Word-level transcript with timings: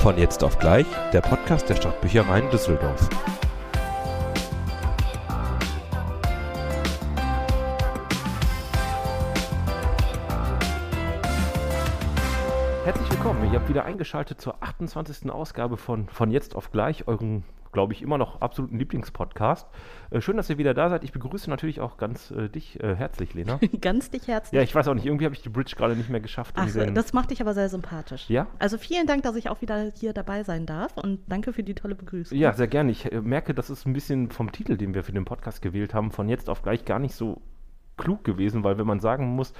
Von 0.00 0.16
jetzt 0.16 0.42
auf 0.42 0.58
gleich, 0.58 0.86
der 1.12 1.20
Podcast 1.20 1.68
der 1.68 1.76
Stadtbüchereien 1.76 2.48
Düsseldorf. 2.48 3.06
Wieder 13.70 13.84
eingeschaltet 13.84 14.40
zur 14.40 14.62
28. 14.62 15.30
Ausgabe 15.30 15.76
von 15.76 16.08
Von 16.08 16.30
jetzt 16.30 16.54
auf 16.54 16.70
gleich, 16.72 17.08
euren, 17.08 17.44
glaube 17.72 17.92
ich, 17.92 18.02
immer 18.02 18.18
noch 18.18 18.40
absoluten 18.40 18.78
Lieblingspodcast. 18.78 19.68
Äh, 20.10 20.20
schön, 20.20 20.36
dass 20.36 20.50
ihr 20.50 20.58
wieder 20.58 20.74
da 20.74 20.90
seid. 20.90 21.04
Ich 21.04 21.12
begrüße 21.12 21.48
natürlich 21.48 21.80
auch 21.80 21.96
ganz 21.96 22.30
äh, 22.32 22.48
dich 22.48 22.82
äh, 22.82 22.96
herzlich, 22.96 23.32
Lena. 23.34 23.60
Ganz 23.80 24.10
dich 24.10 24.26
herzlich. 24.26 24.56
Ja, 24.56 24.62
ich 24.62 24.74
weiß 24.74 24.88
auch 24.88 24.94
nicht, 24.94 25.06
irgendwie 25.06 25.24
habe 25.24 25.34
ich 25.36 25.42
die 25.42 25.48
Bridge 25.48 25.74
gerade 25.76 25.94
nicht 25.94 26.10
mehr 26.10 26.20
geschafft. 26.20 26.54
Ach, 26.58 26.70
den- 26.70 26.94
das 26.96 27.12
macht 27.12 27.30
dich 27.30 27.40
aber 27.40 27.54
sehr 27.54 27.68
sympathisch. 27.68 28.28
Ja? 28.28 28.48
Also 28.58 28.76
vielen 28.76 29.06
Dank, 29.06 29.22
dass 29.22 29.36
ich 29.36 29.48
auch 29.48 29.60
wieder 29.60 29.90
hier 29.94 30.12
dabei 30.12 30.42
sein 30.42 30.66
darf 30.66 30.96
und 30.96 31.20
danke 31.28 31.52
für 31.52 31.62
die 31.62 31.74
tolle 31.74 31.94
Begrüßung. 31.94 32.36
Ja, 32.36 32.52
sehr 32.52 32.66
gerne. 32.68 32.90
Ich 32.90 33.10
äh, 33.12 33.20
merke, 33.20 33.54
das 33.54 33.70
ist 33.70 33.86
ein 33.86 33.92
bisschen 33.92 34.30
vom 34.30 34.50
Titel, 34.50 34.76
den 34.76 34.92
wir 34.94 35.04
für 35.04 35.12
den 35.12 35.24
Podcast 35.24 35.62
gewählt 35.62 35.94
haben, 35.94 36.10
von 36.10 36.28
jetzt 36.28 36.50
auf 36.50 36.62
gleich 36.62 36.84
gar 36.84 36.98
nicht 36.98 37.14
so 37.14 37.40
klug 37.96 38.24
gewesen, 38.24 38.64
weil 38.64 38.78
wenn 38.78 38.86
man 38.86 38.98
sagen 38.98 39.26
muss, 39.36 39.52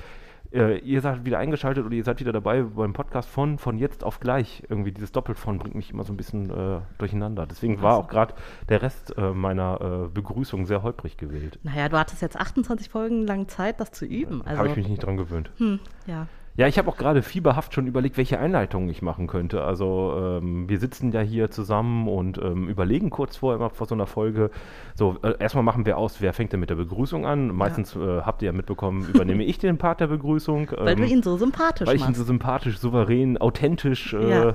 äh, 0.52 0.78
ihr 0.78 1.00
seid 1.00 1.24
wieder 1.24 1.38
eingeschaltet 1.38 1.84
oder 1.84 1.94
ihr 1.94 2.04
seid 2.04 2.20
wieder 2.20 2.32
dabei 2.32 2.62
beim 2.62 2.92
Podcast 2.92 3.28
von 3.28 3.58
von 3.58 3.78
jetzt 3.78 4.04
auf 4.04 4.20
gleich, 4.20 4.62
irgendwie 4.68 4.92
dieses 4.92 5.12
Doppelt 5.12 5.38
von 5.38 5.58
bringt 5.58 5.74
mich 5.74 5.90
immer 5.90 6.04
so 6.04 6.12
ein 6.12 6.16
bisschen 6.16 6.50
äh, 6.50 6.80
durcheinander. 6.98 7.46
Deswegen 7.46 7.82
war 7.82 7.96
auch 7.96 8.08
gerade 8.08 8.34
der 8.68 8.82
Rest 8.82 9.16
äh, 9.16 9.32
meiner 9.32 10.06
äh, 10.06 10.08
Begrüßung 10.08 10.66
sehr 10.66 10.82
holprig 10.82 11.16
gewählt. 11.16 11.58
Naja, 11.62 11.88
du 11.88 11.98
hattest 11.98 12.22
jetzt 12.22 12.36
28 12.38 12.88
Folgen 12.88 13.26
lang 13.26 13.48
Zeit, 13.48 13.80
das 13.80 13.92
zu 13.92 14.04
üben. 14.04 14.42
Also, 14.42 14.58
Habe 14.58 14.68
ich 14.68 14.76
mich 14.76 14.88
nicht 14.88 15.04
dran 15.04 15.16
gewöhnt. 15.16 15.50
hm, 15.58 15.80
ja. 16.06 16.26
Ja, 16.60 16.66
ich 16.66 16.76
habe 16.76 16.90
auch 16.90 16.98
gerade 16.98 17.22
fieberhaft 17.22 17.72
schon 17.72 17.86
überlegt, 17.86 18.18
welche 18.18 18.38
Einleitungen 18.38 18.90
ich 18.90 19.00
machen 19.00 19.26
könnte. 19.28 19.64
Also 19.64 20.40
ähm, 20.42 20.68
wir 20.68 20.78
sitzen 20.78 21.10
ja 21.10 21.22
hier 21.22 21.50
zusammen 21.50 22.06
und 22.06 22.36
ähm, 22.36 22.68
überlegen 22.68 23.08
kurz 23.08 23.36
vorher 23.36 23.56
immer 23.58 23.70
vor 23.70 23.86
so 23.86 23.94
einer 23.94 24.06
Folge. 24.06 24.50
So, 24.94 25.16
äh, 25.22 25.36
erstmal 25.38 25.64
machen 25.64 25.86
wir 25.86 25.96
aus, 25.96 26.20
wer 26.20 26.34
fängt 26.34 26.52
denn 26.52 26.60
mit 26.60 26.68
der 26.68 26.74
Begrüßung 26.74 27.24
an? 27.24 27.48
Meistens 27.48 27.96
äh, 27.96 28.20
habt 28.20 28.42
ihr 28.42 28.46
ja 28.46 28.52
mitbekommen, 28.52 29.08
übernehme 29.08 29.42
ich 29.42 29.56
den 29.56 29.78
Part 29.78 30.00
der 30.00 30.08
Begrüßung. 30.08 30.72
Weil 30.76 30.96
du 30.96 31.04
ähm, 31.04 31.08
ihn 31.08 31.22
so 31.22 31.38
sympathisch 31.38 31.88
weil 31.88 31.96
ich 31.96 32.06
ihn 32.06 32.12
so 32.12 32.24
sympathisch, 32.24 32.76
souverän, 32.76 33.38
authentisch 33.38 34.12
äh, 34.12 34.28
Ja. 34.28 34.54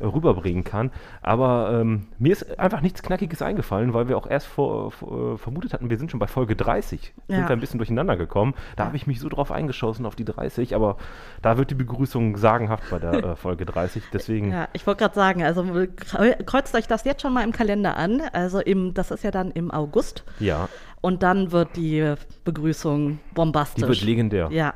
Rüberbringen 0.00 0.64
kann. 0.64 0.90
Aber 1.22 1.70
ähm, 1.80 2.06
mir 2.18 2.32
ist 2.32 2.58
einfach 2.58 2.80
nichts 2.80 3.02
Knackiges 3.02 3.42
eingefallen, 3.42 3.94
weil 3.94 4.08
wir 4.08 4.16
auch 4.16 4.26
erst 4.26 4.46
vor, 4.46 4.90
vor, 4.90 5.34
äh, 5.34 5.38
vermutet 5.38 5.72
hatten, 5.72 5.90
wir 5.90 5.98
sind 5.98 6.10
schon 6.10 6.20
bei 6.20 6.26
Folge 6.26 6.56
30. 6.56 7.14
Sind 7.28 7.38
Ja. 7.40 7.48
wir 7.48 7.56
ein 7.56 7.60
bisschen 7.60 7.78
durcheinander 7.78 8.16
gekommen. 8.16 8.54
Da 8.76 8.86
habe 8.86 8.96
ich 8.96 9.06
mich 9.06 9.20
so 9.20 9.28
drauf 9.28 9.50
eingeschossen 9.52 10.06
auf 10.06 10.16
die 10.16 10.24
30, 10.24 10.74
aber 10.74 10.96
da 11.42 11.56
wird 11.58 11.70
die 11.70 11.74
Begrüßung 11.74 12.36
sagenhaft 12.36 12.84
bei 12.90 12.98
der 12.98 13.12
äh, 13.24 13.36
Folge 13.36 13.64
30. 13.66 14.04
Deswegen, 14.12 14.52
Ja, 14.52 14.68
ich 14.72 14.86
wollte 14.86 15.00
gerade 15.04 15.14
sagen, 15.14 15.42
also 15.42 15.62
kreu- 15.62 16.42
kreuzt 16.44 16.74
euch 16.74 16.86
das 16.86 17.04
jetzt 17.04 17.22
schon 17.22 17.32
mal 17.32 17.44
im 17.44 17.52
Kalender 17.52 17.96
an. 17.96 18.22
Also 18.32 18.60
im, 18.60 18.94
das 18.94 19.10
ist 19.10 19.24
ja 19.24 19.30
dann 19.30 19.50
im 19.50 19.70
August. 19.70 20.24
ja, 20.38 20.68
Und 21.00 21.22
dann 21.22 21.52
wird 21.52 21.76
die 21.76 22.14
Begrüßung 22.44 23.18
bombastisch. 23.34 23.82
die 23.82 23.88
wird 23.88 24.02
legendär. 24.02 24.48
Ja. 24.50 24.74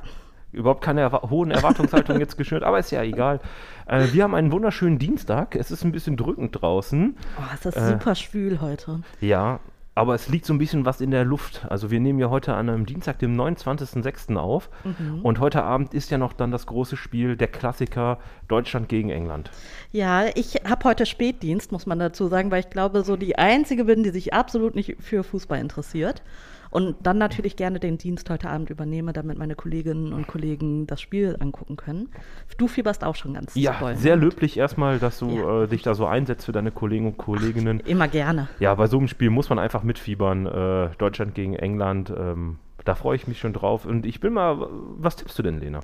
Überhaupt 0.53 0.83
keine 0.83 1.01
erwa 1.03 1.29
hohen 1.31 1.51
Erwartungshaltungen 1.51 2.21
jetzt 2.21 2.37
geschürt, 2.37 2.63
aber 2.63 2.79
ist 2.79 2.91
ja 2.91 3.03
egal. 3.03 3.41
Äh, 3.87 4.09
wir 4.13 4.25
haben 4.25 4.35
einen 4.35 4.51
wunderschönen 4.53 4.99
Dienstag. 4.99 5.55
Es 5.55 5.71
ist 5.71 5.85
ein 5.85 5.93
bisschen 5.93 6.17
drückend 6.17 6.61
draußen. 6.61 7.17
Oh, 7.39 7.43
es 7.55 7.67
ist 7.67 7.77
Äh. 7.77 7.87
super 7.89 8.15
schwül 8.15 8.61
heute. 8.61 9.01
Ja, 9.21 9.61
aber 9.95 10.15
es 10.15 10.29
liegt 10.29 10.47
so 10.47 10.55
ein 10.55 10.59
bisschen 10.59 10.85
was 10.87 11.01
in 11.01 11.11
der 11.11 11.25
Luft. 11.25 11.67
Also 11.69 11.91
wir 11.91 12.01
nehmen 12.01 12.19
ja 12.19 12.31
heute 12.31 12.55
an 12.55 12.69
einem 12.69 12.87
Dienstag, 12.87 13.19
dem 13.19 13.37
29.06. 13.39 14.37
auf. 14.37 14.71
Mhm. 14.85 15.21
Und 15.23 15.41
heute 15.41 15.63
Abend 15.63 15.95
ist 15.95 16.11
ja 16.11 16.17
noch 16.19 16.33
dann 16.33 16.51
das 16.51 16.67
große 16.67 16.97
Spiel, 16.97 17.37
der 17.37 17.49
Klassiker 17.49 18.19
Deutschland 18.49 18.89
gegen 18.89 19.11
England. 19.11 19.51
Ja, 19.93 20.25
ich 20.35 20.55
habe 20.69 20.85
heute 20.85 21.07
Spätdienst, 21.07 21.71
muss 21.73 21.87
man 21.87 21.99
dazu 21.99 22.29
sagen, 22.29 22.51
weil 22.51 22.61
ich 22.61 22.71
glaube, 22.71 23.03
so 23.03 23.17
die 23.17 23.37
Einzige 23.37 23.85
bin, 23.85 24.03
die 24.03 24.11
sich 24.11 24.33
absolut 24.33 24.75
nicht 24.75 24.97
für 25.01 25.23
Fußball 25.25 25.59
interessiert. 25.61 26.23
Und 26.71 26.95
dann 27.03 27.19
natürlich 27.19 27.57
gerne 27.57 27.81
den 27.81 27.99
Dienst 27.99 28.31
heute 28.31 28.49
Abend 28.49 28.71
übernehme, 28.71 29.13
damit 29.13 29.37
meine 29.39 29.57
Kolleginnen 29.57 30.13
und 30.13 30.29
Kollegen 30.29 30.87
das 30.87 31.01
Spiel 31.01 31.37
angucken 31.41 31.77
können. 31.77 32.09
Du 32.59 32.69
fieberst 32.69 33.03
auch 33.03 33.17
schon 33.17 33.35
ganz 33.35 33.55
Ja, 33.57 33.77
doll. 33.81 33.97
sehr 33.97 34.15
löblich 34.17 34.57
erstmal, 34.57 35.01
dass 35.01 35.19
du 35.19 35.31
Ja. 35.31 35.63
äh, 35.65 35.67
dich 35.69 35.83
da 35.83 35.95
so 35.97 36.07
einsetzt 36.07 36.47
für 36.47 36.53
deine 36.53 36.71
Kollegen 36.71 37.07
und 37.07 37.17
Kolleginnen. 37.19 37.81
Immer 37.81 38.07
gerne. 38.07 38.49
Ja, 38.61 38.75
bei 38.77 38.87
so 38.87 38.99
einem 38.99 39.09
Spiel 39.09 39.31
muss 39.31 39.49
man 39.51 39.59
einfach 39.59 39.83
mitfiebern. 39.83 40.47
Äh, 40.47 40.91
Deutschland 40.99 41.35
gegen 41.35 41.55
England. 41.57 42.13
Ähm, 42.17 42.59
da 42.85 42.95
freue 42.95 43.17
ich 43.17 43.27
mich 43.27 43.41
schon 43.41 43.53
drauf. 43.53 43.85
Und 43.85 44.07
ich 44.07 44.21
bin 44.21 44.33
mal, 44.33 44.69
was 44.99 45.17
tippst 45.17 45.37
du 45.39 45.43
denn, 45.43 45.59
Lena? 45.59 45.81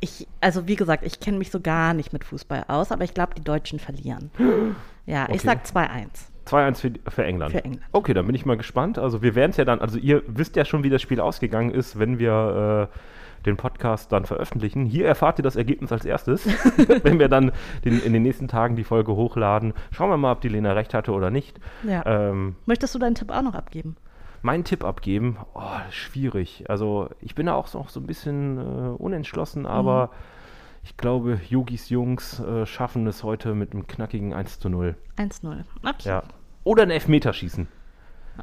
Ich, 0.00 0.26
also 0.40 0.66
wie 0.68 0.76
gesagt, 0.76 1.04
ich 1.04 1.18
kenne 1.20 1.38
mich 1.38 1.50
so 1.50 1.60
gar 1.60 1.92
nicht 1.94 2.12
mit 2.12 2.24
Fußball 2.24 2.64
aus, 2.68 2.92
aber 2.92 3.04
ich 3.04 3.14
glaube, 3.14 3.34
die 3.36 3.44
Deutschen 3.44 3.78
verlieren. 3.78 4.30
Ja, 5.06 5.22
Okay. 5.24 5.36
ich 5.36 5.40
sag 5.42 5.64
2-1. 5.64 6.08
2-1 6.48 6.74
für, 6.80 7.10
für 7.10 7.24
England. 7.24 7.52
Für 7.52 7.64
England. 7.64 7.84
Okay, 7.92 8.14
dann 8.14 8.26
bin 8.26 8.34
ich 8.34 8.46
mal 8.46 8.56
gespannt. 8.56 8.98
Also 8.98 9.22
wir 9.22 9.34
werden 9.34 9.50
es 9.50 9.56
ja 9.56 9.64
dann, 9.64 9.80
also 9.80 9.98
ihr 9.98 10.22
wisst 10.26 10.56
ja 10.56 10.64
schon, 10.64 10.82
wie 10.82 10.90
das 10.90 11.02
Spiel 11.02 11.20
ausgegangen 11.20 11.70
ist, 11.70 11.98
wenn 11.98 12.18
wir 12.18 12.88
äh, 12.90 13.44
den 13.46 13.56
Podcast 13.56 14.10
dann 14.12 14.24
veröffentlichen. 14.24 14.84
Hier 14.84 15.06
erfahrt 15.06 15.38
ihr 15.38 15.42
das 15.44 15.54
Ergebnis 15.56 15.92
als 15.92 16.04
erstes, 16.04 16.46
wenn 17.04 17.18
wir 17.18 17.28
dann 17.28 17.52
den, 17.84 18.00
in 18.02 18.12
den 18.12 18.22
nächsten 18.22 18.48
Tagen 18.48 18.74
die 18.76 18.84
Folge 18.84 19.14
hochladen. 19.14 19.74
Schauen 19.92 20.10
wir 20.10 20.16
mal, 20.16 20.32
ob 20.32 20.40
die 20.40 20.48
Lena 20.48 20.72
recht 20.72 20.92
hatte 20.94 21.12
oder 21.12 21.30
nicht. 21.30 21.58
Ja. 21.84 22.04
Ähm, 22.04 22.56
Möchtest 22.66 22.94
du 22.94 22.98
deinen 22.98 23.14
Tipp 23.14 23.30
auch 23.30 23.42
noch 23.42 23.54
abgeben? 23.54 23.96
meinen 24.40 24.62
Tipp 24.62 24.84
abgeben, 24.84 25.36
oh, 25.54 25.62
schwierig. 25.90 26.64
Also 26.68 27.08
ich 27.20 27.34
bin 27.34 27.46
da 27.46 27.54
auch 27.54 27.74
noch 27.74 27.88
so 27.88 27.98
ein 27.98 28.06
bisschen 28.06 28.56
äh, 28.58 28.60
unentschlossen, 28.96 29.66
aber 29.66 30.06
Mhm. 30.06 30.84
ich 30.84 30.96
glaube, 30.96 31.40
Yogis 31.48 31.88
Jungs 31.90 32.38
äh, 32.38 32.64
schaffen 32.64 33.04
es 33.08 33.24
heute 33.24 33.54
mit 33.54 33.72
einem 33.72 33.88
knackigen 33.88 34.32
1 34.32 34.60
zu 34.60 34.68
0. 34.68 34.94
1-0. 35.16 35.64
Okay. 35.82 36.08
Ja. 36.08 36.22
Oder 36.68 36.82
ein 36.82 36.90
Elfmeterschießen. 36.90 37.66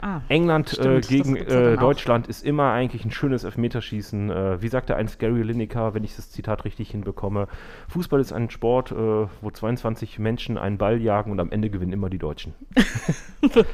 Ah. 0.02 0.22
England 0.30 0.72
äh, 0.74 0.82
Stimmt, 0.82 0.98
das 0.98 1.08
gegen 1.08 1.36
äh. 1.36 1.78
Deutschland 1.78 2.26
ist 2.26 2.44
immer 2.44 2.72
eigentlich 2.72 3.06
ein 3.06 3.12
schönes 3.12 3.44
Elfmeterschießen. 3.44 4.32
Äh, 4.32 4.62
wie 4.64 4.68
sagte 4.68 4.96
einst 4.96 5.20
Gary 5.20 5.44
Lineker, 5.44 5.94
wenn 5.94 6.04
ich 6.04 6.16
das 6.16 6.32
Zitat 6.32 6.66
richtig 6.66 6.90
hinbekomme, 6.90 7.48
Fußball 7.90 8.20
ist 8.20 8.34
ein 8.34 8.50
Sport, 8.50 8.92
äh, 8.92 8.96
wo 8.96 9.52
22 9.52 10.18
Menschen 10.18 10.58
einen 10.58 10.80
Ball 10.80 11.00
jagen 11.00 11.32
und 11.32 11.40
am 11.40 11.52
Ende 11.52 11.70
gewinnen 11.70 11.94
immer 11.94 12.10
die 12.10 12.18
Deutschen. 12.18 12.56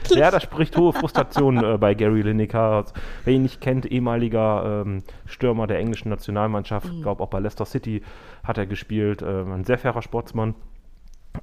Ja, 0.09 0.29
das 0.31 0.43
spricht 0.43 0.75
hohe 0.75 0.91
Frustration 0.91 1.63
äh, 1.63 1.77
bei 1.77 1.93
Gary 1.93 2.23
Lineker. 2.23 2.83
Wer 3.23 3.33
ihn 3.33 3.43
nicht 3.43 3.61
kennt, 3.61 3.85
ehemaliger 3.85 4.83
ähm, 4.85 5.03
Stürmer 5.25 5.65
der 5.65 5.79
englischen 5.79 6.09
Nationalmannschaft, 6.09 6.91
Mhm. 6.91 7.03
glaube 7.03 7.23
auch 7.23 7.29
bei 7.29 7.39
Leicester 7.39 7.63
City 7.65 8.03
hat 8.43 8.57
er 8.57 8.65
gespielt. 8.65 9.21
Äh, 9.21 9.43
ein 9.43 9.63
sehr 9.63 9.77
fairer 9.77 10.01
Sportsmann, 10.01 10.55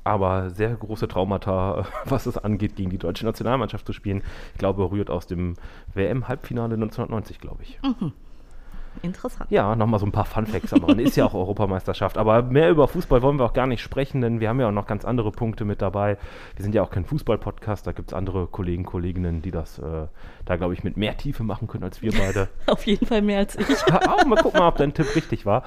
aber 0.04 0.50
sehr 0.50 0.74
große 0.74 1.08
Traumata, 1.08 1.86
was 2.04 2.26
es 2.26 2.38
angeht, 2.38 2.76
gegen 2.76 2.90
die 2.90 2.98
deutsche 2.98 3.24
Nationalmannschaft 3.24 3.86
zu 3.86 3.92
spielen. 3.92 4.22
Ich 4.52 4.58
glaube, 4.58 4.90
rührt 4.90 5.10
aus 5.10 5.26
dem 5.26 5.54
WM-Halbfinale 5.94 6.74
1990, 6.74 7.40
glaube 7.40 7.62
ich. 7.62 7.78
Interessant. 9.02 9.50
Ja, 9.50 9.76
nochmal 9.76 10.00
so 10.00 10.06
ein 10.06 10.12
paar 10.12 10.24
Fun-Facts 10.24 10.72
am 10.72 10.84
Rande. 10.84 11.02
Ist 11.02 11.16
ja 11.16 11.24
auch 11.24 11.34
Europameisterschaft. 11.48 12.18
Aber 12.18 12.42
mehr 12.42 12.70
über 12.70 12.88
Fußball 12.88 13.22
wollen 13.22 13.38
wir 13.38 13.44
auch 13.44 13.52
gar 13.52 13.66
nicht 13.66 13.82
sprechen, 13.82 14.20
denn 14.20 14.40
wir 14.40 14.48
haben 14.48 14.60
ja 14.60 14.68
auch 14.68 14.72
noch 14.72 14.86
ganz 14.86 15.04
andere 15.04 15.32
Punkte 15.32 15.64
mit 15.64 15.82
dabei. 15.82 16.18
Wir 16.56 16.62
sind 16.62 16.74
ja 16.74 16.82
auch 16.82 16.90
kein 16.90 17.04
Fußball-Podcast, 17.04 17.86
da 17.86 17.92
gibt 17.92 18.10
es 18.10 18.14
andere 18.14 18.46
Kollegen, 18.46 18.84
Kolleginnen, 18.84 19.42
die 19.42 19.50
das 19.50 19.78
äh, 19.78 20.06
da, 20.48 20.56
glaube 20.56 20.72
ich, 20.72 20.82
mit 20.82 20.96
mehr 20.96 21.16
Tiefe 21.16 21.44
machen 21.44 21.68
können 21.68 21.84
als 21.84 22.00
wir 22.00 22.12
beide. 22.12 22.48
Auf 22.66 22.86
jeden 22.86 23.06
Fall 23.06 23.22
mehr 23.22 23.38
als 23.38 23.56
ich. 23.56 23.92
auch 23.92 24.24
mal 24.24 24.36
gucken, 24.36 24.60
ob 24.60 24.76
dein 24.76 24.94
Tipp 24.94 25.14
richtig 25.14 25.44
war. 25.44 25.64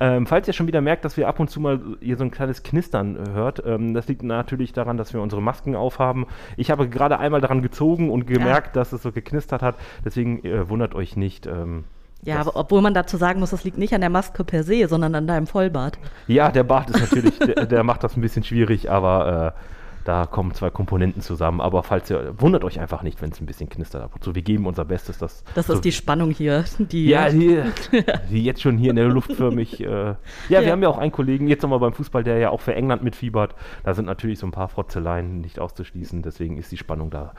Ähm, 0.00 0.26
falls 0.26 0.48
ihr 0.48 0.54
schon 0.54 0.66
wieder 0.66 0.80
merkt, 0.80 1.04
dass 1.04 1.16
wir 1.16 1.28
ab 1.28 1.40
und 1.40 1.50
zu 1.50 1.60
mal 1.60 1.80
hier 2.00 2.16
so 2.16 2.24
ein 2.24 2.30
kleines 2.30 2.62
Knistern 2.62 3.18
hört, 3.32 3.62
ähm, 3.66 3.94
das 3.94 4.08
liegt 4.08 4.22
natürlich 4.22 4.72
daran, 4.72 4.96
dass 4.96 5.12
wir 5.12 5.20
unsere 5.20 5.42
Masken 5.42 5.76
aufhaben. 5.76 6.26
Ich 6.56 6.70
habe 6.70 6.88
gerade 6.88 7.18
einmal 7.18 7.40
daran 7.40 7.62
gezogen 7.62 8.10
und 8.10 8.26
gemerkt, 8.26 8.76
dass 8.76 8.92
es 8.92 9.02
so 9.02 9.12
geknistert 9.12 9.62
hat. 9.62 9.76
Deswegen 10.04 10.44
äh, 10.44 10.68
wundert 10.68 10.94
euch 10.94 11.16
nicht. 11.16 11.46
Ähm, 11.46 11.84
Ja, 12.24 12.40
aber 12.40 12.56
obwohl 12.56 12.80
man 12.80 12.94
dazu 12.94 13.16
sagen 13.16 13.40
muss, 13.40 13.50
das 13.50 13.64
liegt 13.64 13.78
nicht 13.78 13.94
an 13.94 14.00
der 14.00 14.10
Maske 14.10 14.44
per 14.44 14.62
se, 14.62 14.86
sondern 14.88 15.14
an 15.14 15.26
deinem 15.26 15.46
Vollbart. 15.46 15.98
Ja, 16.26 16.50
der 16.50 16.64
Bart 16.64 16.90
ist 16.90 17.00
natürlich, 17.00 17.38
der, 17.38 17.66
der 17.66 17.82
macht 17.84 18.02
das 18.04 18.16
ein 18.16 18.20
bisschen 18.20 18.44
schwierig, 18.44 18.90
aber 18.90 19.54
äh, 19.56 19.60
da 20.04 20.26
kommen 20.26 20.52
zwei 20.52 20.68
Komponenten 20.70 21.22
zusammen. 21.22 21.60
Aber 21.60 21.82
falls 21.82 22.10
ihr, 22.10 22.34
wundert 22.38 22.62
euch 22.64 22.78
einfach 22.78 23.02
nicht, 23.02 23.22
wenn 23.22 23.30
es 23.30 23.40
ein 23.40 23.46
bisschen 23.46 23.68
knistert 23.70 24.02
ab 24.02 24.10
und 24.14 24.22
zu. 24.22 24.34
Wir 24.34 24.42
geben 24.42 24.66
unser 24.66 24.84
Bestes, 24.84 25.18
dass. 25.18 25.44
Das 25.54 25.66
so, 25.66 25.72
ist 25.74 25.84
die 25.84 25.92
Spannung 25.92 26.30
hier, 26.30 26.64
die. 26.78 27.06
Ja, 27.08 27.30
die, 27.30 27.62
die 28.30 28.44
jetzt 28.44 28.60
schon 28.60 28.76
hier 28.76 28.90
in 28.90 28.96
der 28.96 29.08
Luft 29.08 29.32
förmig. 29.32 29.80
Äh, 29.80 29.86
ja, 29.86 30.16
wir 30.48 30.60
Ja. 30.62 30.70
haben 30.72 30.82
ja 30.82 30.88
auch 30.90 30.98
einen 30.98 31.12
Kollegen, 31.12 31.48
jetzt 31.48 31.62
nochmal 31.62 31.78
beim 31.78 31.94
Fußball, 31.94 32.22
der 32.22 32.38
ja 32.38 32.50
auch 32.50 32.60
für 32.60 32.74
England 32.74 33.02
mitfiebert. 33.02 33.54
Da 33.82 33.94
sind 33.94 34.04
natürlich 34.04 34.38
so 34.38 34.46
ein 34.46 34.52
paar 34.52 34.68
Frotzeleien 34.68 35.40
nicht 35.40 35.58
auszuschließen. 35.58 36.22
Deswegen 36.22 36.58
ist 36.58 36.70
die 36.70 36.76
Spannung 36.76 37.08
da 37.10 37.32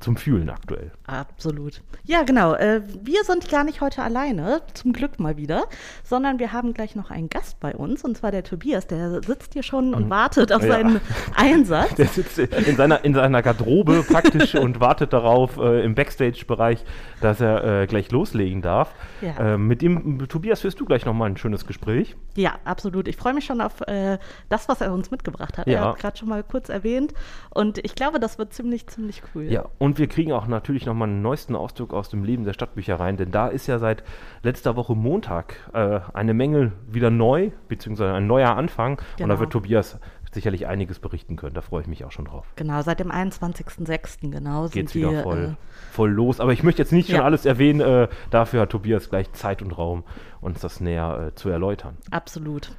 zum 0.00 0.16
Fühlen 0.16 0.50
aktuell. 0.50 0.92
Absolut. 1.06 1.82
Ja, 2.04 2.22
genau. 2.22 2.54
Äh, 2.54 2.82
wir 3.02 3.24
sind 3.24 3.48
gar 3.48 3.64
nicht 3.64 3.80
heute 3.80 4.02
alleine, 4.02 4.62
zum 4.74 4.92
Glück 4.92 5.18
mal 5.20 5.36
wieder, 5.36 5.64
sondern 6.04 6.38
wir 6.38 6.52
haben 6.52 6.74
gleich 6.74 6.94
noch 6.96 7.10
einen 7.10 7.28
Gast 7.30 7.60
bei 7.60 7.74
uns, 7.74 8.04
und 8.04 8.16
zwar 8.16 8.30
der 8.30 8.44
Tobias. 8.44 8.86
Der 8.86 9.22
sitzt 9.22 9.52
hier 9.52 9.62
schon 9.62 9.94
und 9.94 10.10
wartet 10.10 10.52
auf 10.52 10.62
Ja. 10.62 10.72
seinen 10.72 11.00
Einsatz. 11.36 11.94
Der 11.94 12.06
sitzt 12.06 12.38
in 12.38 12.76
seiner, 12.76 13.04
in 13.04 13.14
seiner 13.14 13.42
Garderobe 13.42 14.02
praktisch 14.08 14.54
und 14.54 14.80
wartet 14.80 15.12
darauf 15.12 15.56
äh, 15.58 15.84
im 15.84 15.94
Backstage-Bereich, 15.94 16.84
dass 17.20 17.40
er 17.40 17.82
äh, 17.82 17.86
gleich 17.86 18.10
loslegen 18.10 18.62
darf. 18.62 18.94
Ja. 19.20 19.54
Äh, 19.54 19.58
mit 19.58 19.82
dem, 19.82 20.26
Tobias, 20.28 20.60
führst 20.60 20.80
du 20.80 20.84
gleich 20.84 21.04
nochmal 21.04 21.30
ein 21.30 21.36
schönes 21.36 21.66
Gespräch. 21.66 22.16
Ja, 22.36 22.56
absolut. 22.64 23.08
Ich 23.08 23.16
freue 23.16 23.34
mich 23.34 23.44
schon 23.44 23.60
auf 23.60 23.80
äh, 23.86 24.18
das, 24.48 24.68
was 24.68 24.80
er 24.80 24.92
uns 24.92 25.10
mitgebracht 25.10 25.58
hat. 25.58 25.66
Ja. 25.66 25.72
Er 25.72 25.84
hat 25.90 25.98
gerade 25.98 26.16
schon 26.16 26.28
mal 26.28 26.42
kurz 26.42 26.68
erwähnt. 26.68 27.12
Und 27.50 27.78
ich 27.78 27.94
glaube, 27.94 28.18
das 28.20 28.38
wird 28.38 28.52
ziemlich, 28.52 28.86
ziemlich 28.86 29.22
cool. 29.34 29.44
Ja, 29.44 29.66
und 29.78 29.98
wir 29.98 30.06
kriegen 30.06 30.32
auch 30.32 30.46
natürlich 30.46 30.86
nochmal 30.86 31.08
einen 31.08 31.22
neuesten 31.22 31.56
Ausdruck 31.56 31.92
aus 31.92 32.08
dem 32.08 32.24
Leben 32.24 32.44
der 32.44 32.52
Stadtbüchereien, 32.52 33.16
denn 33.16 33.30
da 33.30 33.48
ist 33.48 33.66
ja 33.66 33.78
seit 33.78 34.04
letzter 34.42 34.76
Woche 34.76 34.94
Montag 34.94 35.56
äh, 35.72 36.00
eine 36.14 36.34
Menge 36.34 36.72
wieder 36.88 37.10
neu, 37.10 37.50
beziehungsweise 37.68 38.12
ein 38.14 38.26
neuer 38.26 38.56
Anfang. 38.56 38.98
Und 38.98 39.06
Genau. 39.18 39.34
da 39.34 39.40
wird 39.40 39.50
Tobias 39.52 39.98
sicherlich 40.32 40.66
einiges 40.66 40.98
berichten 40.98 41.36
können. 41.36 41.54
Da 41.54 41.60
freue 41.60 41.82
ich 41.82 41.86
mich 41.88 42.04
auch 42.06 42.10
schon 42.12 42.24
drauf. 42.24 42.46
Genau, 42.56 42.80
seit 42.82 43.00
dem 43.00 43.10
21.06. 43.10 44.30
genau 44.30 44.62
sind 44.62 44.72
Geht's 44.72 44.92
die, 44.92 45.00
wieder 45.06 45.22
voll, 45.22 45.56
äh, 45.58 45.92
voll 45.92 46.10
los. 46.10 46.40
Aber 46.40 46.52
ich 46.54 46.62
möchte 46.62 46.80
jetzt 46.80 46.92
nicht 46.92 47.08
schon 47.10 47.16
Ja. 47.18 47.24
alles 47.24 47.44
erwähnen. 47.44 47.80
Äh, 47.80 48.08
dafür 48.30 48.62
hat 48.62 48.70
Tobias 48.70 49.10
gleich 49.10 49.30
Zeit 49.32 49.60
und 49.60 49.72
Raum, 49.76 50.04
uns 50.40 50.60
das 50.60 50.80
näher 50.80 51.28
äh, 51.28 51.34
zu 51.34 51.48
erläutern. 51.50 51.98
absolut. 52.10 52.72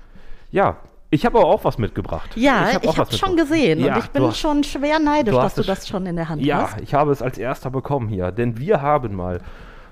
Ja, 0.49 0.77
ich 1.13 1.25
habe 1.25 1.37
aber 1.39 1.47
auch 1.47 1.63
was 1.63 1.77
mitgebracht. 1.77 2.31
Ja, 2.35 2.69
ich, 2.69 2.75
habe 2.75 2.87
was 2.87 2.95
schon 3.17 3.31
mitgebracht. 3.35 3.37
gesehen 3.37 3.79
Ja, 3.79 3.95
und 3.95 4.03
ich 4.03 4.09
bin 4.09 4.23
hast- 4.23 4.37
schon 4.39 4.63
schwer 4.63 4.99
neidisch, 4.99 5.33
du 5.33 5.39
dass 5.41 5.55
du 5.55 5.61
es- 5.61 5.67
das 5.67 5.87
schon 5.87 6.05
in 6.05 6.15
der 6.15 6.29
Hand 6.29 6.41
Ja, 6.43 6.63
hast. 6.71 6.81
ich 6.81 6.93
habe 6.93 7.11
es 7.11 7.21
als 7.21 7.37
erster 7.37 7.69
bekommen 7.71 8.07
hier, 8.09 8.31
denn 8.31 8.57
wir 8.57 8.81
haben 8.81 9.15
mal 9.15 9.39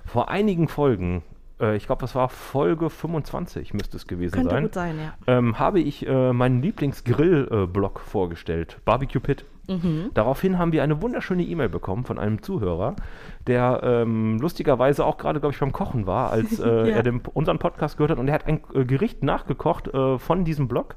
vor 0.06 0.30
einigen 0.30 0.68
Folgen, 0.68 1.24
äh, 1.62 1.76
ich 1.76 1.86
glaube, 1.86 2.02
das 2.02 2.16
war 2.16 2.28
Folge 2.30 2.90
25, 2.90 3.74
müsste 3.74 3.98
es 3.98 4.08
gewesen 4.08 4.34
Könnte 4.34 4.50
sein, 4.52 4.64
gut 4.64 4.74
sein, 4.74 4.96
ja. 5.00 5.14
ähm, 5.38 5.60
habe 5.60 5.80
ich 5.80 6.06
äh, 6.08 6.34
meinen 6.34 6.62
Lieblingsgrill-Blog 6.62 8.00
vorgestellt, 8.00 8.78
Barbecue 8.86 9.20
Pit. 9.20 9.46
Mhm. 9.68 10.10
Daraufhin 10.14 10.58
haben 10.58 10.72
wir 10.72 10.84
eine 10.84 11.02
wunderschöne 11.02 11.44
E-Mail 11.44 11.70
bekommen 11.70 12.04
von 12.04 12.18
einem 12.20 12.42
Zuhörer, 12.42 12.96
der 13.48 13.82
ähm, 13.84 14.40
lustigerweise 14.40 15.06
auch 15.06 15.18
gerade, 15.18 15.40
glaube 15.40 15.54
ich, 15.54 15.60
beim 15.60 15.72
Kochen 15.72 16.08
war, 16.08 16.32
als 16.32 16.60
äh, 16.60 16.68
Ja. 16.68 16.86
er 16.98 17.04
den, 17.04 17.22
unseren 17.34 17.60
Podcast 17.60 17.98
gehört 17.98 18.12
hat. 18.12 18.20
Und 18.20 18.28
er 18.28 18.34
hat 18.34 18.48
ein 18.48 18.62
äh, 18.74 18.86
Gericht 18.86 19.24
nachgekocht 19.24 19.88
äh, 19.94 20.18
von 20.18 20.44
diesem 20.46 20.68
Blog. 20.68 20.96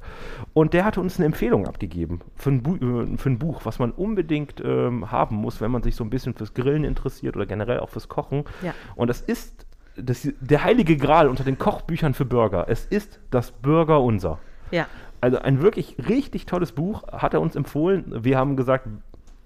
Und 0.53 0.73
der 0.73 0.83
hatte 0.85 0.99
uns 1.01 1.17
eine 1.17 1.25
Empfehlung 1.27 1.67
abgegeben 1.67 2.21
für 2.35 2.49
ein, 2.51 2.63
Bu 2.63 2.75
äh, 2.75 3.17
für 3.17 3.29
ein 3.29 3.39
Buch, 3.39 3.61
was 3.65 3.79
man 3.79 3.91
unbedingt 3.91 4.61
ähm, 4.65 5.11
haben 5.11 5.35
muss, 5.37 5.61
wenn 5.61 5.71
man 5.71 5.83
sich 5.83 5.95
so 5.95 6.03
ein 6.03 6.09
bisschen 6.09 6.33
fürs 6.33 6.53
Grillen 6.53 6.83
interessiert 6.83 7.35
oder 7.35 7.45
generell 7.45 7.79
auch 7.79 7.89
fürs 7.89 8.09
Kochen. 8.09 8.43
Ja. 8.61 8.73
Und 8.95 9.09
das 9.09 9.21
ist 9.21 9.65
das, 9.97 10.27
der 10.41 10.63
heilige 10.63 10.97
Gral 10.97 11.29
unter 11.29 11.43
den 11.45 11.57
Kochbüchern 11.57 12.13
für 12.13 12.25
Burger. 12.25 12.65
Es 12.67 12.85
ist 12.85 13.19
das 13.31 13.51
Burger 13.51 14.01
Unser. 14.01 14.39
Ja, 14.71 14.87
Also 15.21 15.39
ein 15.39 15.61
wirklich 15.61 15.95
richtig 16.09 16.45
tolles 16.45 16.71
Buch 16.71 17.07
hat 17.11 17.33
er 17.33 17.41
uns 17.41 17.55
empfohlen. 17.55 18.23
Wir 18.23 18.37
haben 18.37 18.55
gesagt, 18.55 18.87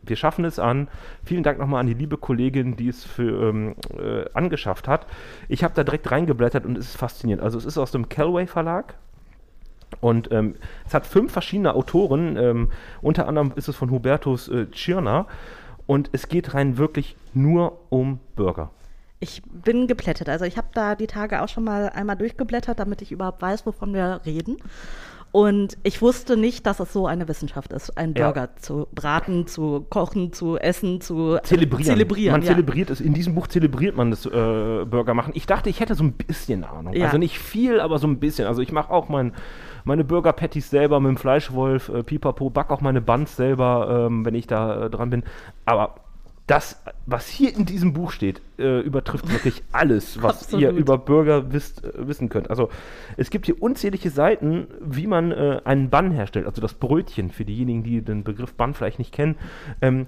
wir 0.02 0.16
schaffen 0.16 0.46
es 0.46 0.60
an. 0.60 0.88
Vielen 1.24 1.44
Dank 1.44 1.60
nochmal 1.60 1.82
an 1.82 1.88
die 1.88 1.94
liebe 1.94 2.18
Kollegin, 2.18 2.76
die 2.76 2.90
es 2.90 3.04
für, 3.04 3.50
ähm, 3.50 3.76
äh, 3.98 4.26
angeschafft 4.34 4.88
hat. 4.88 5.06
Ich 5.48 5.64
habe 5.64 5.74
da 5.76 5.84
direkt 5.84 6.10
reingeblättert 6.12 6.66
und 6.66 6.78
es 6.78 6.90
ist 6.90 6.98
faszinierend. 6.98 7.44
Also 7.44 7.58
es 7.58 7.66
ist 7.66 7.78
aus 7.78 7.92
dem 7.92 8.10
Callaway 8.10 8.48
Verlag. 8.48 8.96
Und 10.02 10.32
ähm, 10.32 10.56
es 10.86 10.94
hat 10.94 11.08
fünf 11.08 11.32
verschiedene 11.32 11.74
Autoren. 11.74 12.38
Ähm, 12.38 12.72
unter 13.02 13.28
anderem 13.28 13.54
ist 13.56 13.68
es 13.68 13.76
von 13.76 13.90
Hubertus 13.90 14.48
äh, 14.48 14.68
Tschirner. 14.70 15.26
Und 15.88 16.10
es 16.12 16.28
geht 16.28 16.54
rein 16.54 16.78
wirklich 16.78 17.16
nur 17.34 17.80
um 17.90 18.20
Burger. 18.36 18.70
ich 19.20 19.42
bin 19.44 19.88
geplättet. 19.88 20.30
Also 20.30 20.46
ich 20.46 20.58
habe 20.58 20.68
da 20.74 20.96
die 20.96 21.08
Tage 21.08 21.42
auch 21.42 21.50
schon 21.50 21.64
mal 21.64 21.90
einmal 21.90 22.16
durchgeblättert, 22.16 22.80
damit 22.80 23.02
ich 23.02 23.12
überhaupt 23.12 23.42
weiß, 23.42 23.66
wovon 23.66 23.94
wir 23.94 24.22
reden. 24.26 24.58
Und 25.32 25.78
ich 25.84 26.02
wusste 26.02 26.38
nicht, 26.38 26.66
dass 26.66 26.80
es 26.80 26.92
so 26.92 27.06
eine 27.06 27.28
Wissenschaft 27.28 27.72
ist, 27.72 27.96
einen 27.98 28.16
Ja. 28.16 28.26
Burger 28.32 28.50
zu 28.56 28.88
braten, 28.96 29.46
zu 29.46 29.86
kochen, 29.90 30.34
zu 30.34 30.58
essen, 30.58 31.02
zu 31.02 31.38
Zelebrieren. 31.44 31.86
zelebrieren. 31.86 32.32
Man 32.32 32.42
ja. 32.42 32.48
zelebriert 32.48 32.90
es. 32.90 33.00
In 33.00 33.14
diesem 33.14 33.36
Buch 33.36 33.48
zelebriert 33.48 33.96
man 33.96 34.10
das 34.10 34.26
äh, 34.26 34.30
Burger 34.30 35.14
machen. 35.14 35.32
Ich 35.36 35.46
dachte, 35.46 35.70
ich 35.70 35.80
hätte 35.80 35.94
so 35.94 36.04
ein 36.04 36.14
bisschen 36.14 36.64
Ahnung. 36.64 36.94
Ja. 36.94 37.06
Also 37.06 37.20
nicht 37.20 37.38
viel, 37.38 37.80
aber 37.80 38.00
so 38.00 38.08
ein 38.08 38.20
bisschen. 38.20 38.48
Also 38.48 38.64
ich 38.64 38.72
mache 38.72 38.92
auch 38.92 39.08
mein, 39.08 39.34
meine 39.84 40.04
Burger 40.04 40.34
Patties 40.34 40.70
selber 40.72 41.00
mit 41.00 41.10
dem 41.10 41.18
Fleischwolf, 41.18 41.90
äh, 41.90 42.04
Pipapo, 42.04 42.50
back 42.50 42.72
auch 42.72 42.82
meine 42.82 43.02
Buns 43.02 43.36
selber, 43.36 44.08
ähm, 44.08 44.26
wenn 44.26 44.34
ich 44.34 44.48
da 44.48 44.86
äh, 44.86 44.90
dran 44.90 45.12
bin. 45.12 45.24
Aber 45.66 45.96
das, 46.50 46.82
was 47.06 47.28
hier 47.28 47.56
in 47.56 47.66
diesem 47.66 47.94
Buch 47.94 48.12
steht, 48.12 48.42
äh, 48.58 48.80
übertrifft 48.80 49.32
wirklich 49.32 49.62
alles, 49.72 50.22
was 50.24 50.44
Absolut. 50.44 50.64
ihr 50.64 50.72
über 50.72 50.98
Burger 50.98 51.54
wisst, 51.54 51.84
äh, 51.84 52.08
wissen 52.08 52.30
könnt. 52.30 52.50
Also 52.50 52.70
es 53.18 53.30
gibt 53.30 53.46
hier 53.46 53.62
unzählige 53.62 54.10
Seiten, 54.10 54.68
wie 54.82 55.06
man 55.06 55.32
äh, 55.32 55.62
einen 55.64 55.92
Bun 55.92 56.12
herstellt, 56.12 56.48
also 56.48 56.60
das 56.60 56.74
Brötchen 56.74 57.30
für 57.30 57.46
diejenigen, 57.46 57.84
die 57.84 58.02
den 58.02 58.24
Begriff 58.24 58.56
Bun 58.56 58.74
vielleicht 58.74 58.98
nicht 58.98 59.14
kennen. 59.14 59.36
Ähm, 59.82 60.08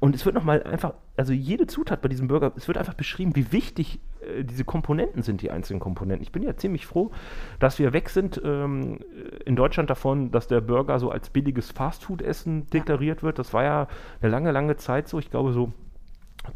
und 0.00 0.16
es 0.16 0.26
wird 0.26 0.34
nochmal 0.34 0.62
einfach, 0.64 0.94
also 1.16 1.32
jede 1.32 1.68
Zutat 1.68 2.02
bei 2.02 2.08
diesem 2.08 2.26
Burger, 2.26 2.52
es 2.56 2.66
wird 2.66 2.76
einfach 2.76 2.94
beschrieben, 2.94 3.36
wie 3.36 3.52
wichtig 3.52 4.00
äh, 4.26 4.44
diese 4.44 4.64
Komponenten 4.64 5.22
sind, 5.22 5.42
die 5.42 5.50
einzelnen 5.50 5.80
Komponenten. 5.80 6.22
Ich 6.22 6.32
bin 6.32 6.42
ja 6.42 6.56
ziemlich 6.56 6.86
froh, 6.86 7.10
dass 7.58 7.78
wir 7.78 7.92
weg 7.92 8.10
sind 8.10 8.40
ähm, 8.44 9.00
in 9.44 9.56
Deutschland 9.56 9.90
davon, 9.90 10.30
dass 10.30 10.48
der 10.48 10.60
Burger 10.60 10.98
so 10.98 11.10
als 11.10 11.30
billiges 11.30 11.70
Fastfood-Essen 11.70 12.66
deklariert 12.70 13.22
wird. 13.22 13.38
Das 13.38 13.52
war 13.52 13.64
ja 13.64 13.88
eine 14.20 14.30
lange, 14.30 14.52
lange 14.52 14.76
Zeit 14.76 15.08
so. 15.08 15.18
Ich 15.18 15.30
glaube 15.30 15.52
so 15.52 15.72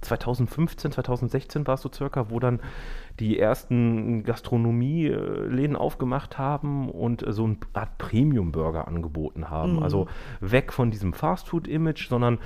2015, 0.00 0.93
2016 0.93 1.67
war 1.67 1.75
es 1.75 1.82
so 1.82 1.91
circa, 1.93 2.31
wo 2.31 2.38
dann 2.38 2.61
die 3.20 3.38
ersten 3.38 4.23
Gastronomieläden 4.23 5.76
aufgemacht 5.76 6.38
haben 6.38 6.91
und 6.91 7.26
äh, 7.26 7.32
so 7.32 7.44
eine 7.44 7.56
Art 7.73 7.99
Premium-Burger 7.99 8.87
angeboten 8.87 9.50
haben. 9.50 9.76
Mhm. 9.76 9.82
Also 9.82 10.09
weg 10.41 10.73
von 10.73 10.91
diesem 10.91 11.12
Fastfood-Image, 11.12 12.09
sondern 12.09 12.38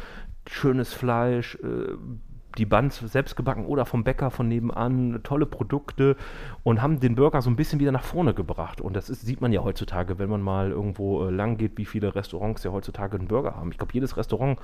schönes 0.49 0.93
Fleisch, 0.93 1.57
äh, 1.57 1.95
die 2.59 2.67
Buns 2.67 2.99
selbst 2.99 3.37
gebacken 3.37 3.67
oder 3.67 3.87
vom 3.87 4.05
Bäcker 4.05 4.31
von 4.31 4.49
nebenan, 4.49 5.21
tolle 5.23 5.47
Produkte 5.47 6.17
und 6.63 6.83
haben 6.83 7.01
den 7.01 7.15
Burger 7.15 7.43
so 7.43 7.51
ein 7.51 7.57
bisschen 7.57 7.81
wieder 7.81 7.93
nach 7.93 8.05
vorne 8.05 8.35
gebracht. 8.35 8.81
Und 8.81 8.95
das 8.95 9.11
ist, 9.11 9.23
sieht 9.23 9.41
man 9.41 9.53
ja 9.53 9.63
heutzutage, 9.63 10.19
wenn 10.19 10.29
man 10.29 10.43
mal 10.43 10.71
irgendwo 10.71 11.27
äh, 11.27 11.31
lang 11.31 11.57
geht, 11.57 11.79
wie 11.79 11.85
viele 11.85 12.15
Restaurants 12.15 12.65
ja 12.65 12.73
heutzutage 12.73 13.19
einen 13.19 13.29
Burger 13.29 13.57
haben. 13.57 13.71
Ich 13.71 13.79
glaube, 13.79 13.93
jedes 13.93 14.17
Restaurant 14.17 14.59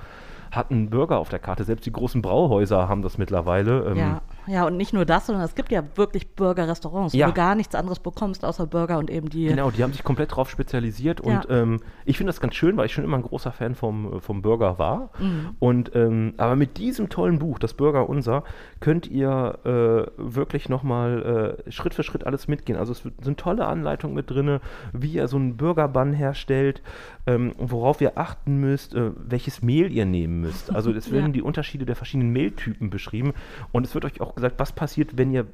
hat 0.51 0.71
einen 0.71 0.89
Burger 0.89 1.17
auf 1.17 1.29
der 1.29 1.39
Karte. 1.39 1.63
Selbst 1.63 1.85
die 1.85 1.91
großen 1.91 2.21
Brauhäuser 2.21 2.87
haben 2.89 3.01
das 3.01 3.17
mittlerweile. 3.17 3.85
Ähm, 3.85 3.97
Ja, 3.97 4.21
ja, 4.49 4.65
und 4.65 4.77
nicht 4.77 4.93
nur 4.93 5.05
das, 5.05 5.27
sondern 5.27 5.43
es 5.45 5.53
gibt 5.55 5.71
ja 5.71 5.83
wirklich 5.95 6.35
Burger-Restaurants, 6.35 7.13
Ja. 7.13 7.27
wo 7.27 7.31
du 7.31 7.35
gar 7.35 7.55
nichts 7.55 7.75
anderes 7.75 7.99
bekommst 7.99 8.43
außer 8.43 8.65
Burger 8.67 8.97
und 8.97 9.09
eben 9.09 9.29
die. 9.29 9.45
Genau, 9.45 9.69
die 9.71 9.83
haben 9.83 9.91
sich 9.93 10.03
komplett 10.03 10.35
drauf 10.35 10.49
spezialisiert 10.49 11.21
und 11.21 11.45
Ja. 11.47 11.61
ähm, 11.61 11.79
ich 12.05 12.17
finde 12.17 12.29
das 12.29 12.41
ganz 12.41 12.55
schön, 12.55 12.75
weil 12.75 12.87
ich 12.87 12.93
schon 12.93 13.03
immer 13.03 13.17
ein 13.17 13.23
großer 13.23 13.51
Fan 13.51 13.75
vom, 13.75 14.17
äh, 14.17 14.19
vom 14.19 14.41
Burger 14.41 14.79
war. 14.79 15.11
Mhm. 15.19 15.49
Und 15.59 15.95
ähm, 15.95 16.33
aber 16.37 16.55
mit 16.55 16.77
diesem 16.77 17.09
tollen 17.09 17.39
Buch, 17.39 17.59
das 17.59 17.73
Burger 17.75 18.09
Unser, 18.09 18.43
könnt 18.79 19.07
ihr 19.07 19.59
äh, 19.65 20.11
wirklich 20.17 20.67
nochmal 20.67 21.55
äh, 21.67 21.71
Schritt 21.71 21.93
für 21.93 22.03
Schritt 22.03 22.25
alles 22.25 22.47
mitgehen. 22.47 22.77
Also 22.79 22.91
es 22.93 23.03
sind 23.21 23.39
tolle 23.39 23.65
Anleitungen 23.67 24.15
mit 24.15 24.29
drin, 24.31 24.59
wie 24.93 25.11
ihr 25.13 25.27
so 25.27 25.37
einen 25.37 25.57
Burger-Bun 25.57 26.13
herstellt, 26.13 26.81
ähm, 27.27 27.53
worauf 27.57 28.01
ihr 28.01 28.17
achten 28.17 28.57
müsst, 28.57 28.95
äh, 28.95 29.11
welches 29.15 29.61
Mehl 29.61 29.91
ihr 29.91 30.05
nehmen 30.05 30.41
müsst. 30.41 30.73
Also 30.73 30.91
es 30.91 31.11
werden 31.11 31.27
Ja. 31.27 31.31
die 31.33 31.41
Unterschiede 31.43 31.85
der 31.85 31.95
verschiedenen 31.95 32.31
Mehltypen 32.31 32.89
beschrieben 32.89 33.33
und 33.71 33.85
es 33.85 33.93
wird 33.93 34.05
euch 34.05 34.21
auch 34.21 34.38
gesagt, 34.41 34.59
was 34.59 34.71
passiert, 34.71 35.17
wenn 35.17 35.31
ihr, 35.31 35.41
äh, 35.41 35.45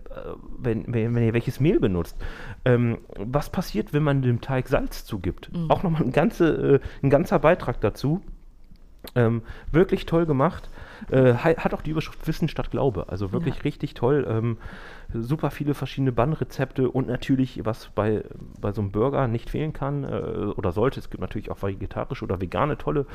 wenn, 0.58 0.86
wenn, 0.94 1.14
wenn 1.16 1.24
ihr 1.24 1.34
welches 1.34 1.60
Mehl 1.60 1.80
benutzt. 1.80 2.16
Ähm, 2.64 3.00
was 3.18 3.50
passiert, 3.50 3.94
wenn 3.94 4.04
man 4.04 4.22
dem 4.22 4.42
Teig 4.42 4.68
Salz 4.68 5.06
zugibt? 5.06 5.50
Auch 5.70 5.84
nochmal 5.84 6.04
ein, 6.04 6.12
ganze, 6.12 6.76
äh, 6.76 6.80
ein 7.04 7.10
ganzer 7.10 7.40
Beitrag 7.40 7.82
dazu. 7.82 8.22
Ähm, 9.14 9.44
wirklich 9.72 10.08
toll 10.08 10.26
gemacht. 10.26 10.68
Äh, 11.12 11.34
ha- 11.36 11.58
hat 11.58 11.76
auch 11.76 11.84
die 11.84 11.92
Überschrift 11.92 12.26
Wissen 12.28 12.48
statt 12.48 12.72
Glaube. 12.72 13.08
Also 13.08 13.32
wirklich 13.32 13.58
Ja. 13.58 13.62
richtig 13.62 13.94
toll. 13.94 14.26
Ähm, 14.28 14.58
super 15.14 15.52
viele 15.52 15.76
verschiedene 15.76 16.12
Bannrezepte 16.12 16.90
und 16.90 17.08
natürlich, 17.08 17.64
was 17.64 17.90
bei, 17.94 18.24
bei 18.60 18.72
so 18.72 18.82
einem 18.82 18.90
Burger 18.92 19.28
nicht 19.28 19.52
fehlen 19.52 19.74
kann 19.74 20.06
äh, 20.06 20.08
oder 20.08 20.72
sollte. 20.72 21.00
Es 21.00 21.12
gibt 21.12 21.22
natürlich 21.22 21.52
auch 21.52 21.62
vegetarische 21.62 22.26
oder 22.26 22.42
vegane 22.42 22.80
tolle 22.80 23.06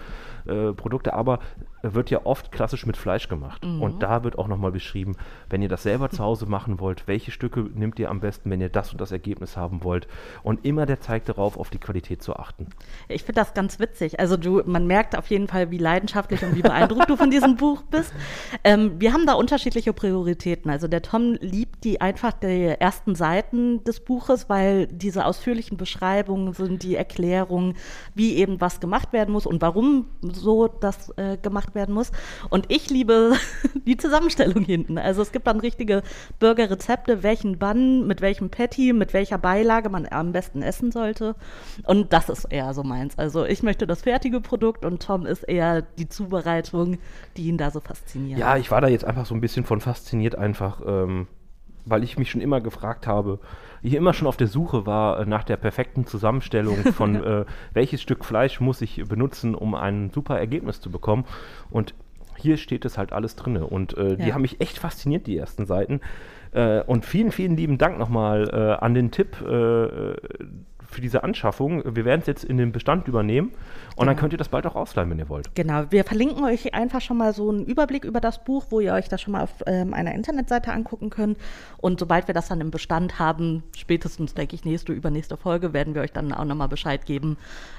äh, 0.46 0.72
Produkte, 0.74 1.12
aber 1.12 1.40
wird 1.82 2.10
ja 2.10 2.20
oft 2.24 2.52
klassisch 2.52 2.86
mit 2.86 2.96
Fleisch 2.96 3.28
gemacht. 3.28 3.64
Und 3.64 4.02
da 4.02 4.24
wird 4.24 4.38
auch 4.38 4.48
nochmal 4.48 4.72
beschrieben, 4.72 5.16
wenn 5.48 5.62
ihr 5.62 5.68
das 5.68 5.82
selber 5.82 6.10
zu 6.10 6.22
Hause 6.22 6.46
machen 6.46 6.80
wollt, 6.80 7.06
welche 7.06 7.30
Stücke 7.30 7.60
nehmt 7.74 7.98
ihr 7.98 8.10
am 8.10 8.20
besten, 8.20 8.50
wenn 8.50 8.60
ihr 8.60 8.68
das 8.68 8.92
und 8.92 9.00
das 9.00 9.12
Ergebnis 9.12 9.56
haben 9.56 9.82
wollt. 9.84 10.06
Und 10.42 10.64
immer 10.64 10.86
der 10.86 11.00
zeigt 11.00 11.28
darauf, 11.28 11.56
auf 11.56 11.70
die 11.70 11.78
Qualität 11.78 12.22
zu 12.22 12.36
achten. 12.36 12.66
Ich 13.08 13.24
finde 13.24 13.40
das 13.40 13.54
ganz 13.54 13.78
witzig. 13.78 14.20
Also 14.20 14.36
du, 14.36 14.62
man 14.64 14.86
merkt 14.86 15.16
auf 15.16 15.28
jeden 15.28 15.48
Fall, 15.48 15.70
wie 15.70 15.78
leidenschaftlich 15.78 16.42
und 16.42 16.54
wie 16.54 16.62
beeindruckt 16.62 17.08
du 17.08 17.16
von 17.16 17.30
diesem 17.30 17.56
Buch 17.56 17.82
bist. 17.82 18.12
Ähm, 18.64 19.00
wir 19.00 19.12
haben 19.12 19.26
da 19.26 19.34
unterschiedliche 19.34 19.92
Prioritäten. 19.92 20.70
Also 20.70 20.88
der 20.88 21.02
Tom 21.02 21.36
liebt 21.40 21.84
die 21.84 22.00
einfach 22.00 22.32
die 22.32 22.74
ersten 22.78 23.14
Seiten 23.14 23.82
des 23.84 24.00
Buches, 24.00 24.48
weil 24.48 24.86
diese 24.86 25.24
ausführlichen 25.24 25.76
Beschreibungen 25.76 26.52
sind 26.52 26.82
die 26.82 26.96
Erklärungen, 26.96 27.74
wie 28.14 28.34
eben 28.36 28.60
was 28.60 28.80
gemacht 28.80 29.12
werden 29.12 29.32
muss 29.32 29.46
und 29.46 29.62
warum 29.62 30.06
so 30.22 30.68
das 30.68 31.10
äh, 31.16 31.36
gemacht 31.36 31.69
werden 31.74 31.94
muss. 31.94 32.12
Und 32.48 32.66
ich 32.68 32.90
liebe 32.90 33.32
die 33.86 33.96
Zusammenstellung 33.96 34.64
hinten. 34.64 34.98
Also 34.98 35.22
es 35.22 35.32
gibt 35.32 35.46
dann 35.46 35.60
richtige 35.60 36.02
Burgerrezepte, 36.38 37.22
welchen 37.22 37.58
Bann, 37.58 38.06
mit 38.06 38.20
welchem 38.20 38.50
Patty, 38.50 38.92
mit 38.92 39.12
welcher 39.12 39.38
Beilage 39.38 39.88
man 39.88 40.06
am 40.06 40.32
besten 40.32 40.62
essen 40.62 40.92
sollte. 40.92 41.34
Und 41.84 42.12
das 42.12 42.28
ist 42.28 42.44
eher 42.44 42.74
so 42.74 42.82
meins. 42.82 43.18
Also 43.18 43.44
ich 43.44 43.62
möchte 43.62 43.86
das 43.86 44.02
fertige 44.02 44.40
Produkt 44.40 44.84
und 44.84 45.02
Tom 45.02 45.26
ist 45.26 45.42
eher 45.44 45.82
die 45.82 46.08
Zubereitung, 46.08 46.98
die 47.36 47.48
ihn 47.48 47.58
da 47.58 47.70
so 47.70 47.80
fasziniert. 47.80 48.38
Ja, 48.38 48.56
ich 48.56 48.70
war 48.70 48.80
da 48.80 48.88
jetzt 48.88 49.04
einfach 49.04 49.26
so 49.26 49.34
ein 49.34 49.40
bisschen 49.40 49.64
von 49.64 49.80
fasziniert 49.80 50.36
einfach. 50.36 50.80
Ähm 50.86 51.26
weil 51.86 52.04
ich 52.04 52.18
mich 52.18 52.30
schon 52.30 52.40
immer 52.40 52.60
gefragt 52.60 53.06
habe, 53.06 53.38
ich 53.82 53.94
immer 53.94 54.12
schon 54.12 54.28
auf 54.28 54.36
der 54.36 54.46
Suche 54.46 54.86
war 54.86 55.20
äh, 55.20 55.26
nach 55.26 55.44
der 55.44 55.56
perfekten 55.56 56.06
Zusammenstellung 56.06 56.76
von 56.94 57.22
äh, 57.22 57.44
welches 57.72 58.02
Stück 58.02 58.24
Fleisch 58.24 58.60
muss 58.60 58.80
ich 58.82 59.02
benutzen, 59.08 59.54
um 59.54 59.74
ein 59.74 60.10
super 60.10 60.38
Ergebnis 60.38 60.80
zu 60.80 60.90
bekommen. 60.90 61.24
Und 61.70 61.94
hier 62.36 62.56
steht 62.56 62.84
es 62.84 62.96
halt 62.96 63.12
alles 63.12 63.36
drin. 63.36 63.56
Und 63.58 63.96
äh, 63.98 64.16
die 64.16 64.32
haben 64.32 64.42
mich 64.42 64.60
echt 64.60 64.78
fasziniert, 64.78 65.26
die 65.26 65.36
ersten 65.36 65.66
Seiten. 65.66 66.00
Äh, 66.52 66.80
und 66.82 67.04
vielen, 67.04 67.32
vielen 67.32 67.56
lieben 67.56 67.78
Dank 67.78 67.98
nochmal 67.98 68.48
äh, 68.52 68.82
an 68.82 68.94
den 68.94 69.10
Tipp 69.10 69.40
äh, 69.42 70.14
für 70.90 71.00
diese 71.00 71.22
Anschaffung. 71.22 71.82
Wir 71.84 72.04
werden 72.04 72.20
es 72.20 72.26
jetzt 72.26 72.44
in 72.44 72.56
den 72.56 72.72
Bestand 72.72 73.08
übernehmen 73.08 73.48
und 73.48 73.56
genau. 73.96 74.06
dann 74.06 74.16
könnt 74.16 74.32
ihr 74.32 74.38
das 74.38 74.48
bald 74.48 74.66
auch 74.66 74.74
ausleihen, 74.74 75.10
wenn 75.10 75.18
ihr 75.18 75.28
wollt. 75.28 75.54
Genau, 75.54 75.84
wir 75.90 76.04
verlinken 76.04 76.44
euch 76.44 76.74
einfach 76.74 77.00
schon 77.00 77.16
mal 77.16 77.32
so 77.32 77.48
einen 77.48 77.64
Überblick 77.64 78.04
über 78.04 78.20
das 78.20 78.42
Buch, 78.44 78.66
wo 78.70 78.80
ihr 78.80 78.92
euch 78.92 79.08
das 79.08 79.20
schon 79.20 79.32
mal 79.32 79.42
auf 79.42 79.50
ähm, 79.66 79.94
einer 79.94 80.14
Internetseite 80.14 80.72
angucken 80.72 81.10
könnt. 81.10 81.38
Und 81.78 82.00
sobald 82.00 82.26
wir 82.26 82.34
das 82.34 82.48
dann 82.48 82.60
im 82.60 82.70
Bestand 82.70 83.18
haben, 83.18 83.62
spätestens, 83.76 84.34
denke 84.34 84.54
ich, 84.54 84.64
nächste, 84.64 84.92
übernächste 84.92 85.36
Folge, 85.36 85.72
werden 85.72 85.94
wir 85.94 86.02
euch 86.02 86.12
dann 86.12 86.32
auch 86.32 86.44
nochmal 86.44 86.68
Bescheid 86.68 87.06
geben, 87.06 87.36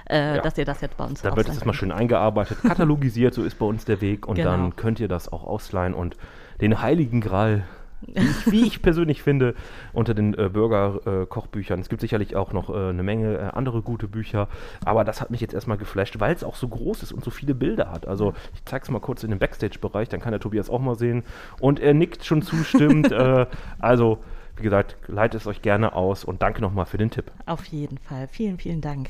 äh, 0.10 0.36
ja. 0.36 0.42
dass 0.42 0.58
ihr 0.58 0.66
das 0.66 0.82
jetzt 0.82 0.98
bei 0.98 1.06
uns 1.06 1.22
Da 1.22 1.36
wird 1.36 1.50
es 1.50 1.66
mal 1.66 1.74
schön 1.74 1.92
eingearbeitet, 1.92 2.60
katalogisiert, 2.62 3.34
so 3.34 3.44
ist 3.44 3.60
bei 3.60 3.66
uns 3.66 3.86
der 3.86 4.02
Weg 4.02 4.28
und 4.28 4.36
genau. 4.36 4.52
dann 4.52 4.76
könnt 4.76 5.00
ihr 5.00 5.08
das 5.08 5.32
auch 5.32 5.44
ausleihen 5.44 5.94
und 5.94 6.16
den 6.62 6.82
Heiligen 6.82 7.22
Gral 7.22 7.64
ich, 8.08 8.52
wie 8.52 8.66
ich 8.66 8.82
persönlich 8.82 9.22
finde, 9.22 9.56
unter 9.94 10.14
den 10.14 10.34
äh, 10.34 10.50
Burger-Kochbüchern. 10.50 11.80
Äh, 11.80 11.82
es 11.82 11.90
gibt 11.90 12.02
sicherlich 12.02 12.36
auch 12.36 12.54
noch 12.54 12.70
äh, 12.70 12.90
eine 12.90 13.04
Menge 13.04 13.38
äh, 13.38 13.42
andere 13.54 13.82
gute 13.82 14.08
Bücher, 14.08 14.48
aber 14.86 15.04
das 15.04 15.22
hat 15.22 15.32
mich 15.32 15.42
jetzt 15.42 15.54
erstmal 15.54 15.78
geflasht, 15.78 16.20
weil 16.20 16.34
es 16.34 16.44
auch 16.44 16.56
so 16.56 16.68
groß 16.68 17.04
ist 17.04 17.12
und 17.12 17.24
so 17.24 17.32
viele 17.32 17.54
Bilder 17.54 17.92
hat. 17.92 18.08
Also 18.08 18.34
ich 18.54 18.66
zeige 18.66 18.84
es 18.84 18.90
mal 18.90 19.00
kurz 19.00 19.24
in 19.24 19.30
den 19.30 19.40
Backstage-Bereich, 19.40 20.10
dann 20.10 20.20
kann 20.20 20.32
der 20.32 20.40
Tobias 20.40 20.70
auch 20.70 20.80
mal 20.80 20.96
sehen. 20.96 21.24
Und 21.60 21.80
er 21.80 21.94
nickt 21.94 22.26
schon 22.26 22.42
zustimmt. 22.42 23.12
Äh, 23.22 23.46
also, 23.78 24.20
wie 24.56 24.64
gesagt, 24.64 24.96
leitet 25.08 25.42
es 25.42 25.48
euch 25.48 25.62
gerne 25.62 25.94
aus 25.94 26.24
und 26.24 26.42
danke 26.42 26.62
nochmal 26.62 26.86
für 26.86 26.98
den 26.98 27.12
Tipp. 27.12 27.32
Auf 27.46 27.66
jeden 27.66 27.98
Fall. 27.98 28.28
Vielen, 28.28 28.58
vielen 28.58 28.82
Dank. 28.82 29.10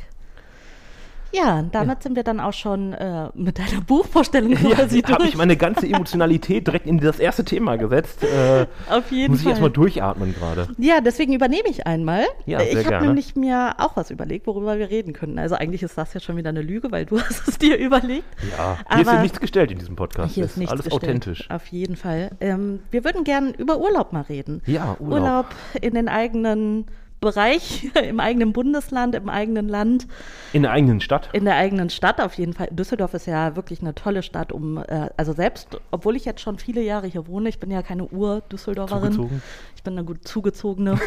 Ja, 1.32 1.64
damit 1.72 1.98
ja. 1.98 2.02
sind 2.04 2.16
wir 2.16 2.24
dann 2.24 2.40
auch 2.40 2.54
schon 2.54 2.94
äh, 2.94 3.30
mit 3.34 3.60
deiner 3.60 3.82
Buchvorstellung 3.82 4.54
quasi 4.56 4.98
ja, 4.98 5.02
durch. 5.02 5.14
habe 5.14 5.26
ich 5.26 5.38
meine 5.38 5.58
ganze 5.58 5.88
Emotionalität 5.92 6.68
direkt 6.68 6.88
in 6.88 7.00
das 7.00 7.20
erste 7.20 7.46
Thema 7.46 7.78
gesetzt. 7.78 8.24
Äh, 8.24 8.68
Auf 8.90 9.12
jeden 9.12 9.32
muss 9.32 9.42
Fall. 9.42 9.48
ich 9.48 9.50
erstmal 9.52 9.72
durchatmen 9.72 10.34
gerade. 10.34 10.68
Ja, 10.78 11.02
deswegen 11.02 11.34
übernehme 11.34 11.70
ich 11.70 11.88
einmal. 11.88 12.26
Ja, 12.46 12.60
sehr 12.60 12.82
ich 12.82 12.86
habe 12.88 13.06
nämlich 13.06 13.36
mir 13.36 13.76
auch 13.78 13.96
was 13.96 14.12
überlegt, 14.12 14.48
worüber 14.48 14.78
wir 14.78 14.90
reden 14.90 15.14
können. 15.14 15.40
Also 15.40 15.56
eigentlich 15.56 15.84
ist 15.84 15.98
das 15.98 16.14
ja 16.14 16.20
schon 16.20 16.38
wieder 16.38 16.50
eine 16.50 16.62
Lüge, 16.62 16.92
weil 16.92 17.06
du 17.06 17.20
hast 17.22 17.48
es 17.48 17.58
dir 17.58 17.78
überlegt. 17.78 18.26
Ja, 18.58 18.78
hier 18.78 18.86
Aber 18.90 19.02
ist 19.02 19.08
ja 19.08 19.22
nichts 19.22 19.40
gestellt 19.40 19.72
in 19.72 19.80
diesem 19.80 19.96
Podcast. 19.96 20.34
Hier 20.34 20.46
ist, 20.46 20.58
ist 20.58 20.70
alles 20.70 20.86
gestellt. 20.86 21.04
authentisch. 21.04 21.50
Auf 21.50 21.68
jeden 21.68 21.96
Fall. 21.96 22.32
Ähm, 22.40 22.80
wir 22.92 23.04
würden 23.04 23.24
gerne 23.24 23.52
über 23.58 23.80
Urlaub 23.80 24.14
mal 24.14 24.24
reden. 24.24 24.62
Ja, 24.66 24.98
Urlaub. 25.00 25.20
Urlaub 25.20 25.46
in 25.80 25.94
den 25.94 26.10
eigenen 26.10 26.86
Bereich 27.22 27.92
im 28.04 28.20
eigenen 28.20 28.52
Bundesland, 28.52 29.14
im 29.14 29.30
eigenen 29.30 29.70
Land. 29.70 30.08
In 30.54 30.64
der 30.64 30.72
eigenen 30.72 31.00
Stadt? 31.02 31.30
In 31.34 31.46
der 31.46 31.56
eigenen 31.56 31.92
Stadt 31.92 32.20
auf 32.20 32.34
jeden 32.34 32.54
Fall. 32.54 32.68
Düsseldorf 32.72 33.14
ist 33.14 33.28
ja 33.28 33.56
wirklich 33.56 33.82
eine 33.82 33.94
tolle 33.94 34.24
Stadt, 34.24 34.52
um, 34.52 34.78
äh, 34.80 35.10
also 35.18 35.34
selbst, 35.34 35.80
obwohl 35.92 36.16
ich 36.16 36.26
jetzt 36.26 36.42
schon 36.42 36.58
viele 36.58 36.82
Jahre 36.82 37.06
hier 37.06 37.28
wohne, 37.28 37.50
ich 37.50 37.60
bin 37.60 37.70
ja 37.70 37.84
keine 37.84 38.08
Ur-Düsseldorferin. 38.08 39.14
Zugezogen. 39.14 39.42
Ich 39.76 39.84
bin 39.84 39.94
eine 39.98 40.04
gut 40.04 40.28
zugezogene. 40.28 41.00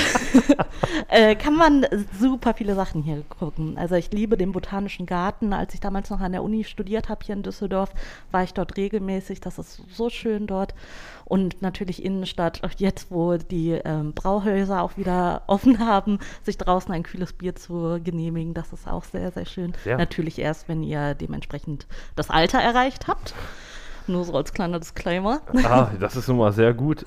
äh, 1.08 1.36
kann 1.36 1.54
man 1.54 1.86
super 2.18 2.54
viele 2.54 2.74
Sachen 2.74 3.02
hier 3.02 3.22
gucken. 3.28 3.78
Also 3.78 3.94
ich 3.94 4.12
liebe 4.12 4.36
den 4.36 4.52
Botanischen 4.52 5.06
Garten. 5.06 5.52
Als 5.52 5.74
ich 5.74 5.80
damals 5.80 6.10
noch 6.10 6.20
an 6.20 6.32
der 6.32 6.42
Uni 6.42 6.64
studiert 6.64 7.08
habe 7.08 7.24
hier 7.24 7.34
in 7.34 7.42
Düsseldorf, 7.42 7.90
war 8.30 8.44
ich 8.44 8.52
dort 8.54 8.76
regelmäßig. 8.76 9.40
Das 9.40 9.58
ist 9.58 9.82
so 9.90 10.10
schön 10.10 10.46
dort. 10.46 10.74
Und 11.28 11.60
natürlich 11.60 12.02
Innenstadt, 12.02 12.62
jetzt 12.78 13.10
wo 13.10 13.36
die 13.36 13.72
ähm, 13.72 14.14
Brauhäuser 14.14 14.82
auch 14.82 14.96
wieder 14.96 15.42
offen 15.46 15.78
haben, 15.78 16.18
sich 16.42 16.56
draußen 16.56 16.92
ein 16.92 17.02
kühles 17.02 17.34
Bier 17.34 17.54
zu 17.54 18.00
genehmigen, 18.02 18.54
das 18.54 18.72
ist 18.72 18.88
auch 18.88 19.04
sehr, 19.04 19.30
sehr 19.30 19.44
schön. 19.44 19.74
Ja. 19.84 19.98
Natürlich 19.98 20.38
erst, 20.38 20.68
wenn 20.68 20.82
ihr 20.82 21.14
dementsprechend 21.14 21.86
das 22.16 22.30
Alter 22.30 22.60
erreicht 22.60 23.08
habt. 23.08 23.34
Nur 24.08 24.24
so 24.24 24.34
als 24.34 24.52
kleiner 24.52 24.78
Disclaimer. 24.78 25.42
Ah, 25.64 25.88
das 26.00 26.16
ist 26.16 26.28
nun 26.28 26.38
mal 26.38 26.52
sehr 26.52 26.72
gut. 26.72 27.04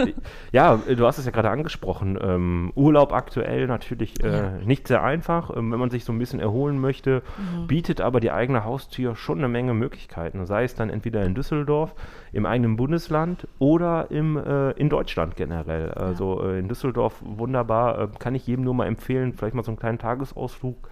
Ja, 0.51 0.75
du 0.75 1.05
hast 1.05 1.17
es 1.17 1.25
ja 1.25 1.31
gerade 1.31 1.49
angesprochen. 1.49 2.17
Ähm, 2.21 2.71
Urlaub 2.75 3.13
aktuell 3.13 3.67
natürlich 3.67 4.23
äh, 4.23 4.37
ja. 4.37 4.51
nicht 4.63 4.87
sehr 4.87 5.03
einfach, 5.03 5.55
ähm, 5.55 5.71
wenn 5.71 5.79
man 5.79 5.89
sich 5.89 6.05
so 6.05 6.11
ein 6.11 6.19
bisschen 6.19 6.39
erholen 6.39 6.79
möchte, 6.79 7.23
mhm. 7.37 7.67
bietet 7.67 8.01
aber 8.01 8.19
die 8.19 8.31
eigene 8.31 8.63
Haustür 8.63 9.15
schon 9.15 9.39
eine 9.39 9.47
Menge 9.47 9.73
Möglichkeiten. 9.73 10.45
Sei 10.45 10.63
es 10.63 10.75
dann 10.75 10.89
entweder 10.89 11.23
in 11.23 11.33
Düsseldorf, 11.33 11.95
im 12.33 12.45
eigenen 12.45 12.75
Bundesland 12.75 13.47
oder 13.59 14.11
im, 14.11 14.37
äh, 14.37 14.71
in 14.71 14.89
Deutschland 14.89 15.35
generell. 15.35 15.91
Also 15.91 16.43
äh, 16.43 16.59
in 16.59 16.67
Düsseldorf 16.67 17.21
wunderbar, 17.21 17.99
äh, 17.99 18.07
kann 18.19 18.35
ich 18.35 18.45
jedem 18.45 18.63
nur 18.63 18.73
mal 18.73 18.87
empfehlen, 18.87 19.33
vielleicht 19.33 19.55
mal 19.55 19.63
so 19.63 19.71
einen 19.71 19.79
kleinen 19.79 19.99
Tagesausflug. 19.99 20.89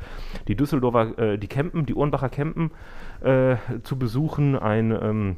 Die 0.48 0.56
Düsseldorfer, 0.56 1.18
äh, 1.18 1.38
die 1.38 1.48
Campen, 1.48 1.86
die 1.86 1.96
Ohrenbacher 1.96 2.30
Campen 2.30 2.72
äh, 3.22 3.58
zu 3.84 3.98
besuchen, 3.98 4.58
ein 4.58 4.92
ähm, 4.92 5.36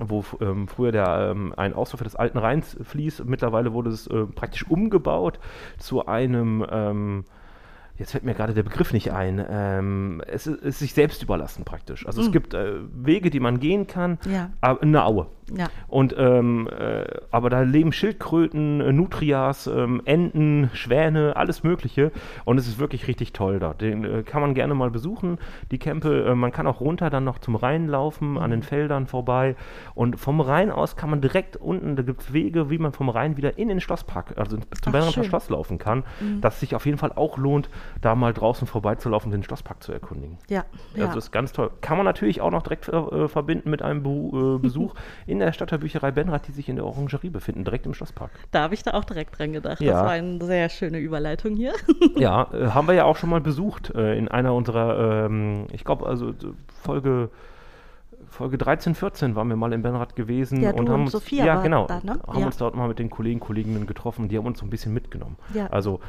wo 0.00 0.24
ähm, 0.40 0.68
früher 0.68 0.92
der, 0.92 1.30
ähm, 1.30 1.52
ein 1.56 1.74
Ausläufer 1.74 2.04
des 2.04 2.16
alten 2.16 2.38
Rheins 2.38 2.76
fließt. 2.82 3.24
Mittlerweile 3.24 3.72
wurde 3.72 3.90
es 3.90 4.06
äh, 4.06 4.26
praktisch 4.26 4.68
umgebaut 4.68 5.38
zu 5.78 6.06
einem, 6.06 6.64
ähm, 6.70 7.24
jetzt 7.96 8.12
fällt 8.12 8.24
mir 8.24 8.34
gerade 8.34 8.54
der 8.54 8.62
Begriff 8.62 8.92
nicht 8.92 9.12
ein, 9.12 9.44
ähm, 9.48 10.22
es 10.26 10.46
ist 10.46 10.78
sich 10.78 10.94
selbst 10.94 11.22
überlassen 11.22 11.64
praktisch. 11.64 12.06
Also 12.06 12.20
mhm. 12.20 12.26
es 12.26 12.32
gibt 12.32 12.54
äh, 12.54 12.74
Wege, 12.92 13.30
die 13.30 13.40
man 13.40 13.60
gehen 13.60 13.86
kann, 13.86 14.18
ja. 14.30 14.50
aber 14.60 14.82
eine 14.82 15.04
Aue. 15.04 15.26
Ja. 15.54 15.68
Und 15.88 16.14
ähm, 16.16 16.68
äh, 16.68 17.04
aber 17.30 17.50
da 17.50 17.60
leben 17.60 17.92
Schildkröten, 17.92 18.80
äh, 18.80 18.92
Nutrias, 18.92 19.66
ähm, 19.66 20.00
Enten, 20.04 20.70
Schwäne, 20.72 21.36
alles 21.36 21.62
Mögliche. 21.62 22.12
Und 22.44 22.58
es 22.58 22.66
ist 22.66 22.78
wirklich 22.78 23.08
richtig 23.08 23.32
toll 23.32 23.58
da. 23.58 23.74
Den 23.74 24.04
äh, 24.04 24.22
kann 24.22 24.40
man 24.40 24.54
gerne 24.54 24.74
mal 24.74 24.90
besuchen. 24.90 25.38
Die 25.70 25.78
Campe, 25.78 26.24
äh, 26.24 26.34
man 26.34 26.52
kann 26.52 26.66
auch 26.66 26.80
runter 26.80 27.10
dann 27.10 27.24
noch 27.24 27.38
zum 27.38 27.56
Rhein 27.56 27.88
laufen, 27.88 28.38
an 28.38 28.50
den 28.50 28.60
mhm. 28.60 28.64
Feldern 28.64 29.06
vorbei. 29.06 29.56
Und 29.94 30.18
vom 30.18 30.40
Rhein 30.40 30.70
aus 30.70 30.96
kann 30.96 31.10
man 31.10 31.20
direkt 31.20 31.56
unten, 31.56 31.96
da 31.96 32.02
gibt 32.02 32.22
es 32.22 32.32
Wege, 32.32 32.70
wie 32.70 32.78
man 32.78 32.92
vom 32.92 33.08
Rhein 33.08 33.36
wieder 33.36 33.58
in 33.58 33.68
den 33.68 33.80
Schlosspark, 33.80 34.38
also 34.38 34.56
zum 34.82 34.92
Berner 34.92 35.12
Schloss 35.12 35.50
laufen 35.50 35.78
kann. 35.78 36.04
Mhm. 36.20 36.40
Das 36.40 36.60
sich 36.60 36.74
auf 36.74 36.86
jeden 36.86 36.98
Fall 36.98 37.12
auch 37.12 37.36
lohnt, 37.36 37.68
da 38.00 38.14
mal 38.14 38.32
draußen 38.32 38.66
vorbeizulaufen, 38.66 39.30
den 39.30 39.42
Schlosspark 39.42 39.82
zu 39.82 39.92
erkundigen. 39.92 40.38
Ja. 40.48 40.64
Also 40.94 41.06
ja. 41.06 41.16
ist 41.16 41.32
ganz 41.32 41.52
toll. 41.52 41.70
Kann 41.80 41.96
man 41.96 42.04
natürlich 42.04 42.40
auch 42.40 42.50
noch 42.50 42.62
direkt 42.62 42.88
äh, 42.88 43.28
verbinden 43.28 43.70
mit 43.70 43.82
einem 43.82 44.02
Be 44.02 44.58
Besuch 44.62 44.94
in 45.26 45.38
der 45.38 45.52
Stadtteilbücherei 45.52 46.10
Benrath, 46.10 46.46
die 46.48 46.52
sich 46.52 46.68
in 46.68 46.76
der 46.76 46.86
Orangerie 46.86 47.30
befinden, 47.30 47.64
direkt 47.64 47.86
im 47.86 47.94
Schlosspark. 47.94 48.30
Da 48.50 48.62
habe 48.62 48.74
ich 48.74 48.82
da 48.82 48.92
auch 48.92 49.04
direkt 49.04 49.38
dran 49.38 49.52
gedacht. 49.52 49.80
Ja. 49.80 49.92
Das 49.92 50.02
war 50.02 50.10
eine 50.10 50.44
sehr 50.44 50.68
schöne 50.68 50.98
Überleitung 50.98 51.56
hier. 51.56 51.72
ja, 52.16 52.48
äh, 52.52 52.68
haben 52.68 52.86
wir 52.86 52.94
ja 52.94 53.04
auch 53.04 53.16
schon 53.16 53.30
mal 53.30 53.40
besucht 53.40 53.94
äh, 53.94 54.16
in 54.16 54.28
einer 54.28 54.54
unserer, 54.54 55.26
ähm, 55.26 55.66
ich 55.72 55.84
glaube, 55.84 56.06
also 56.06 56.32
Folge 56.82 57.30
Folge 58.34 58.58
13, 58.58 58.94
14 58.94 59.36
waren 59.36 59.48
wir 59.48 59.56
mal 59.56 59.72
in 59.72 59.82
Benrath 59.82 60.16
gewesen 60.16 60.60
ja, 60.60 60.72
und 60.72 60.88
haben 60.88 61.02
uns, 61.02 61.12
Sophia 61.12 61.44
ja 61.44 61.62
genau, 61.62 61.86
da, 61.86 62.00
ne? 62.02 62.18
haben 62.26 62.40
ja. 62.40 62.46
uns 62.46 62.56
dort 62.56 62.74
mal 62.74 62.88
mit 62.88 62.98
den 62.98 63.08
Kollegen, 63.08 63.38
Kolleginnen 63.38 63.86
getroffen, 63.86 64.28
die 64.28 64.36
haben 64.36 64.46
uns 64.46 64.58
so 64.58 64.66
ein 64.66 64.70
bisschen 64.70 64.92
mitgenommen. 64.92 65.36
Ja. 65.54 65.68
Also 65.68 66.00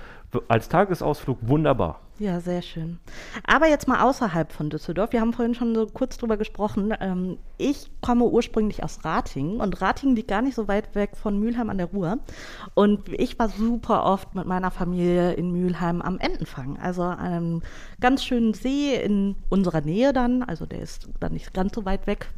als 0.48 0.70
Tagesausflug 0.70 1.40
wunderbar. 1.42 2.02
Ja, 2.18 2.40
sehr 2.40 2.62
schön. 2.62 3.00
Aber 3.46 3.68
jetzt 3.68 3.90
mal 3.90 4.02
außerhalb 4.02 4.54
von 4.54 4.70
Düsseldorf. 4.70 5.12
Wir 5.12 5.20
haben 5.20 5.34
vorhin 5.34 5.54
schon 5.54 5.76
so 5.76 5.86
kurz 5.86 6.18
drüber 6.18 6.38
gesprochen. 6.38 6.94
Ähm, 7.02 7.38
ich 7.58 7.92
komme 8.02 8.24
ursprünglich 8.24 8.84
aus 8.84 9.04
Ratingen 9.04 9.60
und 9.60 9.82
Ratingen 9.82 10.16
liegt 10.16 10.30
gar 10.30 10.42
nicht 10.42 10.56
so 10.56 10.70
weit 10.70 10.96
weg 10.96 11.18
von 11.18 11.38
Mülheim 11.38 11.70
an 11.70 11.78
der 11.78 11.88
Ruhr. 11.88 12.20
Und 12.74 13.10
ich 13.10 13.38
war 13.38 13.50
super 13.50 14.06
oft 14.06 14.34
mit 14.34 14.46
meiner 14.46 14.72
Familie 14.72 15.34
in 15.34 15.52
Mülheim 15.52 16.02
am 16.02 16.18
Entenfang. 16.18 16.78
Also 16.80 17.04
einem 17.04 17.62
ganz 18.00 18.24
schönen 18.24 18.54
See 18.54 18.96
in 18.96 19.36
unserer 19.50 19.82
Nähe 19.82 20.14
dann. 20.14 20.42
Also 20.42 20.66
der 20.66 20.80
ist 20.80 21.10
dann 21.20 21.34
nicht 21.34 21.54
ganz 21.54 21.76
so 21.76 21.84
weit 21.84 22.08
weg 22.08 22.30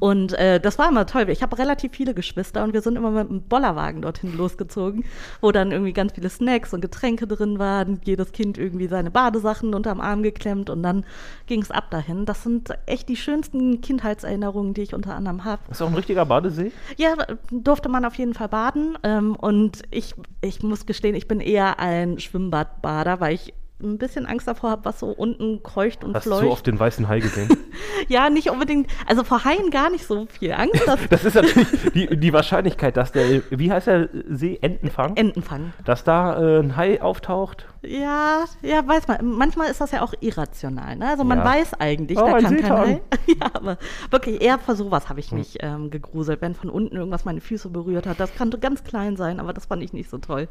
Und 0.00 0.32
äh, 0.32 0.58
das 0.58 0.78
war 0.78 0.88
immer 0.88 1.06
toll. 1.06 1.28
Ich 1.28 1.42
habe 1.42 1.56
relativ 1.58 1.92
viele 1.92 2.14
Geschwister 2.14 2.64
und 2.64 2.72
wir 2.72 2.80
sind 2.80 2.96
immer 2.96 3.10
mit 3.10 3.28
einem 3.28 3.42
Bollerwagen 3.42 4.02
dorthin 4.02 4.36
losgezogen, 4.36 5.04
wo 5.40 5.52
dann 5.52 5.70
irgendwie 5.70 5.92
ganz 5.92 6.14
viele 6.14 6.30
Snacks 6.30 6.74
und 6.74 6.80
Getränke 6.80 7.26
drin 7.26 7.58
waren. 7.58 8.00
Jedes 8.04 8.32
Kind 8.32 8.58
irgendwie 8.58 8.88
seine 8.88 9.10
Badesachen 9.10 9.74
unterm 9.74 10.00
Arm 10.00 10.22
geklemmt 10.22 10.70
und 10.70 10.82
dann 10.82 11.04
ging 11.46 11.60
es 11.60 11.70
ab 11.70 11.90
dahin. 11.90 12.24
Das 12.24 12.42
sind 12.42 12.70
echt 12.86 13.08
die 13.08 13.16
schönsten 13.16 13.82
Kindheitserinnerungen, 13.82 14.74
die 14.74 14.82
ich 14.82 14.94
unter 14.94 15.14
anderem 15.14 15.44
habe. 15.44 15.60
Ist 15.70 15.82
auch 15.82 15.88
ein 15.88 15.94
richtiger 15.94 16.24
Badesee? 16.24 16.72
Ja, 16.96 17.14
durfte 17.50 17.90
man 17.90 18.04
auf 18.06 18.14
jeden 18.14 18.32
Fall 18.32 18.48
baden. 18.48 18.96
Ähm, 19.02 19.36
und 19.36 19.82
ich, 19.90 20.14
ich 20.40 20.62
muss 20.62 20.86
gestehen, 20.86 21.14
ich 21.14 21.28
bin 21.28 21.40
eher 21.40 21.78
ein 21.78 22.18
Schwimmbadbader, 22.18 23.20
weil 23.20 23.34
ich 23.34 23.52
ein 23.82 23.98
bisschen 23.98 24.26
Angst 24.26 24.46
davor 24.46 24.70
habe, 24.70 24.84
was 24.84 25.00
so 25.00 25.08
unten 25.08 25.62
keucht 25.62 26.04
und 26.04 26.14
Hast 26.14 26.24
fleucht. 26.24 26.42
du 26.42 26.46
so 26.46 26.52
oft 26.52 26.66
den 26.66 26.78
weißen 26.78 27.08
Hai 27.08 27.20
gesehen? 27.20 27.48
ja, 28.08 28.30
nicht 28.30 28.50
unbedingt. 28.50 28.88
Also 29.06 29.24
vor 29.24 29.44
Haien 29.44 29.70
gar 29.70 29.90
nicht 29.90 30.06
so 30.06 30.26
viel 30.26 30.52
Angst. 30.52 30.80
Das 31.10 31.24
ist 31.24 31.34
natürlich 31.34 31.68
die, 31.94 32.16
die 32.16 32.32
Wahrscheinlichkeit, 32.32 32.96
dass 32.96 33.12
der, 33.12 33.42
wie 33.50 33.72
heißt 33.72 33.86
der 33.86 34.08
See, 34.28 34.58
Entenfang? 34.60 35.16
Entenfang. 35.16 35.72
Dass 35.84 36.04
da 36.04 36.40
äh, 36.40 36.60
ein 36.60 36.76
Hai 36.76 37.00
auftaucht. 37.02 37.66
Ja, 37.82 38.44
ja, 38.60 38.86
weiß 38.86 39.08
man. 39.08 39.24
Manchmal 39.24 39.70
ist 39.70 39.80
das 39.80 39.90
ja 39.92 40.02
auch 40.02 40.12
irrational. 40.20 40.96
Ne? 40.96 41.08
Also 41.08 41.24
man 41.24 41.38
Ja. 41.38 41.44
weiß 41.44 41.74
eigentlich, 41.80 42.18
Oh, 42.18 42.26
da 42.26 42.32
kann 42.32 42.42
kein 42.42 42.56
Seetang. 42.58 42.78
Hai. 42.78 43.00
ja, 43.26 43.50
aber 43.54 43.78
wirklich 44.10 44.42
eher 44.42 44.58
vor 44.58 44.76
sowas 44.76 45.08
habe 45.08 45.18
Hm. 45.20 45.24
ich 45.24 45.32
mich 45.32 45.56
ähm, 45.60 45.90
gegruselt, 45.90 46.42
wenn 46.42 46.54
von 46.54 46.68
unten 46.68 46.96
irgendwas 46.96 47.24
meine 47.24 47.40
Füße 47.40 47.70
berührt 47.70 48.06
hat. 48.06 48.20
Das 48.20 48.34
kann 48.34 48.50
ganz 48.60 48.84
klein 48.84 49.16
sein, 49.16 49.40
aber 49.40 49.54
das 49.54 49.64
fand 49.66 49.82
ich 49.82 49.94
nicht 49.94 50.10
so 50.10 50.18
toll. 50.18 50.48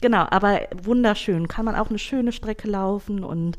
Genau, 0.00 0.26
aber 0.30 0.60
wunderschön. 0.82 1.48
Kann 1.48 1.66
man 1.66 1.74
auch 1.74 1.90
eine 1.90 1.98
schöne 1.98 2.32
Strecke 2.32 2.66
laufen 2.68 3.24
und 3.24 3.58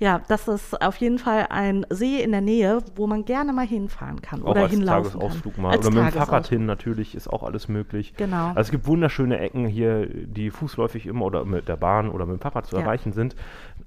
ja, 0.00 0.20
das 0.28 0.48
ist 0.48 0.80
auf 0.82 0.96
jeden 0.96 1.18
Fall 1.18 1.46
ein 1.50 1.86
See 1.90 2.22
in 2.22 2.32
der 2.32 2.40
Nähe, 2.40 2.78
wo 2.96 3.06
man 3.06 3.24
gerne 3.26 3.52
mal 3.52 3.66
hinfahren 3.66 4.20
kann 4.22 4.42
Auch 4.42 4.48
oder 4.52 4.62
als 4.62 4.70
hinlaufen 4.72 5.12
Tagesausflug 5.20 5.54
kann. 5.54 5.62
mal. 5.62 5.70
Als 5.72 5.86
Oder 5.86 6.02
mit 6.02 6.14
dem 6.14 6.18
Fahrrad 6.18 6.48
hin 6.48 6.66
natürlich, 6.66 7.14
ist 7.14 7.28
auch 7.28 7.42
alles 7.42 7.68
möglich. 7.68 8.14
Genau. 8.16 8.48
Also 8.48 8.60
es 8.60 8.70
gibt 8.70 8.86
wunderschöne 8.86 9.38
Ecken 9.38 9.66
hier, 9.66 10.06
die 10.06 10.50
fußläufig 10.50 11.06
immer 11.06 11.26
oder 11.26 11.44
mit 11.44 11.68
der 11.68 11.76
Bahn 11.76 12.08
oder 12.08 12.26
mit 12.26 12.38
dem 12.38 12.40
Fahrrad 12.40 12.66
zu 12.66 12.76
Ja. 12.76 12.82
erreichen 12.82 13.12
sind. 13.12 13.36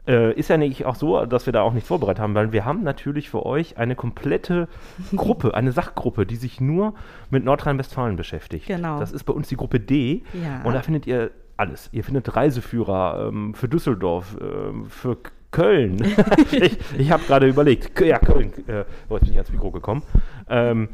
Äh, 0.07 0.33
ist 0.33 0.49
ja 0.49 0.57
nicht 0.57 0.85
auch 0.85 0.95
so, 0.95 1.25
dass 1.25 1.45
wir 1.45 1.53
da 1.53 1.61
auch 1.63 1.73
nichts 1.73 1.87
vorbereitet 1.87 2.21
haben, 2.21 2.35
weil 2.35 2.51
wir 2.51 2.63
haben 2.63 2.83
natürlich 2.83 3.29
für 3.29 3.45
euch 3.45 3.77
eine 3.77 3.95
komplette 3.95 4.67
Gruppe, 5.15 5.53
eine 5.55 5.71
Sachgruppe, 5.71 6.25
die 6.25 6.35
sich 6.35 6.61
nur 6.61 6.93
mit 7.31 7.43
Nordrhein-Westfalen 7.43 8.15
beschäftigt. 8.17 8.67
Genau. 8.67 8.99
Das 8.99 9.11
ist 9.11 9.23
bei 9.23 9.33
uns 9.33 9.47
die 9.47 9.57
Gruppe 9.57 9.79
D. 9.79 10.21
Ja. 10.33 10.61
Und 10.63 10.73
da 10.73 10.81
findet 10.81 11.07
ihr 11.07 11.31
alles. 11.57 11.89
Ihr 11.91 12.03
findet 12.03 12.35
Reiseführer 12.35 13.29
ähm, 13.29 13.53
für 13.55 13.67
Düsseldorf, 13.67 14.37
ähm, 14.41 14.85
für 14.85 15.17
Köln. 15.53 16.03
ich 16.51 16.77
ich 16.97 17.11
habe 17.11 17.23
gerade 17.23 17.47
überlegt. 17.47 17.97
Ja, 18.01 18.19
Köln. 18.19 18.51
Äh, 18.67 18.83
oh, 19.07 19.13
jetzt 19.13 19.21
bin 19.21 19.31
ich 19.31 19.37
ans 19.37 19.51
Mikro 19.51 19.71
gekommen. 19.71 20.03
Ähm, 20.49 20.89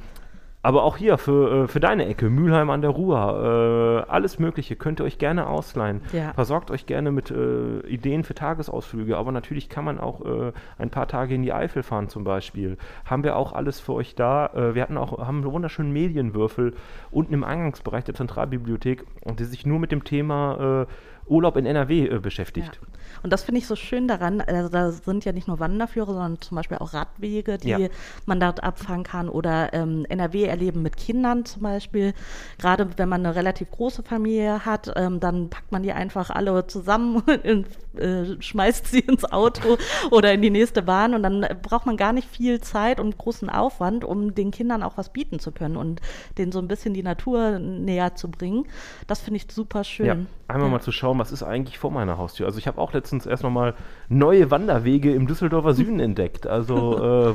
aber 0.62 0.84
auch 0.84 0.98
hier 0.98 1.18
für, 1.18 1.64
äh, 1.64 1.68
für 1.70 1.80
deine 1.80 2.06
Ecke, 2.06 2.30
Mülheim 2.30 2.70
an 2.70 2.82
der 2.82 2.90
Ruhr, 2.90 4.06
äh, 4.06 4.12
alles 4.12 4.40
Mögliche 4.40 4.76
könnt 4.76 5.00
ihr 5.00 5.06
euch 5.06 5.18
gerne 5.18 5.48
ausleihen. 5.48 6.02
Ja. 6.12 6.34
Versorgt 6.34 6.70
euch 6.70 6.86
gerne 6.86 7.12
mit 7.12 7.32
äh, 7.32 7.80
Ideen 7.88 8.26
für 8.26 8.36
Tagesausflüge, 8.36 9.16
aber 9.16 9.32
natürlich 9.32 9.70
kann 9.70 9.86
man 9.86 10.00
auch 10.02 10.26
äh, 10.26 10.52
ein 10.78 10.90
paar 10.90 11.08
Tage 11.08 11.34
in 11.34 11.44
die 11.44 11.54
Eifel 11.54 11.82
fahren 11.82 12.10
zum 12.10 12.26
Beispiel. 12.26 12.78
Haben 13.06 13.24
wir 13.24 13.38
auch 13.38 13.54
alles 13.54 13.80
für 13.80 13.94
euch 13.94 14.16
da. 14.16 14.48
Äh, 14.48 14.76
wir 14.76 14.82
hatten 14.82 14.98
auch, 14.98 15.18
haben 15.26 15.44
einen 15.44 15.52
wunderschönen 15.54 15.94
Medienwürfel 15.94 16.74
unten 17.10 17.34
im 17.34 17.46
Eingangsbereich 17.46 18.04
der 18.04 18.16
Zentralbibliothek, 18.16 19.06
und 19.24 19.40
die 19.40 19.46
sich 19.46 19.66
nur 19.66 19.80
mit 19.80 19.94
dem 19.94 20.04
Thema 20.04 20.82
äh, 20.82 20.94
Urlaub 21.30 21.58
in 21.58 21.66
NRW 21.66 22.08
äh, 22.08 22.20
beschäftigt. 22.20 22.80
Ja. 22.82 22.88
Und 23.24 23.34
das 23.34 23.44
finde 23.44 23.60
ich 23.60 23.68
so 23.68 23.76
schön 23.76 24.08
daran, 24.08 24.40
also 24.42 24.70
da 24.70 24.92
sind 24.92 25.26
ja 25.26 25.32
nicht 25.32 25.48
nur 25.48 25.60
Wanderführer, 25.60 26.14
sondern 26.14 26.40
zum 26.42 26.56
Beispiel 26.56 26.78
auch 26.78 26.94
Radwege, 26.94 27.58
die 27.58 27.70
Ja. 27.70 27.80
man 28.26 28.40
dort 28.40 28.64
abfahren 28.64 29.04
kann 29.04 29.30
oder 29.30 29.74
ähm, 29.74 30.06
NRW 30.08 30.46
erleben 30.46 30.82
mit 30.82 30.96
Kindern 30.98 31.46
zum 31.46 31.64
Beispiel. 31.64 32.14
Gerade 32.60 32.88
wenn 32.98 33.10
man 33.10 33.26
eine 33.26 33.36
relativ 33.36 33.72
große 33.72 34.04
Familie 34.04 34.66
hat, 34.66 34.92
ähm, 34.96 35.20
dann 35.20 35.50
packt 35.50 35.72
man 35.72 35.84
die 35.84 35.92
einfach 35.92 36.30
alle 36.30 36.66
zusammen 36.68 37.18
und 37.44 37.68
äh, 38.00 38.42
schmeißt 38.42 38.88
sie 38.88 39.00
ins 39.00 39.26
Auto 39.26 39.78
oder 40.12 40.34
in 40.34 40.42
die 40.42 40.50
nächste 40.50 40.82
Bahn 40.82 41.14
und 41.14 41.24
dann 41.24 41.46
braucht 41.62 41.86
man 41.86 41.98
gar 41.98 42.14
nicht 42.14 42.30
viel 42.30 42.62
Zeit 42.62 43.00
und 43.00 43.18
großen 43.18 43.50
Aufwand, 43.50 44.06
um 44.06 44.34
den 44.36 44.52
Kindern 44.52 44.84
auch 44.84 44.98
was 44.98 45.12
bieten 45.12 45.40
zu 45.40 45.52
können 45.52 45.76
und 45.76 46.00
denen 46.38 46.52
so 46.52 46.60
ein 46.60 46.68
bisschen 46.68 46.94
die 46.94 47.04
Natur 47.04 47.60
näher 47.60 48.16
zu 48.16 48.30
bringen. 48.32 48.66
Das 49.08 49.20
finde 49.20 49.38
ich 49.38 49.48
super 49.52 49.84
schön. 49.84 50.06
Ja, 50.06 50.16
einmal 50.48 50.70
mal 50.70 50.82
zu 50.82 50.92
schauen, 50.92 51.19
was 51.20 51.32
ist 51.32 51.44
eigentlich 51.44 51.78
vor 51.78 51.92
meiner 51.92 52.18
Haustür. 52.18 52.46
Also 52.48 52.58
ich 52.58 52.68
habe 52.68 52.80
auch 52.80 52.94
letztens 52.94 53.26
erst 53.26 53.44
nochmal 53.44 53.74
neue 54.08 54.50
Wanderwege 54.50 55.14
im 55.14 55.28
Düsseldorfer 55.28 55.74
Süden 55.74 56.00
entdeckt. 56.10 56.48
Also 56.48 56.98
äh, 56.98 57.34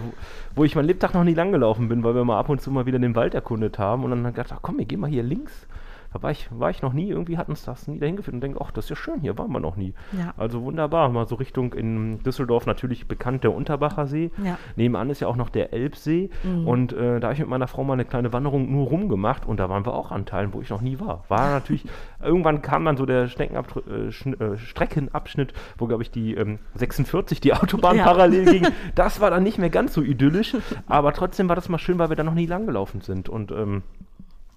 wo- 0.57 0.65
ich 0.65 0.75
mein 0.75 0.85
Lebtag 0.87 1.15
noch 1.15 1.25
nie 1.25 1.35
lang 1.35 1.53
gelaufen 1.53 1.89
bin, 1.89 2.03
weil 2.03 2.15
wir 2.15 2.25
mal 2.25 2.39
ab 2.39 2.49
und 2.49 2.61
zu 2.61 2.71
mal 2.71 2.87
wieder 2.87 2.99
den 2.99 3.15
Wald 3.15 3.35
erkundet 3.35 3.79
haben. 3.79 4.05
Und 4.05 4.11
dann 4.11 4.25
gedacht, 4.25 4.51
ach 4.53 4.61
komm, 4.63 4.79
wir 4.79 4.85
gehen 4.87 5.01
mal 5.01 5.11
hier 5.11 5.23
links. 5.23 5.67
Da 6.15 6.23
war 6.23 6.31
ich, 6.31 6.49
war 6.53 6.71
ich 6.71 6.81
noch 6.81 6.93
nie, 6.93 7.09
irgendwie 7.09 7.37
hat 7.39 7.49
uns 7.49 7.65
das 7.65 7.89
nie 7.89 7.99
dahin 7.99 8.15
geführt 8.15 8.35
und 8.35 8.41
denke, 8.41 8.61
ach, 8.63 8.71
das 8.71 8.85
ist 8.85 8.91
ja 8.91 8.97
schön, 8.97 9.21
hier 9.21 9.37
waren 9.37 9.51
wir 9.51 9.59
noch 9.59 9.75
nie. 9.75 9.95
Ja. 10.17 10.33
Also 10.37 10.63
wunderbar, 10.63 11.09
mal 11.09 11.27
so 11.27 11.35
Richtung 11.35 11.73
in 11.73 12.23
Düsseldorf 12.23 12.67
natürlich 12.67 13.09
bekannt 13.09 13.43
der 13.43 13.53
Unterbacher 13.53 14.07
See. 14.07 14.31
Ja. 14.43 14.57
Nebenan 14.77 15.11
ist 15.11 15.19
ja 15.19 15.27
auch 15.27 15.35
noch 15.35 15.51
der 15.51 15.73
Elbsee 15.73 16.31
und 16.65 16.93
äh, 16.93 17.19
da 17.19 17.27
habe 17.27 17.35
ich 17.35 17.41
mit 17.41 17.49
meiner 17.49 17.67
Frau 17.67 17.83
mal 17.83 17.95
eine 17.95 18.05
kleine 18.05 18.33
Wanderung 18.33 18.71
nur 18.71 18.87
rumgemacht 18.87 19.45
und 19.45 19.59
da 19.59 19.69
waren 19.69 19.85
wir 19.85 19.93
auch 19.93 20.13
an 20.13 20.25
Teilen, 20.25 20.53
wo 20.53 20.61
ich 20.61 20.71
noch 20.71 20.81
nie 20.81 21.01
war. 21.01 21.25
War 21.27 21.51
natürlich, 21.51 21.85
irgendwann 22.23 22.63
kam 22.63 22.85
dann 22.85 22.97
so 22.97 23.07
der 23.07 23.25
äh, 23.25 24.09
äh, 24.09 24.57
Streckenabschnitt, 24.57 25.53
wo, 25.79 25.89
glaube 25.89 26.05
ich, 26.05 26.13
die 26.13 26.35
ähm, 26.35 26.61
46, 26.77 27.41
die 27.41 27.55
Autobahn 27.55 27.97
Ja. 27.99 28.05
parallel 28.05 28.45
ging. 28.45 28.67
Das 28.95 29.21
war 29.21 29.31
dann 29.31 29.43
nicht 29.43 29.59
mehr 29.59 29.71
ganz 29.71 29.95
so 29.95 30.01
idyllisch, 30.03 30.57
aber 30.87 31.13
trotzdem 31.13 31.49
war 31.49 31.57
das 31.57 31.69
mal 31.69 31.79
schön, 31.79 31.99
weil 31.99 32.09
wir 32.09 32.17
da 32.17 32.23
noch 32.23 32.35
nie 32.35 32.47
lang 32.47 32.67
gelaufen 32.67 33.01
sind 33.01 33.29
und 33.29 33.51
ähm, 33.51 33.83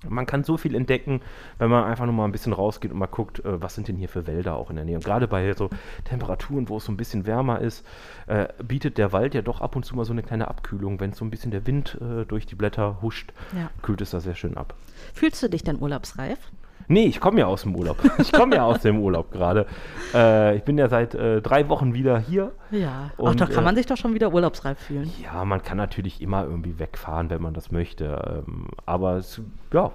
man 0.08 0.26
kann 0.26 0.44
so 0.44 0.58
viel 0.58 0.76
entdecken, 0.76 1.22
wenn 1.58 1.70
man 1.70 1.84
einfach 1.86 2.06
nur 2.06 2.14
mal 2.14 2.26
ein 2.26 2.32
bisschen 2.32 2.54
rausgeht 2.54 2.92
und 2.92 2.98
mal 3.00 3.08
guckt, 3.08 3.40
äh, 3.46 3.62
was 3.62 3.76
sind 3.76 3.88
denn 3.88 3.96
hier 3.96 4.10
für 4.10 4.28
Wälder 4.28 4.56
auch 4.56 4.70
in 4.70 4.76
der 4.76 4.86
Nähe. 4.86 4.96
Und 4.96 5.04
gerade 5.06 5.28
bei 5.28 5.54
so 5.54 5.70
Temperaturen, 6.06 6.70
wo 6.70 6.78
es 6.78 6.86
so 6.86 6.92
ein 6.92 6.98
bisschen 6.98 7.26
wärmer 7.26 7.60
ist, 7.62 7.86
äh, 8.28 8.48
bietet 8.64 8.98
der 8.98 9.12
Wald 9.12 9.34
ja 9.34 9.42
doch 9.42 9.62
ab 9.62 9.76
und 9.76 9.84
zu 9.84 9.96
mal 9.96 10.06
so 10.06 10.14
eine 10.14 10.24
kleine 10.24 10.48
Abkühlung. 10.48 11.00
Wenn 11.00 11.14
so 11.14 11.26
ein 11.26 11.30
bisschen 11.32 11.52
der 11.52 11.66
Wind 11.68 11.98
äh, 12.02 12.26
durch 12.26 12.46
die 12.46 12.56
Blätter 12.56 13.02
huscht, 13.02 13.34
Ja. 13.56 13.70
kühlt 13.82 14.02
es 14.02 14.12
da 14.12 14.20
sehr 14.20 14.36
schön 14.36 14.58
ab. 14.58 14.76
Fühlst 15.14 15.42
du 15.44 15.50
dich 15.50 15.64
denn 15.64 15.82
urlaubsreif? 15.82 16.40
Nee, 16.88 17.06
ich 17.08 17.19
komme 17.19 17.39
ja 17.39 17.47
aus 17.47 17.63
dem 17.63 17.76
Urlaub. 17.76 17.97
Ich 18.19 18.32
komme 18.32 18.56
ja 18.56 18.63
aus 18.63 18.82
dem 18.82 19.00
Urlaub 19.00 19.32
gerade. 19.32 19.65
Äh, 20.13 20.58
ich 20.58 20.63
bin 20.63 20.78
ja 20.78 20.88
seit 20.89 21.15
äh, 21.15 21.41
drei 21.41 21.67
Wochen 21.69 21.93
wieder 21.93 22.17
hier. 22.17 22.52
Ja. 22.71 23.12
Ach, 23.13 23.19
Und, 23.19 23.41
da 23.41 23.45
kann 23.45 23.63
äh, 23.63 23.65
man 23.65 23.76
sich 23.76 23.86
doch 23.86 23.97
schon 23.97 24.13
wieder 24.13 24.34
urlaubsreif 24.34 24.78
fühlen. 24.80 25.12
Ja, 25.23 25.43
man 25.45 25.62
kann 25.62 25.78
natürlich 25.78 26.21
immer 26.21 26.43
irgendwie 26.43 26.80
wegfahren, 26.80 27.30
wenn 27.30 27.41
man 27.41 27.54
das 27.54 27.71
möchte. 27.71 28.43
Ähm, 28.47 28.67
aber 28.86 29.17
es, 29.17 29.41
ja, 29.73 29.91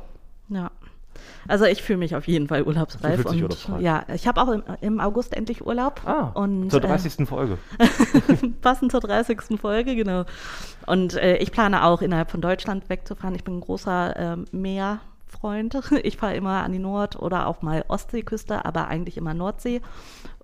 Ja. 0.48 0.70
Also 1.46 1.64
ich 1.66 1.83
fühle 1.83 1.98
mich 1.98 2.16
auf 2.16 2.26
jeden 2.26 2.48
Fall 2.48 2.62
urlaubsreif. 2.62 3.24
und, 3.24 3.37
urlaubsreif. 3.37 3.81
Ja, 3.81 4.05
ich 4.14 4.26
habe 4.26 4.40
auch 4.40 4.48
im, 4.48 4.62
im 4.81 5.00
August 5.00 5.37
endlich 5.37 5.64
Urlaub. 5.64 6.00
Ah, 6.07 6.31
und, 6.35 6.70
zur 6.70 6.81
30. 6.81 7.28
Folge. 7.28 7.59
Äh, 7.78 7.87
passend 8.62 8.92
zur 8.92 9.00
30. 9.00 9.61
Folge, 9.61 9.94
genau. 9.94 10.24
Und 10.87 11.14
äh, 11.14 11.37
ich 11.37 11.52
plane 11.52 11.85
auch 11.85 12.02
innerhalb 12.02 12.31
von 12.31 12.40
Deutschland 12.40 12.88
wegzufahren. 12.88 13.35
Ich 13.35 13.44
bin 13.44 13.59
ein 13.59 13.61
großer 13.61 14.14
ähm, 14.16 14.44
Meerfreund. 15.33 15.79
Ich 16.05 16.16
fahre 16.16 16.35
immer 16.37 16.62
an 16.62 16.73
die 16.73 16.79
Nord- 16.79 17.16
oder 17.16 17.47
auch 17.47 17.62
mal 17.62 17.85
Ostseeküste, 17.88 18.64
aber 18.64 18.88
eigentlich 18.88 19.16
immer 19.16 19.35
Nordsee. 19.35 19.81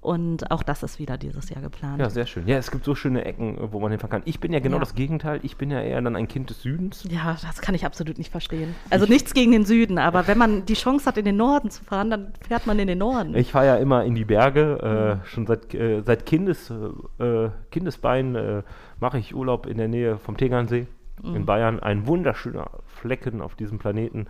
Und 0.01 0.53
auch 0.53 0.63
das 0.63 0.85
ist 0.85 1.01
wieder 1.01 1.19
dieses 1.19 1.51
Jahr 1.51 1.61
geplant. 1.61 1.99
Ja, 1.99 2.09
sehr 2.09 2.27
schön. 2.27 2.47
Ja, 2.47 2.57
es 2.57 2.71
gibt 2.71 2.85
so 2.85 2.95
schöne 2.95 3.25
Ecken, 3.25 3.59
wo 3.73 3.81
man 3.81 3.91
hinfahren 3.91 4.11
kann. 4.11 4.23
Ich 4.27 4.39
bin 4.39 4.53
ja 4.53 4.61
genau 4.61 4.77
Ja. 4.77 4.81
das 4.81 4.95
Gegenteil. 4.95 5.41
Ich 5.43 5.57
bin 5.57 5.71
ja 5.73 5.81
eher 5.81 6.01
dann 6.01 6.15
ein 6.15 6.29
Kind 6.29 6.51
des 6.51 6.63
Südens. 6.63 7.05
Ja, 7.11 7.37
das 7.43 7.61
kann 7.61 7.75
ich 7.75 7.85
absolut 7.85 8.17
nicht 8.17 8.31
verstehen. 8.31 8.77
Also 8.91 9.07
nichts 9.07 9.35
gegen 9.35 9.51
den 9.51 9.65
Süden, 9.65 9.99
aber 9.99 10.29
wenn 10.29 10.39
man 10.39 10.65
die 10.67 10.75
Chance 10.75 11.07
hat, 11.07 11.19
in 11.19 11.25
den 11.25 11.37
Norden 11.37 11.71
zu 11.71 11.83
fahren, 11.83 12.11
dann 12.11 12.33
fährt 12.47 12.67
man 12.67 12.79
in 12.79 12.87
den 12.87 12.99
Norden. 12.99 13.35
Ich 13.35 13.51
fahre 13.51 13.67
ja 13.67 13.77
immer 13.77 14.05
in 14.05 14.15
die 14.15 14.25
Berge. 14.25 15.21
Äh, 15.25 15.27
schon 15.27 15.47
seit, 15.49 15.75
äh, 15.75 16.03
seit 16.03 16.27
Kindes, 16.27 16.71
äh, 17.19 17.49
Kindesbein 17.73 18.37
äh, 18.37 18.63
mache 19.01 19.19
ich 19.19 19.35
Urlaub 19.35 19.67
in 19.67 19.79
der 19.79 19.89
Nähe 19.89 20.19
vom 20.19 20.37
Tegernsee 20.37 20.87
in 21.25 21.45
Bayern. 21.47 21.81
Ein 21.81 22.07
wunderschöner 22.07 22.71
Flecken 22.87 23.41
auf 23.41 23.57
diesem 23.57 23.81
Planeten. 23.81 24.29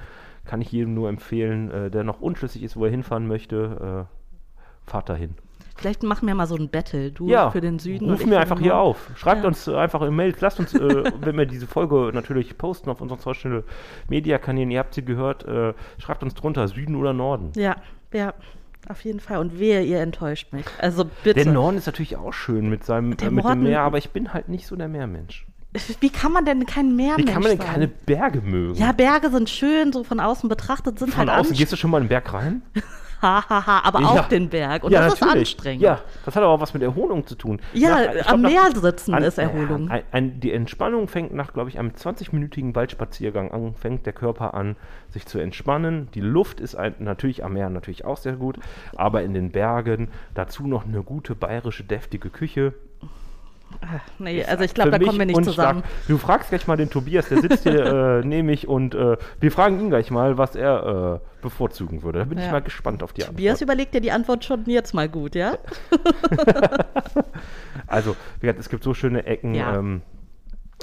Kann 0.49 0.61
ich 0.61 0.73
jedem 0.73 0.95
nur 0.95 1.09
empfehlen, 1.09 1.71
äh, 1.71 1.91
der 1.91 2.03
noch 2.03 2.21
unschlüssig 2.21 2.63
ist, 2.65 2.77
wo 2.77 2.85
er 2.85 2.91
hinfahren 2.91 3.29
möchte. 3.29 4.07
Äh, 4.09 4.91
fahrt 4.91 5.09
dahin. 5.09 5.35
Vielleicht 5.77 6.03
machen 6.03 6.27
wir 6.27 6.35
mal 6.35 6.47
so 6.49 6.57
ein 6.57 6.71
Battle, 6.71 7.13
du 7.13 7.29
Ja, 7.29 7.51
für 7.53 7.61
den 7.61 7.79
Süden. 7.79 8.11
ruf 8.11 8.27
mir 8.27 8.41
einfach 8.41 8.59
hier 8.59 8.73
Norden. 8.73 8.89
auf. 8.91 9.11
Schreibt 9.15 9.43
Ja. 9.43 9.49
uns 9.49 9.69
einfach 9.69 10.03
in 10.03 10.13
Mails. 10.17 10.41
Lasst 10.41 10.59
uns, 10.59 10.75
äh, 10.75 10.81
wenn 11.21 11.37
wir 11.37 11.47
diese 11.47 11.69
Folge 11.69 12.11
natürlich 12.13 12.59
posten 12.59 12.91
auf 12.91 13.01
unseren 13.01 13.21
Social 13.21 13.63
Media 14.09 14.39
Kanälen, 14.39 14.73
ihr 14.73 14.81
habt 14.81 14.95
sie 14.95 15.05
gehört, 15.05 15.45
äh, 15.47 15.75
schreibt 15.99 16.25
uns 16.25 16.35
drunter, 16.35 16.67
Süden 16.67 16.97
oder 16.97 17.13
Norden. 17.13 17.53
Ja, 17.55 17.77
ja, 18.13 18.33
auf 18.89 19.05
jeden 19.05 19.21
Fall. 19.21 19.39
Und 19.39 19.61
wehe, 19.61 19.83
ihr 19.85 20.01
enttäuscht 20.01 20.53
mich. 20.53 20.65
Also 20.81 21.05
bitte. 21.23 21.45
Der 21.45 21.53
Norden 21.53 21.77
ist 21.77 21.87
natürlich 21.87 22.17
auch 22.17 22.33
schön 22.33 22.69
mit 22.71 22.83
seinem 22.85 23.13
äh, 23.13 23.31
mit 23.31 23.45
dem 23.45 23.63
Meer, 23.63 23.83
aber 23.83 23.99
ich 23.99 24.11
bin 24.11 24.33
halt 24.33 24.49
nicht 24.49 24.67
so 24.67 24.75
der 24.75 24.89
Meermensch. 24.89 25.47
Wie 26.01 26.11
kann 26.11 26.33
man 26.33 26.45
denn 26.45 26.65
kein 26.67 26.89
Wie 26.91 26.93
Meermensch 26.95 27.31
kann 27.33 27.43
man 27.43 27.51
denn 27.53 27.61
sein? 27.61 27.67
keine 27.73 27.89
Berge 27.89 28.41
mögen? 28.41 28.75
Ja, 28.75 28.93
Berge 28.93 29.31
sind 29.31 29.51
schön, 29.51 29.93
so 29.93 30.03
von 30.03 30.19
außen 30.19 30.49
betrachtet 30.49 30.99
sind 30.99 31.11
Von 31.11 31.19
halt 31.21 31.29
außen 31.31 31.51
anst- 31.53 31.59
gehst 31.59 31.73
du 31.73 31.77
schon 31.77 31.91
mal 31.91 31.99
in 31.99 32.05
den 32.05 32.09
Berg 32.09 32.33
rein? 32.33 32.63
hahaha, 33.21 33.81
aber 33.85 34.01
Ja. 34.01 34.07
auf 34.09 34.29
den 34.29 34.49
Berg. 34.49 34.85
Und 34.85 34.93
ja, 34.93 35.01
das 35.05 35.15
ist 35.15 35.21
natürlich. 35.21 35.51
anstrengend. 35.55 35.83
Ja, 35.83 36.01
das 36.25 36.37
hat 36.37 36.43
aber 36.43 36.53
auch 36.53 36.61
was 36.61 36.73
mit 36.73 36.83
Erholung 36.85 37.27
zu 37.27 37.35
tun. 37.35 37.61
Ja, 37.75 37.91
Nach- 37.91 38.29
am 38.29 38.41
glaub, 38.41 38.53
Meer 38.53 38.63
nach- 38.73 38.81
sitzen 38.81 39.13
an- 39.13 39.23
ist 39.25 39.39
Erholung. 39.39 39.91
Ein, 39.91 40.03
ein, 40.13 40.41
die 40.41 40.53
Entspannung 40.53 41.09
fängt 41.09 41.35
nach, 41.35 41.53
glaube 41.53 41.69
ich, 41.69 41.79
einem 41.81 41.91
20-minütigen 41.91 42.75
Waldspaziergang 42.77 43.51
an, 43.51 43.75
fängt 43.75 44.07
der 44.07 44.13
Körper 44.13 44.55
an, 44.55 44.77
sich 45.11 45.27
zu 45.27 45.39
entspannen. 45.39 46.09
Die 46.15 46.21
Luft 46.21 46.61
ist 46.61 46.77
ein, 46.77 46.95
natürlich 47.01 47.45
am 47.45 47.55
Meer 47.55 47.69
natürlich 47.71 48.05
auch 48.05 48.19
sehr 48.19 48.37
gut, 48.37 48.59
aber 48.97 49.23
in 49.23 49.35
den 49.35 49.51
Bergen 49.51 50.09
dazu 50.35 50.67
noch 50.69 50.85
eine 50.87 51.03
gute 51.03 51.35
bayerische 51.35 51.83
deftige 51.85 52.31
Küche. 52.31 52.73
Ach, 53.81 54.01
nee, 54.19 54.45
also 54.45 54.65
ich 54.65 54.75
glaube, 54.75 54.91
da 54.91 54.99
kommen 54.99 55.19
wir 55.19 55.27
nicht 55.27 55.45
zusammen. 55.45 55.83
Du 56.09 56.19
fragst 56.19 56.49
gleich 56.51 56.67
mal 56.67 56.77
den 56.77 56.91
Tobias, 56.91 57.29
der 57.29 57.41
sitzt 57.41 57.63
hier 57.63 57.85
äh, 58.23 58.27
neben 58.27 58.47
mich 58.47 58.67
und 58.67 58.95
äh, 58.95 59.17
wir 59.41 59.53
fragen 59.53 59.79
ihn 59.81 59.89
gleich 59.91 60.11
mal, 60.11 60.37
was 60.39 60.57
er 60.57 61.21
äh, 61.23 61.43
bevorzugen 61.43 62.03
würde. 62.03 62.21
Da 62.21 62.25
bin 62.25 62.39
ich 62.39 62.45
Ja. 62.45 62.51
mal 62.53 62.61
gespannt 62.63 63.03
auf 63.03 63.13
die 63.13 63.23
Tobias 63.23 63.55
Antwort. 63.55 63.63
überlegt 63.63 63.95
dir 63.95 64.01
die 64.01 64.11
Antwort 64.13 64.45
schon 64.45 64.65
jetzt 64.67 64.95
mal 64.95 65.09
gut, 65.09 65.35
ja? 65.35 65.59
Also, 67.87 68.17
wie 68.41 68.47
gesagt, 68.47 68.59
es 68.61 68.69
gibt 68.69 68.85
so 68.85 68.93
schöne 68.95 69.25
Ecken. 69.25 69.55
Ja. 69.55 69.77
Ähm, 69.77 70.03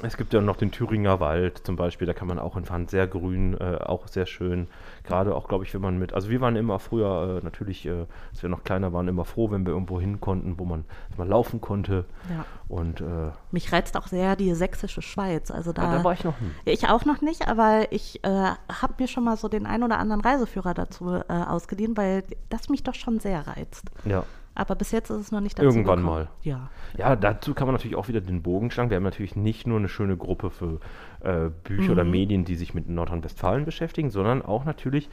es 0.03 0.17
gibt 0.17 0.33
ja 0.33 0.41
noch 0.41 0.57
den 0.57 0.71
Thüringer 0.71 1.19
Wald 1.21 1.59
zum 1.59 1.77
Beispiel, 1.77 2.05
da 2.05 2.13
kann 2.13 2.27
man 2.27 2.37
auch 2.37 2.55
hinfahren, 2.55 2.87
sehr 2.87 3.07
grün, 3.07 3.55
äh, 3.59 3.77
auch 3.77 4.07
sehr 4.07 4.25
schön. 4.25 4.67
Gerade 5.03 5.33
auch, 5.33 5.47
glaube 5.47 5.63
ich, 5.63 5.73
wenn 5.73 5.81
man 5.81 5.97
mit, 5.97 6.13
also 6.13 6.29
wir 6.29 6.41
waren 6.41 6.57
immer 6.57 6.79
früher 6.79 7.39
äh, 7.39 7.45
natürlich, 7.45 7.85
äh, 7.85 8.05
als 8.31 8.41
wir 8.41 8.49
noch 8.49 8.63
kleiner 8.63 8.91
waren, 8.91 9.07
immer 9.07 9.23
froh, 9.23 9.51
wenn 9.51 9.65
wir 9.65 9.71
irgendwo 9.71 9.99
hin 9.99 10.19
konnten, 10.19 10.59
wo 10.59 10.65
man 10.65 10.83
mal 11.15 11.27
laufen 11.27 11.61
konnte. 11.61 12.03
Ja. 12.29 12.45
Und 12.67 12.99
äh, 12.99 13.31
Mich 13.51 13.71
reizt 13.71 13.95
auch 13.95 14.07
sehr 14.07 14.35
die 14.35 14.53
sächsische 14.53 15.01
Schweiz. 15.01 15.49
Also 15.49 15.71
da, 15.71 15.89
da 15.89 16.03
war 16.03 16.13
ich 16.13 16.25
noch 16.25 16.39
nie. 16.41 16.51
Ja, 16.65 16.73
Ich 16.73 16.89
auch 16.89 17.05
noch 17.05 17.21
nicht, 17.21 17.47
aber 17.47 17.91
ich 17.91 18.21
äh, 18.25 18.29
habe 18.29 18.93
mir 18.99 19.07
schon 19.07 19.23
mal 19.23 19.37
so 19.37 19.47
den 19.47 19.65
ein 19.65 19.81
oder 19.81 19.97
anderen 19.99 20.21
Reiseführer 20.21 20.73
dazu 20.73 21.09
äh, 21.11 21.23
ausgeliehen, 21.29 21.95
weil 21.95 22.23
das 22.49 22.67
mich 22.67 22.83
doch 22.83 22.95
schon 22.95 23.19
sehr 23.19 23.47
reizt. 23.47 23.91
Ja. 24.03 24.25
Aber 24.55 24.75
bis 24.75 24.91
jetzt 24.91 25.09
ist 25.09 25.17
es 25.19 25.31
noch 25.31 25.41
nicht 25.41 25.59
dazu 25.59 25.65
Irgendwann 25.67 25.99
gekommen. 25.99 26.15
mal. 26.15 26.27
Ja. 26.43 26.69
Ja, 26.97 27.15
dazu 27.15 27.53
kann 27.53 27.67
man 27.67 27.75
natürlich 27.75 27.95
auch 27.97 28.07
wieder 28.07 28.21
den 28.21 28.41
Bogen 28.41 28.71
schlagen. 28.71 28.89
Wir 28.89 28.95
haben 28.97 29.03
natürlich 29.03 29.35
nicht 29.35 29.67
nur 29.67 29.77
eine 29.77 29.89
schöne 29.89 30.15
Gruppe 30.17 30.49
für 30.49 30.79
äh, 31.19 31.49
Bücher 31.63 31.83
Mhm. 31.83 31.89
oder 31.91 32.03
Medien, 32.05 32.45
die 32.45 32.55
sich 32.55 32.73
mit 32.73 32.87
Nordrhein-Westfalen 32.89 33.65
beschäftigen, 33.65 34.09
sondern 34.09 34.41
auch 34.41 34.63
natürlich 34.65 35.09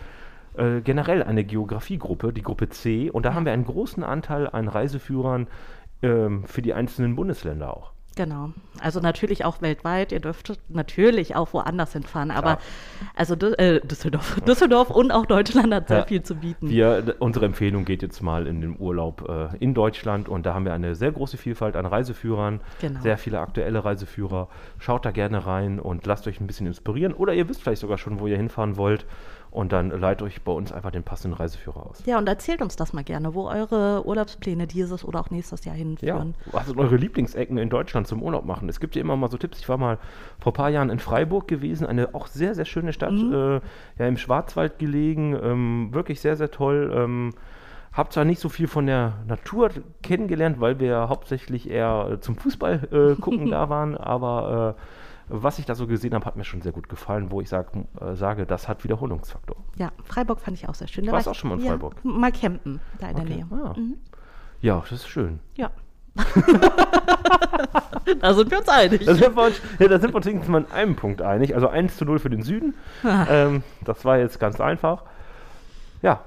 äh, 0.55 0.81
generell 0.81 1.23
eine 1.23 1.45
Geografiegruppe, 1.45 2.33
die 2.33 2.43
Gruppe 2.43 2.69
C. 2.69 3.11
Und 3.11 3.25
da 3.27 3.35
haben 3.35 3.45
wir 3.47 3.53
einen 3.53 3.65
großen 3.65 4.05
Anteil 4.05 4.49
an 4.49 4.69
Reiseführern 4.69 5.49
ähm, 6.03 6.45
für 6.45 6.63
die 6.63 6.75
einzelnen 6.75 7.17
Bundesländer 7.17 7.77
auch. 7.77 7.92
Genau. 8.15 8.51
Also 8.81 9.01
natürlich 9.01 9.45
auch 9.47 9.63
weltweit. 9.63 10.13
Ihr 10.13 10.21
dürft 10.21 10.59
natürlich 10.69 11.35
auch 11.35 11.53
woanders 11.55 11.95
hinfahren. 11.95 12.31
Aber 12.31 12.57
Klar. 12.57 12.59
also 13.15 13.35
Dü- 13.35 13.59
äh, 13.59 13.81
Düsseldorf, 13.81 14.39
Düsseldorf 14.47 14.91
und 14.91 15.13
auch 15.13 15.25
Deutschland 15.25 15.73
hat 15.73 15.89
sehr 15.89 15.99
Ja. 16.01 16.05
viel 16.05 16.23
zu 16.23 16.35
bieten. 16.35 16.69
Wir, 16.69 17.15
unsere 17.21 17.47
Empfehlung 17.47 17.85
geht 17.87 18.03
jetzt 18.03 18.21
mal 18.23 18.47
in 18.47 18.61
den 18.61 18.77
Urlaub 18.79 19.27
äh, 19.29 19.57
in 19.59 19.73
Deutschland 19.73 20.29
und 20.29 20.45
da 20.45 20.53
haben 20.53 20.65
wir 20.67 20.75
eine 20.75 20.95
sehr 20.95 21.13
große 21.13 21.39
Vielfalt 21.39 21.75
an 21.75 21.87
Reiseführern, 21.87 22.61
Genau. 22.83 23.01
sehr 23.01 23.17
viele 23.17 23.41
aktuelle 23.41 23.83
Reiseführer. 23.85 24.49
Schaut 24.79 25.07
da 25.07 25.11
gerne 25.11 25.47
rein 25.47 25.81
und 25.81 26.05
lasst 26.07 26.27
euch 26.27 26.39
ein 26.41 26.47
bisschen 26.47 26.67
inspirieren 26.67 27.15
oder 27.15 27.33
ihr 27.33 27.49
wisst 27.49 27.63
vielleicht 27.63 27.81
sogar 27.81 27.97
schon, 27.99 28.21
wo 28.21 28.27
ihr 28.27 28.37
hinfahren 28.37 28.77
wollt 28.77 29.07
und 29.53 29.71
dann 29.73 29.91
leitet 29.91 30.23
euch 30.23 30.43
bei 30.43 30.51
uns 30.53 30.73
einfach 30.73 30.91
den 30.91 31.03
passenden 31.03 31.37
Reiseführer 31.37 31.87
aus. 31.87 32.03
Ja, 32.07 32.19
und 32.19 32.27
erzählt 32.29 32.63
uns 32.63 32.75
das 32.75 32.93
mal 32.93 33.05
gerne, 33.05 33.35
wo 33.35 33.49
eure 33.49 34.05
Urlaubspläne 34.07 34.67
dieses 34.67 35.05
oder 35.05 35.21
auch 35.21 35.31
nächstes 35.31 35.65
Jahr 35.65 35.75
Ja, 35.77 35.79
hinführen. 35.83 36.35
was 36.51 36.67
sind 36.67 36.79
eure 36.79 36.97
Lieblingsecken 36.97 37.59
in 37.59 37.69
Deutschland 37.69 38.07
zum 38.07 38.23
Urlaub 38.23 38.45
machen? 38.47 38.69
Es 38.69 38.81
gibt 38.81 38.97
ja 38.97 39.03
immer 39.03 39.17
mal 39.17 39.31
so 39.31 39.37
Tipps. 39.37 39.59
Ich 39.61 39.69
war 39.69 39.77
mal 39.77 39.99
vor 40.41 40.53
ein 40.53 40.57
paar 40.57 40.71
Jahren 40.71 40.89
in 40.91 40.99
Freiburg 40.99 41.47
gewesen, 41.49 41.87
eine 41.87 42.15
auch 42.15 42.27
sehr, 42.27 42.55
sehr 42.55 42.65
schöne 42.65 42.93
Stadt, 42.93 43.13
äh, 43.13 43.55
ja 43.99 44.07
im 44.09 44.17
Schwarzwald 44.17 44.79
gelegen, 44.79 45.37
ähm, 45.43 45.89
wirklich 45.93 46.21
sehr, 46.21 46.37
sehr 46.37 46.51
toll. 46.51 46.91
Ähm, 46.95 47.35
hab 47.93 48.11
zwar 48.11 48.25
nicht 48.25 48.41
so 48.41 48.49
viel 48.49 48.69
von 48.69 48.87
der 48.87 49.19
Natur 49.29 49.69
kennengelernt, 50.03 50.61
weil 50.61 50.81
wir 50.81 50.89
ja 50.89 51.09
hauptsächlich 51.11 51.69
eher 51.69 52.17
zum 52.23 52.37
Fußball 52.37 52.89
äh, 52.91 53.21
gucken 53.21 53.51
da 53.51 53.69
waren, 53.69 53.99
aber 53.99 54.77
äh, 54.79 54.83
was 55.35 55.59
ich 55.59 55.65
da 55.65 55.75
so 55.75 55.87
gesehen 55.87 56.15
habe, 56.15 56.27
hat 56.27 56.37
mir 56.37 56.45
schon 56.45 56.61
sehr 56.61 56.73
gut 56.73 56.89
gefallen, 56.89 57.31
wo 57.31 57.41
ich 57.41 57.49
sag, 57.49 57.69
äh, 58.01 58.15
sage, 58.15 58.45
das 58.47 58.69
hat 58.69 58.85
Wiederholungsfaktor. 58.85 59.57
Ja, 59.77 59.91
Freiburg 60.05 60.41
fand 60.41 60.59
ich 60.59 60.69
auch 60.69 60.75
sehr 60.75 60.89
schön. 60.89 61.07
Da 61.07 61.13
Warst 61.13 61.27
war 61.27 61.31
auch 61.33 61.37
schon 61.37 61.51
mal 61.51 61.59
in 61.59 61.65
ja, 61.65 61.71
Freiburg? 61.71 62.05
Mal 62.05 62.33
campen, 62.33 62.81
da 62.99 63.09
in 63.09 63.17
Okay. 63.17 63.27
der 63.27 63.37
Nähe. 63.37 63.47
Ah. 63.51 63.75
Mhm. 63.77 63.97
Ja, 64.61 64.81
das 64.81 64.93
ist 64.93 65.09
schön. 65.09 65.41
Ja. 65.57 65.71
da 68.21 68.35
sind 68.35 68.51
wir 68.51 68.59
uns 68.59 68.69
einig. 68.69 69.07
Da 69.07 69.15
sind 69.15 69.35
wir 69.35 69.45
uns, 69.45 69.59
ja, 69.79 69.89
da 69.89 69.99
sind 69.99 70.13
wir 70.13 70.17
uns 70.17 70.27
in 70.27 70.67
einem 70.73 70.95
Punkt 70.95 71.23
einig. 71.23 71.55
Also 71.55 71.69
1 71.69 71.97
zu 71.97 72.05
0 72.05 72.19
für 72.19 72.29
den 72.29 72.43
Süden. 72.43 72.75
ähm, 73.03 73.63
das 73.83 74.05
war 74.05 74.19
jetzt 74.19 74.39
ganz 74.39 74.61
einfach. 74.61 75.05
Ja, 76.03 76.21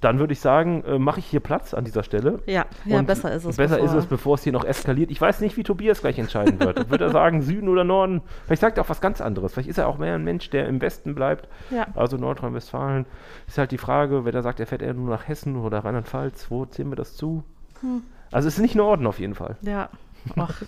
dann 0.00 0.18
würde 0.18 0.32
ich 0.34 0.40
sagen, 0.40 0.84
äh, 0.84 0.98
mache 0.98 1.20
ich 1.20 1.26
hier 1.26 1.40
Platz 1.40 1.72
an 1.72 1.84
dieser 1.84 2.02
Stelle. 2.02 2.40
Ja, 2.46 2.66
ja 2.84 2.98
Und 2.98 3.06
besser 3.06 3.32
ist 3.32 3.44
es. 3.44 3.56
Besser 3.56 3.76
bevor- 3.76 3.86
ist 3.88 3.94
es, 3.94 4.06
bevor 4.06 4.34
es 4.34 4.42
hier 4.42 4.52
noch 4.52 4.64
eskaliert. 4.64 5.10
Ich 5.10 5.20
weiß 5.20 5.40
nicht, 5.40 5.56
wie 5.56 5.62
Tobias 5.62 6.00
gleich 6.02 6.18
entscheiden 6.18 6.60
wird. 6.60 6.90
wird 6.90 7.00
er 7.00 7.10
sagen, 7.10 7.40
Süden 7.40 7.68
oder 7.68 7.84
Norden? 7.84 8.20
Vielleicht 8.44 8.60
sagt 8.60 8.76
er 8.78 8.84
auch 8.84 8.88
was 8.90 9.00
ganz 9.00 9.20
anderes. 9.22 9.54
Vielleicht 9.54 9.70
ist 9.70 9.78
er 9.78 9.88
auch 9.88 9.96
mehr 9.96 10.14
ein 10.14 10.24
Mensch, 10.24 10.50
der 10.50 10.68
im 10.68 10.80
Westen 10.82 11.14
bleibt. 11.14 11.48
Ja. 11.70 11.86
Also 11.94 12.16
Nordrhein-Westfalen. 12.18 13.06
Ist 13.46 13.56
halt 13.56 13.70
die 13.70 13.78
Frage, 13.78 14.24
wenn 14.26 14.34
er 14.34 14.42
sagt, 14.42 14.60
er 14.60 14.66
fährt 14.66 14.82
eher 14.82 14.92
nur 14.94 15.08
nach 15.08 15.26
Hessen 15.26 15.56
oder 15.56 15.78
Rheinland-Pfalz, 15.84 16.50
wo 16.50 16.66
zählen 16.66 16.90
wir 16.90 16.96
das 16.96 17.14
zu? 17.16 17.42
Hm. 17.80 18.02
Also 18.30 18.48
es 18.48 18.54
ist 18.56 18.60
nicht 18.62 18.74
Norden 18.74 19.06
auf 19.06 19.18
jeden 19.18 19.34
Fall. 19.34 19.56
Ja. 19.62 19.88
Ach, 20.36 20.62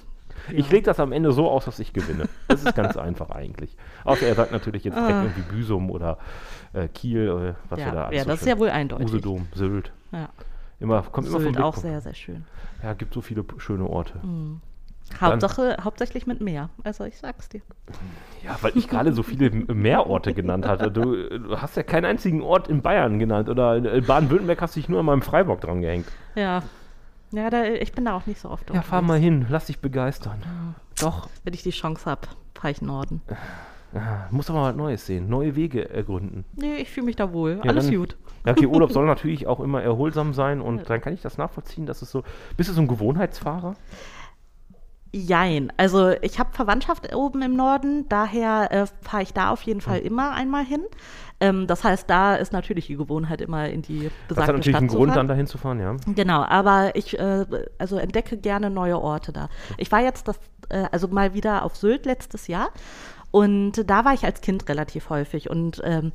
Ich 0.52 0.70
lege 0.70 0.84
das 0.84 1.00
am 1.00 1.12
Ende 1.12 1.32
so 1.32 1.50
aus, 1.50 1.64
dass 1.64 1.78
ich 1.78 1.92
gewinne. 1.92 2.28
Das 2.48 2.62
ist 2.64 2.74
ganz 2.74 2.96
einfach 2.96 3.30
eigentlich. 3.30 3.76
Außer 4.04 4.26
er 4.26 4.34
sagt 4.34 4.52
natürlich 4.52 4.84
jetzt 4.84 4.96
direkt 4.96 5.12
Ah. 5.14 5.22
irgendwie 5.24 5.42
Büsum 5.42 5.90
oder 5.90 6.18
äh, 6.72 6.88
Kiel, 6.88 7.28
äh, 7.28 7.54
was 7.70 7.78
wir 7.78 7.86
da 7.86 7.92
ja, 7.94 8.04
alles 8.06 8.16
ja 8.16 8.22
so 8.24 8.28
das 8.30 8.34
ist 8.40 8.40
schön- 8.44 8.48
ja 8.54 8.58
wohl 8.58 8.70
eindeutig. 8.70 9.06
Usedom, 9.06 9.48
Sylt. 9.54 9.92
Ja. 10.12 10.28
Immer, 10.78 11.02
kommt 11.02 11.26
immer 11.26 11.36
vom 11.40 11.44
Sylt 11.44 11.60
auch 11.60 11.76
sehr, 11.76 12.00
sehr 12.00 12.14
schön. 12.14 12.44
Ja, 12.82 12.92
gibt 12.92 13.14
so 13.14 13.20
viele 13.20 13.44
schöne 13.58 13.86
Orte. 13.88 14.14
Hauptsache, 15.20 15.76
hauptsächlich 15.82 16.26
mit 16.26 16.40
Meer. 16.40 16.68
Also 16.82 17.04
ich 17.04 17.16
sag's 17.16 17.48
dir. 17.48 17.60
Ja, 18.44 18.56
weil 18.60 18.72
ich 18.76 18.88
gerade 18.88 19.12
so 19.12 19.22
viele 19.22 19.50
Meerorte 19.50 20.34
genannt 20.34 20.66
hatte. 20.66 20.90
Du, 20.90 21.14
du 21.38 21.60
hast 21.60 21.76
ja 21.76 21.84
keinen 21.84 22.04
einzigen 22.06 22.42
Ort 22.42 22.66
in 22.68 22.82
Bayern 22.82 23.18
genannt. 23.20 23.48
Oder 23.48 23.76
in 23.76 24.04
Baden-Württemberg 24.04 24.60
hast 24.60 24.74
du 24.76 24.80
dich 24.80 24.88
nur 24.88 24.98
an 25.00 25.06
meinem 25.06 25.22
Freiburg 25.22 25.60
dran 25.60 25.80
gehängt. 25.80 26.06
Ja. 26.34 26.62
Ja, 27.32 27.50
da, 27.50 27.64
ich 27.64 27.92
bin 27.92 28.04
da 28.04 28.16
auch 28.16 28.26
nicht 28.26 28.40
so 28.40 28.50
oft 28.50 28.70
Ja, 28.72 28.82
fahr 28.82 29.02
mal 29.02 29.18
hin, 29.18 29.46
lass 29.48 29.66
dich 29.66 29.80
begeistern. 29.80 30.42
Doch, 31.00 31.28
Wenn 31.44 31.54
ich 31.54 31.62
die 31.62 31.70
Chance 31.70 32.08
habe, 32.10 32.22
fahre 32.54 32.70
ich 32.70 32.80
Norden. 32.82 33.20
ah, 33.94 34.26
muss 34.30 34.46
doch 34.46 34.54
mal 34.54 34.70
was 34.70 34.76
Neues 34.76 35.06
sehen, 35.06 35.28
neue 35.28 35.56
Wege 35.56 35.88
ergründen. 35.90 36.44
Nee, 36.54 36.76
ich 36.76 36.90
fühle 36.90 37.06
mich 37.06 37.16
da 37.16 37.32
wohl. 37.32 37.60
Ja, 37.62 37.70
Alles 37.70 37.86
dann- 37.86 37.96
gut. 37.96 38.16
Ja, 38.44 38.52
okay, 38.52 38.66
Urlaub 38.66 38.92
soll 38.92 39.06
natürlich 39.06 39.46
auch 39.48 39.58
immer 39.60 39.82
erholsam 39.82 40.32
sein 40.32 40.60
und 40.60 40.88
dann 40.88 41.00
kann 41.00 41.12
ich 41.12 41.20
das 41.20 41.36
nachvollziehen, 41.36 41.84
dass 41.84 42.00
es 42.02 42.10
so. 42.10 42.22
Bist 42.56 42.70
du 42.70 42.74
so 42.74 42.80
ein 42.80 42.86
Gewohnheitsfahrer? 42.88 43.74
Jein. 45.12 45.72
Also 45.76 46.10
ich 46.20 46.38
habe 46.38 46.50
Verwandtschaft 46.52 47.14
oben 47.14 47.40
im 47.42 47.56
Norden, 47.56 48.06
daher 48.08 48.70
äh, 48.70 48.86
fahre 49.02 49.22
ich 49.22 49.32
da 49.32 49.50
auf 49.50 49.62
jeden 49.62 49.80
Fall 49.80 50.00
Hm. 50.00 50.06
immer 50.06 50.32
einmal 50.32 50.64
hin. 50.64 50.82
Ähm, 51.40 51.66
das 51.66 51.84
heißt, 51.84 52.08
da 52.08 52.34
ist 52.36 52.52
natürlich 52.52 52.86
die 52.86 52.96
Gewohnheit, 52.96 53.40
immer 53.40 53.68
in 53.68 53.82
die 53.82 54.04
Das 54.04 54.06
hat 54.06 54.28
besagte 54.28 54.52
natürlich 54.52 54.68
Stadt 54.74 54.80
einen 54.80 54.88
Grund, 54.88 55.08
fahren. 55.12 55.16
dann 55.18 55.28
dahin 55.28 55.46
zu 55.46 55.58
fahren, 55.58 55.80
ja. 55.80 55.96
Genau, 56.14 56.42
aber 56.42 56.96
ich 56.96 57.18
äh, 57.18 57.44
also 57.78 57.96
entdecke 57.98 58.36
gerne 58.38 58.70
neue 58.70 58.98
Orte 59.00 59.32
da. 59.32 59.48
Ich 59.78 59.92
war 59.92 60.00
jetzt 60.02 60.28
das, 60.28 60.38
äh, 60.70 60.84
also 60.92 61.08
mal 61.08 61.34
wieder 61.34 61.64
auf 61.64 61.76
Sylt 61.76 62.06
letztes 62.06 62.46
Jahr 62.46 62.70
und 63.30 63.72
da 63.88 64.04
war 64.04 64.14
ich 64.14 64.24
als 64.24 64.40
Kind 64.40 64.68
relativ 64.68 65.10
häufig 65.10 65.50
und 65.50 65.80
ähm, 65.84 66.12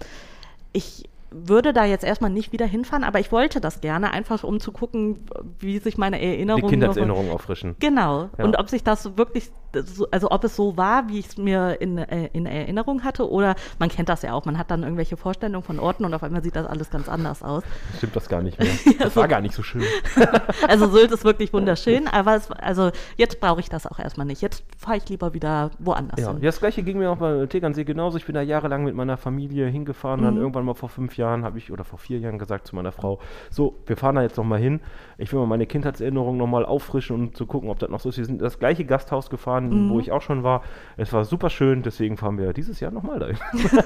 ich 0.73 1.07
würde 1.31 1.73
da 1.73 1.85
jetzt 1.85 2.03
erstmal 2.03 2.29
nicht 2.29 2.51
wieder 2.51 2.65
hinfahren, 2.65 3.03
aber 3.03 3.19
ich 3.19 3.31
wollte 3.31 3.61
das 3.61 3.81
gerne, 3.81 4.11
einfach 4.11 4.43
um 4.43 4.59
zu 4.59 4.71
gucken, 4.71 5.25
wie 5.59 5.79
sich 5.79 5.97
meine 5.97 6.19
Die 6.19 6.25
Erinnerungen. 6.25 6.69
Kindheitserinnerung 6.69 7.31
auffrischen. 7.31 7.75
Genau. 7.79 8.29
Ja. 8.37 8.43
Und 8.45 8.59
ob 8.59 8.69
sich 8.69 8.83
das 8.83 9.17
wirklich, 9.17 9.49
so, 9.85 10.07
also 10.11 10.29
ob 10.31 10.43
es 10.43 10.55
so 10.55 10.75
war, 10.75 11.07
wie 11.07 11.19
ich 11.19 11.27
es 11.27 11.37
mir 11.37 11.79
in, 11.79 11.97
äh, 11.97 12.29
in 12.33 12.45
Erinnerung 12.45 13.03
hatte, 13.05 13.29
oder 13.29 13.55
man 13.79 13.87
kennt 13.89 14.09
das 14.09 14.21
ja 14.23 14.33
auch, 14.33 14.43
man 14.45 14.57
hat 14.57 14.69
dann 14.71 14.83
irgendwelche 14.83 15.15
Vorstellungen 15.15 15.63
von 15.63 15.79
Orten 15.79 16.03
und 16.03 16.13
auf 16.13 16.23
einmal 16.23 16.43
sieht 16.43 16.55
das 16.57 16.65
alles 16.67 16.89
ganz 16.89 17.07
anders 17.07 17.41
aus. 17.43 17.63
Stimmt 17.97 18.15
das 18.15 18.27
gar 18.27 18.41
nicht 18.41 18.59
mehr. 18.59 18.67
Das 18.99 19.13
so- 19.13 19.21
war 19.21 19.27
gar 19.27 19.41
nicht 19.41 19.55
so 19.55 19.63
schön. 19.63 19.83
Also 20.67 20.87
Sylt 20.89 21.11
ist 21.11 21.23
wirklich 21.23 21.53
wunderschön, 21.53 22.07
aber 22.07 22.35
es, 22.35 22.51
also 22.51 22.91
jetzt 23.17 23.39
brauche 23.39 23.59
ich 23.61 23.69
das 23.69 23.87
auch 23.87 23.99
erstmal 23.99 24.25
nicht. 24.27 24.41
Jetzt 24.41 24.63
fahre 24.77 24.97
ich 24.97 25.07
lieber 25.09 25.33
wieder 25.33 25.71
woanders 25.79 26.19
Ja, 26.19 26.31
hin. 26.31 26.41
das 26.41 26.59
gleiche 26.59 26.83
ging 26.83 26.97
mir 26.97 27.09
auch 27.09 27.17
bei 27.17 27.45
Tegernsee 27.47 27.83
genauso. 27.83 28.17
Ich 28.17 28.25
bin 28.25 28.35
da 28.35 28.41
jahrelang 28.41 28.83
mit 28.83 28.95
meiner 28.95 29.17
Familie 29.17 29.67
hingefahren 29.67 30.19
und 30.19 30.25
dann 30.25 30.35
Mhm. 30.35 30.41
irgendwann 30.41 30.65
mal 30.65 30.73
vor 30.73 30.89
fünf 30.89 31.15
Jahren 31.17 31.20
habe 31.27 31.57
ich, 31.57 31.71
oder 31.71 31.83
vor 31.83 31.99
vier 31.99 32.19
Jahren 32.19 32.39
gesagt 32.39 32.67
zu 32.67 32.75
meiner 32.75 32.91
Frau, 32.91 33.19
so, 33.49 33.75
wir 33.85 33.97
fahren 33.97 34.15
da 34.15 34.21
jetzt 34.21 34.37
nochmal 34.37 34.59
hin. 34.59 34.79
Ich 35.17 35.31
will 35.31 35.39
mal 35.39 35.45
meine 35.47 35.65
Kindheitserinnerungen 35.65 36.37
nochmal 36.37 36.65
auffrischen 36.65 37.15
und 37.15 37.37
zu 37.37 37.45
gucken, 37.45 37.69
ob 37.69 37.79
das 37.79 37.89
noch 37.89 37.99
so 37.99 38.09
ist. 38.09 38.17
Wir 38.17 38.25
sind 38.25 38.35
in 38.39 38.43
das 38.43 38.59
gleiche 38.59 38.85
Gasthaus 38.85 39.29
gefahren, 39.29 39.69
Mhm. 39.87 39.89
wo 39.89 39.99
ich 39.99 40.11
auch 40.11 40.21
schon 40.21 40.43
war. 40.43 40.63
Es 40.97 41.11
war 41.13 41.25
super 41.25 41.49
schön, 41.49 41.83
deswegen 41.83 42.17
fahren 42.17 42.37
wir 42.37 42.53
dieses 42.53 42.79
Jahr 42.79 42.91
nochmal 42.91 43.19
dahin. 43.19 43.37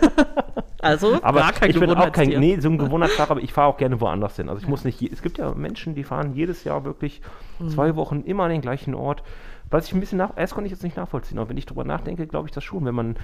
Also 0.79 1.17
Aber 1.23 1.39
gar 1.39 1.53
kein 1.53 1.69
ich 1.71 1.79
bin 1.79 1.89
auch 1.89 2.11
kein, 2.11 2.27
nee, 2.29 2.59
so 2.59 2.69
ein 2.69 2.77
Gewohnheitsfahrer, 2.77 3.31
aber 3.31 3.41
ich 3.41 3.53
fahre 3.53 3.69
auch 3.69 3.77
gerne 3.77 3.99
woanders 4.01 4.35
hin. 4.35 4.49
Also 4.49 4.61
ich 4.61 4.67
muss 4.67 4.83
nicht, 4.83 5.01
je, 5.01 5.09
es 5.11 5.23
gibt 5.23 5.39
ja 5.39 5.51
Menschen, 5.55 5.95
die 5.95 6.03
fahren 6.03 6.33
jedes 6.35 6.63
Jahr 6.63 6.83
wirklich 6.85 7.21
Mhm. 7.57 7.69
zwei 7.69 7.95
Wochen 7.95 8.21
immer 8.21 8.43
an 8.43 8.51
den 8.51 8.61
gleichen 8.61 8.93
Ort. 8.93 9.23
Was 9.71 9.87
ich 9.87 9.93
ein 9.93 9.99
bisschen 9.99 10.19
nach, 10.19 10.31
erst 10.35 10.53
konnte 10.53 10.67
ich 10.67 10.71
jetzt 10.71 10.83
nicht 10.83 10.95
nachvollziehen, 10.97 11.39
aber 11.39 11.49
wenn 11.49 11.57
ich 11.57 11.65
drüber 11.65 11.85
nachdenke, 11.85 12.27
glaube 12.27 12.47
ich 12.47 12.53
das 12.53 12.63
schon, 12.63 12.85
wenn 12.85 12.93
man 12.93 13.15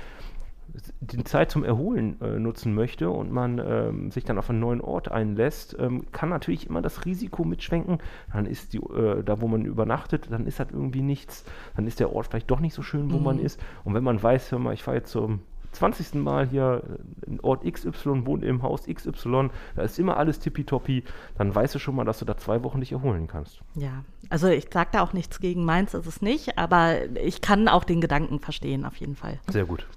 die 1.01 1.23
Zeit 1.23 1.51
zum 1.51 1.63
Erholen 1.63 2.19
äh, 2.21 2.39
nutzen 2.39 2.73
möchte 2.73 3.09
und 3.09 3.31
man 3.31 3.59
ähm, 3.59 4.11
sich 4.11 4.23
dann 4.23 4.37
auf 4.37 4.49
einen 4.49 4.59
neuen 4.59 4.81
Ort 4.81 5.11
einlässt, 5.11 5.75
ähm, 5.79 6.05
kann 6.11 6.29
natürlich 6.29 6.67
immer 6.69 6.81
das 6.81 7.05
Risiko 7.05 7.43
mitschwenken. 7.43 7.99
Dann 8.31 8.45
ist 8.45 8.73
die, 8.73 8.77
äh, 8.77 9.23
da, 9.23 9.41
wo 9.41 9.47
man 9.47 9.65
übernachtet, 9.65 10.27
dann 10.31 10.45
ist 10.45 10.59
halt 10.59 10.71
irgendwie 10.71 11.01
nichts. 11.01 11.43
Dann 11.75 11.87
ist 11.87 11.99
der 11.99 12.13
Ort 12.13 12.27
vielleicht 12.27 12.49
doch 12.51 12.59
nicht 12.59 12.73
so 12.73 12.81
schön, 12.81 13.11
wo 13.11 13.17
Mhm. 13.17 13.23
man 13.23 13.39
ist. 13.39 13.59
Und 13.83 13.93
wenn 13.93 14.03
man 14.03 14.21
weiß, 14.21 14.51
hör 14.51 14.59
mal, 14.59 14.73
ich 14.73 14.83
fahre 14.83 14.97
jetzt 14.97 15.11
zum 15.11 15.39
20. 15.71 16.15
Mal 16.15 16.47
hier 16.47 16.83
äh, 17.25 17.29
in 17.29 17.39
Ort 17.41 17.63
XY, 17.63 18.25
wohne 18.25 18.45
im 18.45 18.61
Haus 18.63 18.83
XY, 18.87 19.49
da 19.75 19.81
ist 19.83 19.97
immer 19.99 20.17
alles 20.17 20.39
tippitoppi, 20.39 21.03
dann 21.37 21.53
weißt 21.53 21.75
du 21.75 21.79
schon 21.79 21.95
mal, 21.95 22.03
dass 22.05 22.19
du 22.19 22.25
da 22.25 22.37
zwei 22.37 22.63
Wochen 22.63 22.79
dich 22.81 22.91
erholen 22.91 23.27
kannst. 23.27 23.61
Ja, 23.75 24.03
also 24.29 24.47
ich 24.47 24.67
sage 24.71 24.89
da 24.91 25.01
auch 25.01 25.13
nichts 25.13 25.39
gegen 25.39 25.63
meins, 25.65 25.93
ist 25.93 26.05
es 26.05 26.21
nicht, 26.21 26.57
aber 26.57 26.95
ich 27.15 27.41
kann 27.41 27.67
auch 27.67 27.83
den 27.83 28.01
Gedanken 28.01 28.39
verstehen, 28.39 28.85
auf 28.85 28.95
jeden 28.97 29.15
Fall. 29.15 29.39
Sehr 29.49 29.65
gut. 29.65 29.87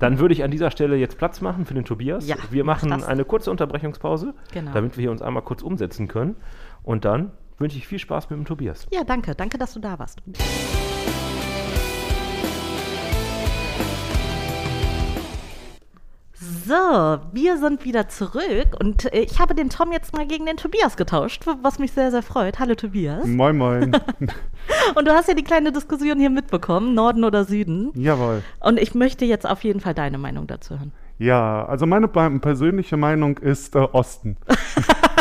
Dann 0.00 0.18
würde 0.18 0.34
ich 0.34 0.42
an 0.42 0.50
dieser 0.50 0.70
Stelle 0.70 0.96
jetzt 0.96 1.18
Platz 1.18 1.40
machen 1.40 1.66
für 1.66 1.74
den 1.74 1.84
Tobias. 1.84 2.26
Ja, 2.26 2.36
wir 2.50 2.64
mach 2.64 2.82
machen 2.82 2.90
das. 2.90 3.04
eine 3.04 3.24
kurze 3.24 3.50
Unterbrechungspause, 3.50 4.34
Genau. 4.52 4.72
damit 4.72 4.96
wir 4.96 5.02
hier 5.02 5.10
uns 5.12 5.22
einmal 5.22 5.42
kurz 5.42 5.62
umsetzen 5.62 6.08
können. 6.08 6.36
Und 6.82 7.04
dann 7.04 7.30
wünsche 7.58 7.78
ich 7.78 7.86
viel 7.86 8.00
Spaß 8.00 8.28
mit 8.30 8.38
dem 8.38 8.44
Tobias. 8.44 8.88
Ja, 8.92 9.04
danke, 9.04 9.34
danke, 9.36 9.56
dass 9.58 9.74
du 9.74 9.80
da 9.80 9.98
warst. 9.98 10.20
So, 16.66 17.18
wir 17.32 17.58
sind 17.58 17.84
wieder 17.84 18.08
zurück 18.08 18.76
und 18.78 19.12
äh, 19.12 19.20
ich 19.20 19.40
habe 19.40 19.54
den 19.54 19.70
Tom 19.70 19.90
jetzt 19.90 20.14
mal 20.14 20.26
gegen 20.26 20.46
den 20.46 20.56
Tobias 20.56 20.96
getauscht, 20.96 21.44
was 21.62 21.78
mich 21.78 21.92
sehr, 21.92 22.10
sehr 22.10 22.22
freut. 22.22 22.58
Hallo 22.58 22.74
Tobias. 22.74 23.24
Moin, 23.26 23.56
moin. 23.56 23.92
Und 24.94 25.08
du 25.08 25.12
hast 25.12 25.28
ja 25.28 25.34
die 25.34 25.42
kleine 25.42 25.72
Diskussion 25.72 26.18
hier 26.18 26.30
mitbekommen, 26.30 26.94
Norden 26.94 27.24
oder 27.24 27.44
Süden. 27.44 27.90
Jawohl. 27.94 28.42
Und 28.60 28.78
ich 28.78 28.94
möchte 28.94 29.24
jetzt 29.24 29.48
auf 29.48 29.64
jeden 29.64 29.80
Fall 29.80 29.94
deine 29.94 30.18
Meinung 30.18 30.46
dazu 30.46 30.78
hören. 30.78 30.92
Ja, 31.18 31.64
also 31.66 31.84
meine 31.86 32.06
pe- 32.08 32.38
persönliche 32.38 32.96
Meinung 32.96 33.38
ist 33.38 33.74
äh, 33.74 33.78
Osten. 33.80 34.36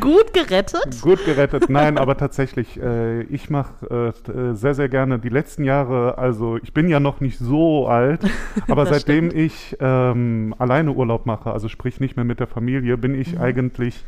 Gut 0.00 0.32
gerettet? 0.32 1.00
Gut 1.00 1.24
gerettet. 1.24 1.68
Nein, 1.70 1.98
aber 1.98 2.16
tatsächlich, 2.16 2.80
äh, 2.80 3.22
ich 3.22 3.50
mache 3.50 4.14
äh, 4.28 4.30
äh, 4.30 4.54
sehr, 4.54 4.74
sehr 4.74 4.88
gerne 4.88 5.18
die 5.18 5.28
letzten 5.28 5.64
Jahre, 5.64 6.18
also 6.18 6.56
ich 6.62 6.72
bin 6.74 6.88
ja 6.88 7.00
noch 7.00 7.20
nicht 7.20 7.38
so 7.38 7.86
alt, 7.86 8.20
aber 8.68 8.86
seitdem 8.86 9.30
stimmt. 9.30 9.44
ich 9.44 9.76
ähm, 9.80 10.54
alleine 10.58 10.92
Urlaub 10.92 11.26
mache, 11.26 11.50
also 11.52 11.68
sprich 11.68 12.00
nicht 12.00 12.16
mehr 12.16 12.24
mit 12.24 12.40
der 12.40 12.46
Familie, 12.46 12.96
bin 12.98 13.14
ich 13.14 13.34
Mhm. 13.34 13.40
eigentlich 13.40 14.04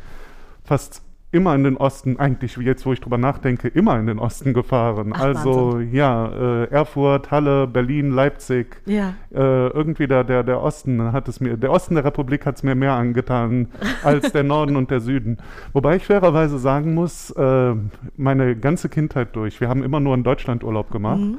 fast 0.63 1.01
immer 1.33 1.55
in 1.55 1.63
den 1.63 1.77
Osten, 1.77 2.19
eigentlich 2.19 2.57
jetzt, 2.57 2.85
wo 2.85 2.93
ich 2.93 2.99
drüber 2.99 3.17
nachdenke, 3.17 3.67
immer 3.69 3.97
in 3.99 4.07
den 4.07 4.19
Osten 4.19 4.53
gefahren. 4.53 5.13
Ach, 5.15 5.21
also 5.21 5.79
ja, 5.79 6.27
äh, 6.27 6.65
Erfurt, 6.65 7.31
Halle, 7.31 7.67
Berlin, 7.67 8.11
Leipzig. 8.11 8.81
Ja. 8.85 9.13
äh, 9.33 9.67
irgendwie 9.67 10.07
der, 10.07 10.23
der, 10.23 10.43
der 10.43 10.61
Osten 10.61 11.13
hat 11.13 11.27
es 11.27 11.39
mir, 11.39 11.55
der 11.57 11.71
Osten 11.71 11.95
der 11.95 12.03
Republik 12.03 12.45
hat 12.45 12.57
es 12.57 12.63
mir 12.63 12.75
mehr 12.75 12.93
angetan 12.93 13.67
als 14.03 14.31
der 14.33 14.43
Norden 14.43 14.75
und 14.75 14.91
der 14.91 14.99
Süden. 14.99 15.37
Wobei 15.73 15.95
ich 15.95 16.05
fairerweise 16.05 16.59
sagen 16.59 16.93
muss, 16.93 17.29
äh, 17.31 17.75
meine 18.17 18.55
ganze 18.57 18.89
Kindheit 18.89 19.35
durch, 19.35 19.61
wir 19.61 19.69
haben 19.69 19.83
immer 19.83 19.99
nur 19.99 20.15
in 20.15 20.23
Deutschland 20.23 20.63
Urlaub 20.63 20.91
gemacht. 20.91 21.19
Mhm. 21.19 21.37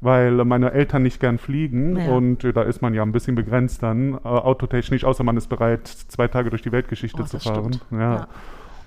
Weil 0.00 0.44
meine 0.44 0.70
Eltern 0.70 1.02
nicht 1.02 1.18
gern 1.18 1.38
fliegen 1.38 1.96
Ja. 1.96 2.12
und 2.12 2.44
da 2.54 2.62
ist 2.62 2.82
man 2.82 2.94
ja 2.94 3.02
ein 3.02 3.10
bisschen 3.10 3.34
begrenzt 3.34 3.82
dann, 3.82 4.14
äh, 4.14 4.18
autotechnisch, 4.28 5.04
außer 5.04 5.24
man 5.24 5.36
ist 5.36 5.48
bereit, 5.48 5.88
zwei 5.88 6.28
Tage 6.28 6.50
durch 6.50 6.62
die 6.62 6.70
Weltgeschichte 6.70 7.20
Oh, 7.22 7.26
zu 7.26 7.40
fahren. 7.40 7.80
Ja. 7.90 7.98
Ja. 8.14 8.28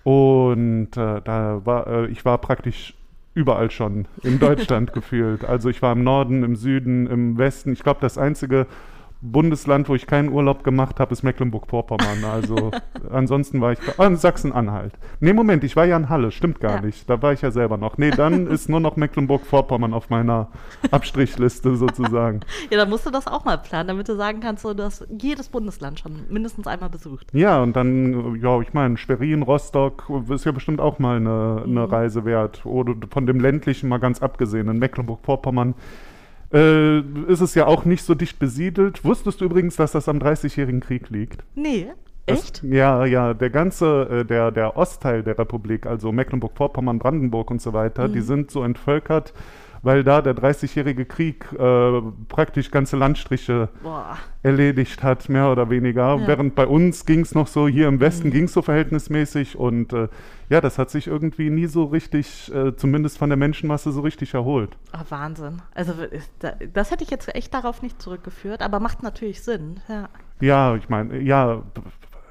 Und 0.04 0.98
äh, 0.98 1.22
da 1.22 1.62
war, 1.64 1.88
äh, 1.88 2.08
ich 2.08 2.26
war 2.26 2.38
praktisch 2.40 2.94
überall 3.34 3.72
schon 3.72 4.08
in 4.24 4.40
Deutschland 4.40 4.94
gefühlt. 4.94 5.46
Also 5.46 5.70
ich 5.70 5.82
war 5.82 5.94
im 5.94 6.04
Norden, 6.04 6.44
im 6.44 6.56
Süden, 6.56 7.08
im 7.08 7.38
Westen. 7.38 7.72
Ich 7.74 7.84
glaube, 7.84 8.00
das 8.02 8.18
einzige 8.18 8.68
Bundesland, 9.22 9.88
wo 9.90 9.96
ich 9.96 10.08
keinen 10.08 10.30
Urlaub 10.30 10.64
gemacht 10.64 11.00
habe, 11.00 11.14
ist 11.14 11.24
Mecklenburg-Vorpommern. 11.24 12.24
Also 12.32 12.72
ansonsten 13.12 13.62
war 13.62 13.74
ich 13.74 13.80
ah, 13.98 14.06
in 14.08 14.16
Sachsen-Anhalt. 14.16 14.94
Nee, 15.20 15.34
Moment, 15.34 15.64
ich 15.64 15.76
war 15.76 15.86
ja 15.86 15.98
in 15.98 16.10
Halle, 16.10 16.32
stimmt 16.32 16.60
gar 16.60 16.76
Ja. 16.76 16.82
nicht. 16.82 17.10
Da 17.10 17.22
war 17.22 17.34
ich 17.34 17.42
ja 17.42 17.52
selber 17.52 17.78
noch. 17.78 17.98
Nee, 17.98 18.12
dann 18.12 18.48
ist 18.52 18.70
nur 18.70 18.80
noch 18.80 18.96
Mecklenburg-Vorpommern 18.96 19.94
auf 19.94 20.10
meiner 20.10 20.48
Abstrichliste 20.92 21.76
sozusagen. 21.76 22.42
Ja, 22.70 22.78
dann 22.78 22.90
musst 22.90 23.06
du 23.06 23.10
das 23.12 23.28
auch 23.28 23.44
mal 23.46 23.58
planen, 23.58 23.88
damit 23.90 24.08
du 24.08 24.16
sagen 24.16 24.40
kannst, 24.40 24.64
so, 24.64 24.74
du 24.74 24.84
hast 24.84 25.06
jedes 25.20 25.50
Bundesland 25.50 26.00
schon 26.00 26.14
mindestens 26.30 26.68
einmal 26.68 26.90
besucht. 26.90 27.28
Ja, 27.34 27.62
und 27.62 27.76
dann, 27.76 28.40
ja, 28.42 28.60
ich 28.62 28.74
meine, 28.74 28.98
Schwerin, 28.98 29.42
Rostock 29.42 30.10
ist 30.30 30.46
ja 30.46 30.52
bestimmt 30.52 30.80
auch 30.80 31.00
mal 31.00 31.18
eine, 31.18 31.64
eine 31.66 31.82
Mhm. 31.88 31.92
Reise 31.94 32.26
wert. 32.26 32.66
Oder 32.66 32.94
von 33.10 33.26
dem 33.26 33.40
ländlichen 33.40 33.90
mal 33.90 33.98
ganz 34.00 34.22
abgesehen. 34.22 34.68
In 34.70 34.80
Mecklenburg-Vorpommern 34.80 35.76
äh, 36.54 37.00
ist 37.28 37.42
es 37.42 37.56
ja 37.56 37.66
auch 37.68 37.86
nicht 37.86 38.04
so 38.04 38.16
dicht 38.16 38.40
besiedelt. 38.40 39.04
Wusstest 39.06 39.42
du 39.42 39.46
übrigens, 39.46 39.76
dass 39.76 39.92
das 39.94 40.08
am 40.10 40.20
30-jährigen 40.20 40.80
Krieg 40.82 41.10
liegt? 41.10 41.44
Nee, 41.56 41.88
Das- 42.26 42.40
echt? 42.44 42.64
Ja, 42.64 43.06
ja, 43.06 43.34
der 43.34 43.50
ganze, 43.50 44.08
äh, 44.22 44.26
der, 44.26 44.52
der 44.52 44.78
Ostteil 44.78 45.24
der 45.24 45.38
Republik, 45.38 45.86
also 45.86 46.12
Mecklenburg-Vorpommern, 46.12 47.00
Brandenburg 47.00 47.50
und 47.52 47.62
so 47.62 47.74
weiter, 47.74 48.08
Mhm. 48.08 48.14
die 48.14 48.22
sind 48.22 48.52
so 48.52 48.64
entvölkert, 48.64 49.34
weil 49.84 50.04
da 50.04 50.22
der 50.22 50.36
30-jährige 50.36 51.06
Krieg 51.06 51.46
äh, 51.54 52.02
praktisch 52.30 52.70
ganze 52.72 52.98
Landstriche 52.98 53.70
Boah. 53.82 54.18
erledigt 54.44 55.02
hat, 55.04 55.28
mehr 55.30 55.52
oder 55.52 55.70
weniger. 55.70 56.18
Ja. 56.18 56.28
Während 56.28 56.56
bei 56.56 56.68
uns 56.68 57.06
ging 57.06 57.22
es 57.22 57.34
noch 57.34 57.48
so, 57.48 57.68
hier 57.68 57.88
im 57.88 58.00
Westen 58.00 58.28
Mhm. 58.28 58.32
ging 58.32 58.44
es 58.46 58.54
so 58.54 58.62
verhältnismäßig 58.62 59.58
und 59.58 59.94
äh, 59.94 60.08
ja, 60.50 60.62
das 60.62 60.78
hat 60.78 60.90
sich 60.90 61.08
irgendwie 61.08 61.50
nie 61.50 61.66
so 61.68 61.86
richtig, 61.86 62.54
äh, 62.54 62.76
zumindest 62.76 63.18
von 63.18 63.30
der 63.30 63.38
Menschenmasse, 63.38 63.92
so 63.92 64.02
richtig 64.02 64.34
erholt. 64.34 64.78
Ah, 64.92 65.04
Wahnsinn. 65.10 65.62
Also 65.74 65.94
das 66.74 66.92
hätte 66.92 67.04
ich 67.04 67.10
jetzt 67.10 67.34
echt 67.34 67.54
darauf 67.54 67.82
nicht 67.82 68.02
zurückgeführt, 68.02 68.62
aber 68.62 68.80
macht 68.80 69.02
natürlich 69.04 69.42
Sinn. 69.42 69.80
Ja. 69.88 70.10
Ja, 70.42 70.76
ich 70.76 70.90
meine, 70.90 71.20
ja, 71.20 71.62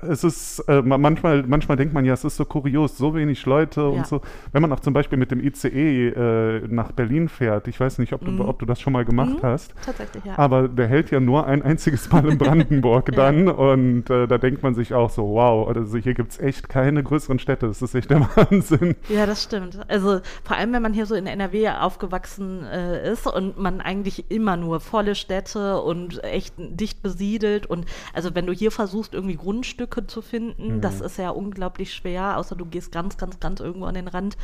es 0.02 0.24
ist, 0.24 0.60
äh, 0.68 0.82
ma- 0.82 0.98
manchmal, 0.98 1.42
manchmal 1.44 1.76
denkt 1.76 1.94
man 1.94 2.04
ja, 2.04 2.14
es 2.14 2.24
ist 2.24 2.36
so 2.36 2.44
kurios, 2.44 2.96
so 2.96 3.14
wenig 3.14 3.44
Leute 3.46 3.80
Ja. 3.80 3.86
und 3.88 4.06
so. 4.06 4.20
Wenn 4.52 4.62
man 4.62 4.72
auch 4.72 4.80
zum 4.80 4.92
Beispiel 4.94 5.18
mit 5.18 5.30
dem 5.30 5.40
ICE 5.40 6.08
äh, 6.08 6.60
nach 6.68 6.92
Berlin 6.92 7.28
fährt, 7.28 7.68
ich 7.68 7.78
weiß 7.78 7.98
nicht, 7.98 8.12
ob 8.12 8.24
du, 8.24 8.30
Mhm. 8.30 8.40
ob 8.42 8.58
du 8.58 8.66
das 8.66 8.80
schon 8.80 8.92
mal 8.92 9.04
gemacht 9.04 9.42
Mhm. 9.42 9.46
hast, 9.46 9.74
Tatsächlich, 9.84 10.24
ja. 10.24 10.38
aber 10.38 10.68
der 10.68 10.86
hält 10.88 11.10
ja 11.10 11.20
nur 11.20 11.46
ein 11.46 11.62
einziges 11.62 12.10
Mal 12.10 12.26
in 12.28 12.38
Brandenburg 12.84 13.08
Ja. 13.08 13.16
dann 13.16 13.48
und 13.48 14.08
äh, 14.10 14.26
da 14.26 14.38
denkt 14.38 14.62
man 14.62 14.74
sich 14.74 14.94
auch 14.94 15.10
so, 15.10 15.22
wow, 15.34 15.68
also 15.68 15.98
hier 15.98 16.14
gibt 16.14 16.32
es 16.32 16.38
echt 16.40 16.68
keine 16.68 17.02
größeren 17.02 17.38
Städte, 17.38 17.66
das 17.66 17.82
ist 17.82 17.94
echt 17.94 18.10
der 18.10 18.20
Wahnsinn. 18.36 18.96
Ja, 19.08 19.26
das 19.26 19.42
stimmt. 19.42 19.78
Also 19.88 20.20
vor 20.44 20.56
allem, 20.56 20.72
wenn 20.72 20.82
man 20.82 20.92
hier 20.92 21.06
so 21.06 21.14
in 21.14 21.26
NRW 21.26 21.68
aufgewachsen 21.70 22.64
äh, 22.64 23.12
ist 23.12 23.26
und 23.26 23.58
man 23.58 23.80
eigentlich 23.80 24.30
immer 24.30 24.56
nur 24.56 24.80
volle 24.80 25.14
Städte 25.14 25.80
und 25.82 26.22
echt 26.24 26.54
dicht 26.58 27.02
besiedelt 27.02 27.66
und 27.66 27.84
also 28.14 28.34
wenn 28.34 28.46
du 28.46 28.52
hier 28.52 28.70
versuchst, 28.70 29.14
irgendwie 29.14 29.36
Grundstücke 29.36 29.89
zu 30.10 30.22
finden, 30.22 30.80
das 30.80 31.00
ist 31.00 31.18
ja 31.18 31.30
unglaublich 31.30 31.92
schwer, 31.94 32.36
außer 32.38 32.56
du 32.56 32.64
gehst 32.64 32.92
ganz, 32.92 33.16
ganz, 33.16 33.40
ganz 33.40 33.60
irgendwo 33.60 33.86
an 33.86 33.94
den 33.94 34.08
Rand. 34.08 34.36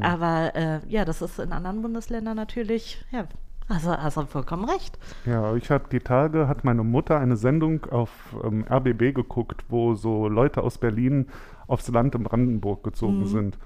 Aber 0.00 0.54
äh, 0.54 0.80
ja, 0.88 1.04
das 1.04 1.22
ist 1.22 1.38
in 1.38 1.52
anderen 1.52 1.82
Bundesländern 1.82 2.36
natürlich, 2.36 3.04
ja, 3.10 3.26
also 3.68 3.90
hast 3.90 4.16
du 4.16 4.24
vollkommen 4.26 4.64
recht. 4.64 4.98
Ja, 5.26 5.54
ich 5.54 5.70
habe 5.70 5.84
die 5.92 6.00
Tage, 6.00 6.48
hat 6.48 6.64
meine 6.64 6.82
Mutter 6.82 7.18
eine 7.18 7.36
Sendung 7.36 7.84
auf 7.90 8.10
ähm, 8.42 8.64
RBB 8.68 9.14
geguckt, 9.14 9.64
wo 9.68 9.94
so 9.94 10.28
Leute 10.28 10.62
aus 10.62 10.78
Berlin 10.78 11.26
aufs 11.66 11.88
Land 11.88 12.14
in 12.14 12.22
Brandenburg 12.22 12.82
gezogen 12.82 13.20
Mhm. 13.20 13.26
sind 13.26 13.58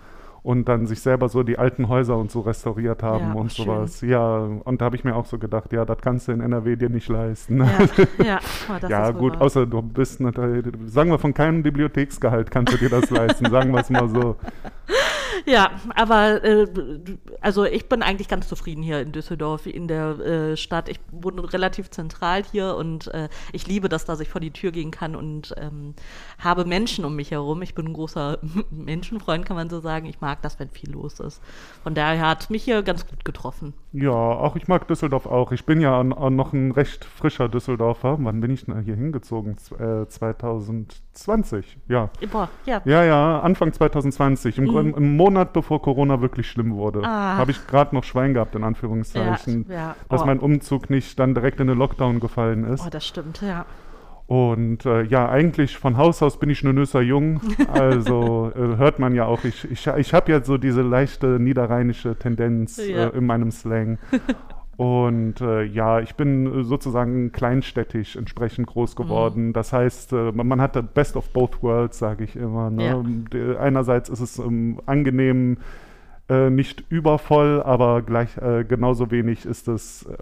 und 0.42 0.68
dann 0.68 0.86
sich 0.86 1.00
selber 1.00 1.28
so 1.28 1.42
die 1.44 1.56
alten 1.58 1.88
Häuser 1.88 2.16
und 2.16 2.30
so 2.32 2.40
restauriert 2.40 3.02
haben 3.02 3.28
Ja, 3.28 3.32
und 3.34 3.52
schön. 3.52 3.64
sowas. 3.66 4.00
Ja, 4.00 4.38
und 4.38 4.80
da 4.80 4.86
habe 4.86 4.96
ich 4.96 5.04
mir 5.04 5.14
auch 5.14 5.26
so 5.26 5.38
gedacht, 5.38 5.72
ja, 5.72 5.84
das 5.84 5.98
kannst 6.00 6.26
du 6.28 6.32
in 6.32 6.40
NRW 6.40 6.74
dir 6.76 6.88
nicht 6.90 7.08
leisten. 7.08 7.58
Ja, 7.58 8.24
ja, 8.24 8.40
oh, 8.68 8.74
das 8.80 8.90
ja 8.90 9.10
gut, 9.12 9.34
wahr. 9.34 9.42
außer 9.42 9.66
du 9.66 9.80
bist 9.82 10.20
natürlich, 10.20 10.64
sagen 10.86 11.10
wir 11.10 11.18
von 11.18 11.32
keinem 11.32 11.62
Bibliotheksgehalt 11.62 12.50
kannst 12.50 12.72
du 12.74 12.78
dir 12.78 12.88
das 12.90 13.08
leisten, 13.10 13.50
sagen 13.50 13.72
wir 13.72 13.80
es 13.80 13.90
mal 13.90 14.08
so. 14.08 14.36
ja, 15.46 15.70
aber 15.94 16.42
äh, 16.44 16.66
also 17.40 17.64
ich 17.64 17.88
bin 17.88 18.02
eigentlich 18.02 18.28
ganz 18.28 18.48
zufrieden 18.48 18.82
hier 18.82 19.00
in 19.00 19.12
Düsseldorf, 19.12 19.66
in 19.66 19.88
der 19.88 20.18
äh, 20.18 20.56
Stadt. 20.56 20.88
Ich 20.88 21.00
wohne 21.10 21.52
relativ 21.52 21.90
zentral 21.90 22.42
hier 22.44 22.76
und 22.76 23.08
äh, 23.08 23.28
ich 23.52 23.66
liebe 23.66 23.88
das, 23.88 24.04
dass 24.04 24.20
ich 24.20 24.28
vor 24.28 24.40
die 24.40 24.50
Tür 24.50 24.72
gehen 24.72 24.90
kann 24.90 25.16
und 25.16 25.54
ähm, 25.58 25.94
habe 26.38 26.64
Menschen 26.64 27.04
um 27.04 27.16
mich 27.16 27.30
herum. 27.30 27.62
Ich 27.62 27.74
bin 27.74 27.86
ein 27.86 27.92
großer 27.92 28.38
Menschenfreund, 28.70 29.46
kann 29.46 29.56
man 29.56 29.70
so 29.70 29.80
sagen. 29.80 30.06
Ich 30.06 30.20
mag 30.20 30.42
das, 30.42 30.58
wenn 30.58 30.70
viel 30.70 30.90
los 30.90 31.20
ist. 31.20 31.42
Von 31.82 31.94
daher 31.94 32.28
hat 32.28 32.50
mich 32.50 32.64
hier 32.64 32.82
ganz 32.82 33.06
gut 33.06 33.24
getroffen. 33.24 33.74
Ja, 33.92 34.10
auch 34.12 34.56
ich 34.56 34.68
mag 34.68 34.88
Düsseldorf 34.88 35.26
auch. 35.26 35.52
Ich 35.52 35.66
bin 35.66 35.80
ja 35.80 35.98
an, 35.98 36.12
an 36.12 36.36
noch 36.36 36.52
ein 36.52 36.72
recht 36.72 37.04
frischer 37.04 37.48
Düsseldorfer. 37.48 38.18
Wann 38.20 38.40
bin 38.40 38.50
ich 38.50 38.64
denn 38.64 38.80
hier 38.82 38.96
hingezogen? 38.96 39.58
Z 39.58 39.80
äh, 39.80 40.08
2000 40.08 41.02
20, 41.12 41.78
ja. 41.88 42.10
Boah, 42.30 42.48
ja. 42.64 42.80
Ja, 42.84 43.04
ja, 43.04 43.40
Anfang 43.40 43.72
2020, 43.72 44.58
im, 44.58 44.64
mhm. 44.64 44.94
im 44.96 45.16
Monat 45.16 45.52
bevor 45.52 45.82
Corona 45.82 46.20
wirklich 46.20 46.48
schlimm 46.48 46.74
wurde, 46.74 47.02
ah. 47.04 47.36
habe 47.36 47.50
ich 47.50 47.66
gerade 47.66 47.94
noch 47.94 48.04
Schwein 48.04 48.34
gehabt, 48.34 48.54
in 48.54 48.64
Anführungszeichen, 48.64 49.66
ja, 49.68 49.74
ja. 49.74 49.96
Oh. 50.04 50.06
dass 50.10 50.24
mein 50.24 50.38
Umzug 50.38 50.90
nicht 50.90 51.18
dann 51.18 51.34
direkt 51.34 51.60
in 51.60 51.66
den 51.66 51.78
Lockdown 51.78 52.20
gefallen 52.20 52.64
ist. 52.64 52.84
Oh, 52.86 52.90
das 52.90 53.06
stimmt, 53.06 53.42
ja. 53.42 53.66
Und 54.26 54.86
äh, 54.86 55.02
ja, 55.02 55.28
eigentlich 55.28 55.76
von 55.76 55.98
Haus 55.98 56.22
aus 56.22 56.38
bin 56.38 56.48
ich 56.48 56.64
nur 56.64 56.72
Nösser 56.72 57.02
Jung. 57.02 57.40
Also 57.68 58.50
äh, 58.54 58.76
hört 58.76 58.98
man 58.98 59.14
ja 59.14 59.26
auch, 59.26 59.44
ich, 59.44 59.70
ich, 59.70 59.86
ich 59.86 60.14
habe 60.14 60.32
ja 60.32 60.42
so 60.42 60.56
diese 60.56 60.82
leichte 60.82 61.38
niederrheinische 61.38 62.16
Tendenz 62.16 62.78
ja. 62.78 63.08
äh, 63.08 63.16
in 63.16 63.26
meinem 63.26 63.50
Slang. 63.50 63.98
Und 64.76 65.40
äh, 65.40 65.64
ja, 65.64 66.00
ich 66.00 66.14
bin 66.14 66.64
sozusagen 66.64 67.30
kleinstädtisch 67.30 68.16
entsprechend 68.16 68.66
groß 68.66 68.96
geworden. 68.96 69.48
Mhm. 69.48 69.52
Das 69.52 69.72
heißt, 69.72 70.12
äh, 70.12 70.32
man, 70.32 70.48
man 70.48 70.60
hat 70.60 70.76
das 70.76 70.86
Best 70.94 71.16
of 71.16 71.28
both 71.32 71.62
worlds, 71.62 71.98
sage 71.98 72.24
ich 72.24 72.36
immer. 72.36 72.70
Ne? 72.70 73.20
Ja. 73.32 73.58
Einerseits 73.58 74.08
ist 74.08 74.20
es 74.20 74.38
ähm, 74.38 74.80
angenehm, 74.86 75.58
äh, 76.28 76.50
nicht 76.50 76.84
übervoll, 76.88 77.62
aber 77.62 78.02
gleich 78.02 78.36
äh, 78.38 78.64
genauso 78.64 79.10
wenig 79.10 79.44
ist 79.44 79.68
es 79.68 80.04
äh, 80.04 80.16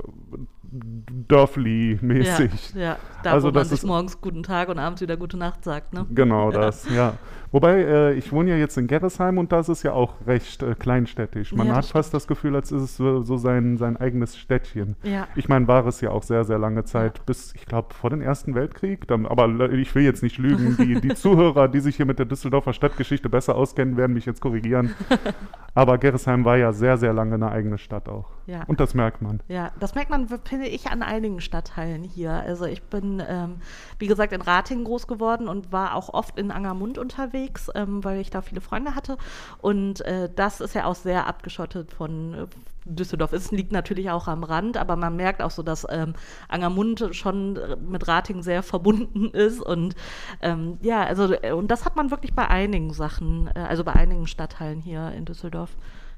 Dörfli-mäßig. 0.72 2.74
Ja, 2.74 2.80
ja, 2.80 2.96
da 3.22 3.32
also, 3.32 3.48
wo 3.48 3.52
man 3.52 3.64
sich 3.64 3.82
morgens 3.82 4.20
guten 4.20 4.42
Tag 4.42 4.68
und 4.68 4.78
abends 4.78 5.00
wieder 5.00 5.16
gute 5.16 5.36
Nacht 5.36 5.64
sagt, 5.64 5.92
ne? 5.92 6.06
Genau 6.10 6.50
das, 6.50 6.88
ja. 6.88 7.14
Wobei, 7.52 7.82
äh, 7.82 8.14
ich 8.14 8.30
wohne 8.30 8.50
ja 8.50 8.56
jetzt 8.56 8.78
in 8.78 8.86
Gerresheim 8.86 9.38
und 9.38 9.50
da 9.50 9.60
ist 9.60 9.82
ja 9.82 9.92
auch 9.92 10.14
recht 10.26 10.62
äh, 10.62 10.76
kleinstädtisch. 10.76 11.52
Man 11.52 11.66
ja, 11.66 11.74
hat 11.74 11.86
fast 11.86 12.14
das 12.14 12.28
Gefühl, 12.28 12.54
als 12.54 12.70
ist 12.70 12.82
es 12.82 12.96
so, 12.96 13.22
so 13.22 13.36
sein, 13.36 13.76
sein 13.76 13.96
eigenes 13.96 14.36
Städtchen. 14.36 14.94
Ja. 15.02 15.26
Ich 15.34 15.48
meine, 15.48 15.66
war 15.66 15.84
es 15.86 16.00
ja 16.00 16.10
auch 16.10 16.22
sehr, 16.22 16.44
sehr 16.44 16.58
lange 16.58 16.84
Zeit, 16.84 17.26
bis, 17.26 17.52
ich 17.56 17.66
glaube, 17.66 17.92
vor 17.94 18.10
dem 18.10 18.20
Ersten 18.20 18.54
Weltkrieg. 18.54 19.08
Dann, 19.08 19.26
aber 19.26 19.72
ich 19.72 19.92
will 19.96 20.04
jetzt 20.04 20.22
nicht 20.22 20.38
lügen. 20.38 20.76
Die, 20.76 21.00
die 21.00 21.08
Zuhörer, 21.14 21.66
die 21.66 21.80
sich 21.80 21.96
hier 21.96 22.06
mit 22.06 22.20
der 22.20 22.26
Düsseldorfer 22.26 22.72
Stadtgeschichte 22.72 23.28
besser 23.28 23.56
auskennen, 23.56 23.96
werden 23.96 24.12
mich 24.12 24.26
jetzt 24.26 24.40
korrigieren. 24.40 24.94
Aber 25.74 25.98
Gerresheim 25.98 26.44
war 26.44 26.56
ja 26.56 26.72
sehr, 26.72 26.98
sehr 26.98 27.12
lange 27.12 27.34
eine 27.34 27.50
eigene 27.50 27.78
Stadt 27.78 28.08
auch. 28.08 28.30
Ja. 28.50 28.64
Und 28.66 28.80
das 28.80 28.94
merkt 28.94 29.22
man. 29.22 29.40
Ja, 29.46 29.70
das 29.78 29.94
merkt 29.94 30.10
man, 30.10 30.26
finde 30.26 30.66
ich, 30.66 30.88
an 30.88 31.04
einigen 31.04 31.40
Stadtteilen 31.40 32.02
hier. 32.02 32.32
Also 32.32 32.64
ich 32.64 32.82
bin, 32.82 33.22
ähm, 33.24 33.60
wie 34.00 34.08
gesagt, 34.08 34.32
in 34.32 34.42
Ratingen 34.42 34.82
groß 34.82 35.06
geworden 35.06 35.46
und 35.46 35.70
war 35.70 35.94
auch 35.94 36.12
oft 36.12 36.36
in 36.36 36.50
Angermund 36.50 36.98
unterwegs, 36.98 37.70
ähm, 37.76 38.02
weil 38.02 38.18
ich 38.18 38.30
da 38.30 38.42
viele 38.42 38.60
Freunde 38.60 38.96
hatte. 38.96 39.18
Und 39.58 40.00
äh, 40.00 40.28
das 40.34 40.60
ist 40.60 40.74
ja 40.74 40.86
auch 40.86 40.96
sehr 40.96 41.28
abgeschottet 41.28 41.92
von 41.92 42.34
äh, 42.34 42.46
Düsseldorf. 42.86 43.32
Es 43.32 43.52
liegt 43.52 43.70
natürlich 43.70 44.10
auch 44.10 44.26
am 44.26 44.42
Rand, 44.42 44.76
aber 44.76 44.96
man 44.96 45.14
merkt 45.14 45.42
auch 45.42 45.52
so, 45.52 45.62
dass 45.62 45.86
ähm, 45.88 46.14
Angermund 46.48 47.10
schon 47.12 47.56
mit 47.88 48.08
Ratingen 48.08 48.42
sehr 48.42 48.64
verbunden 48.64 49.26
ist. 49.32 49.60
Und 49.60 49.94
ähm, 50.42 50.78
ja, 50.82 51.04
also 51.04 51.28
und 51.54 51.70
das 51.70 51.84
hat 51.84 51.94
man 51.94 52.10
wirklich 52.10 52.34
bei 52.34 52.48
einigen 52.48 52.92
Sachen, 52.92 53.48
äh, 53.54 53.60
also 53.60 53.84
bei 53.84 53.92
einigen 53.92 54.26
Stadtteilen 54.26 54.80
hier 54.80 55.12
in 55.12 55.24
Düsseldorf. 55.24 55.76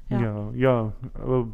Ja, 0.09 0.19
ja, 0.19 0.51
ja 0.55 0.93
aber 1.21 1.47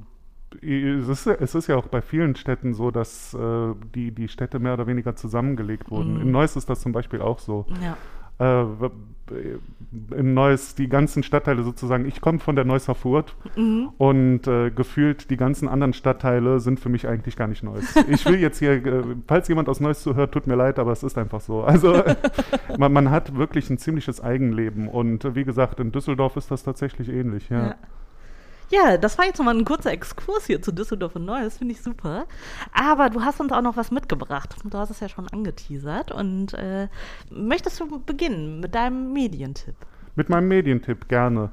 es 0.62 1.08
ist, 1.08 1.28
es 1.28 1.56
ist, 1.56 1.68
ja 1.68 1.76
auch 1.76 1.88
bei 1.88 2.02
vielen 2.02 2.36
Städten 2.36 2.74
so, 2.74 2.92
dass 2.92 3.34
äh, 3.34 3.74
die, 3.96 4.12
die 4.12 4.28
Städte 4.28 4.60
mehr 4.60 4.74
oder 4.74 4.88
weniger 4.88 5.16
zusammengelegt 5.16 5.92
wurden. 5.92 6.16
Mhm. 6.16 6.22
In 6.22 6.32
Neuss 6.32 6.56
ist 6.56 6.70
das 6.70 6.82
zum 6.82 6.92
Beispiel 6.92 7.22
auch 7.22 7.40
so. 7.40 7.66
Ja. 7.84 7.98
Äh, 8.40 8.66
in 10.16 10.34
Neuss 10.34 10.76
die 10.76 10.88
ganzen 10.88 11.24
Stadtteile 11.24 11.64
sozusagen, 11.64 12.08
ich 12.08 12.22
komme 12.22 12.40
von 12.40 12.56
der 12.56 12.66
Neusser 12.66 12.96
Furt 12.96 13.36
mhm. 13.56 13.90
und 13.98 14.48
äh, 14.48 14.72
gefühlt 14.72 15.30
die 15.30 15.38
ganzen 15.38 15.68
anderen 15.68 15.94
Stadtteile 15.94 16.60
sind 16.60 16.80
für 16.80 16.90
mich 16.90 17.08
eigentlich 17.08 17.36
gar 17.36 17.48
nicht 17.48 17.64
Neuss. 17.64 17.96
Ich 18.08 18.26
will 18.26 18.40
jetzt 18.40 18.60
hier, 18.60 18.86
äh, 18.86 19.04
falls 19.28 19.48
jemand 19.50 19.70
aus 19.70 19.80
Neuss 19.80 20.02
zuhört, 20.02 20.32
tut 20.32 20.48
mir 20.48 20.56
leid, 20.56 20.80
aber 20.80 20.92
es 20.92 21.04
ist 21.04 21.18
einfach 21.18 21.42
so. 21.42 21.62
Also 21.64 22.02
man, 22.78 22.92
man, 22.94 23.12
hat 23.12 23.36
wirklich 23.36 23.70
ein 23.70 23.78
ziemliches 23.78 24.22
Eigenleben 24.22 24.88
und 24.88 25.26
äh, 25.26 25.36
wie 25.36 25.44
gesagt, 25.44 25.80
in 25.80 25.92
Düsseldorf 25.92 26.38
ist 26.38 26.50
das 26.50 26.64
tatsächlich 26.64 27.10
ähnlich, 27.10 27.50
ja. 27.50 27.68
ja. 27.68 27.76
Ja, 28.70 28.98
das 28.98 29.18
war 29.18 29.26
jetzt 29.26 29.40
nochmal 29.40 29.58
ein 29.58 29.66
kurzer 29.66 29.92
Exkurs 29.92 30.46
hier 30.46 30.62
zu 30.62 30.72
Düsseldorf 30.72 31.16
und 31.16 31.26
Neues, 31.26 31.58
finde 31.58 31.74
ich 31.74 31.82
super. 31.82 32.26
Aber 32.72 33.10
du 33.10 33.22
hast 33.22 33.40
uns 33.40 33.52
auch 33.52 33.62
noch 33.62 33.78
was 33.78 33.90
mitgebracht. 33.90 34.56
Du 34.64 34.78
hast 34.78 34.92
es 34.92 35.00
ja 35.00 35.10
schon 35.10 35.28
angeteasert. 35.28 36.12
Und 36.12 36.54
äh, 36.54 36.88
möchtest 37.32 37.80
du 37.80 38.00
beginnen 38.00 38.60
mit 38.60 38.76
deinem 38.76 39.12
Medientipp? 39.12 39.76
Mit 40.16 40.30
meinem 40.30 40.48
Medientipp, 40.48 41.08
gerne. 41.08 41.50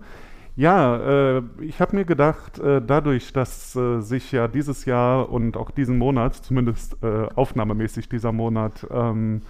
Ja, 0.56 1.36
äh, 1.36 1.42
ich 1.60 1.80
habe 1.80 1.96
mir 1.96 2.04
gedacht, 2.04 2.58
äh, 2.58 2.80
dadurch, 2.80 3.32
dass 3.32 3.76
äh, 3.76 4.00
sich 4.00 4.32
ja 4.32 4.48
dieses 4.48 4.86
Jahr 4.86 5.30
und 5.30 5.56
auch 5.56 5.70
diesen 5.70 5.98
Monat, 5.98 6.34
zumindest 6.34 6.96
äh, 7.02 7.28
aufnahmemäßig 7.34 8.08
dieser 8.08 8.32
Monat, 8.32 8.86
ähm, 8.90 9.42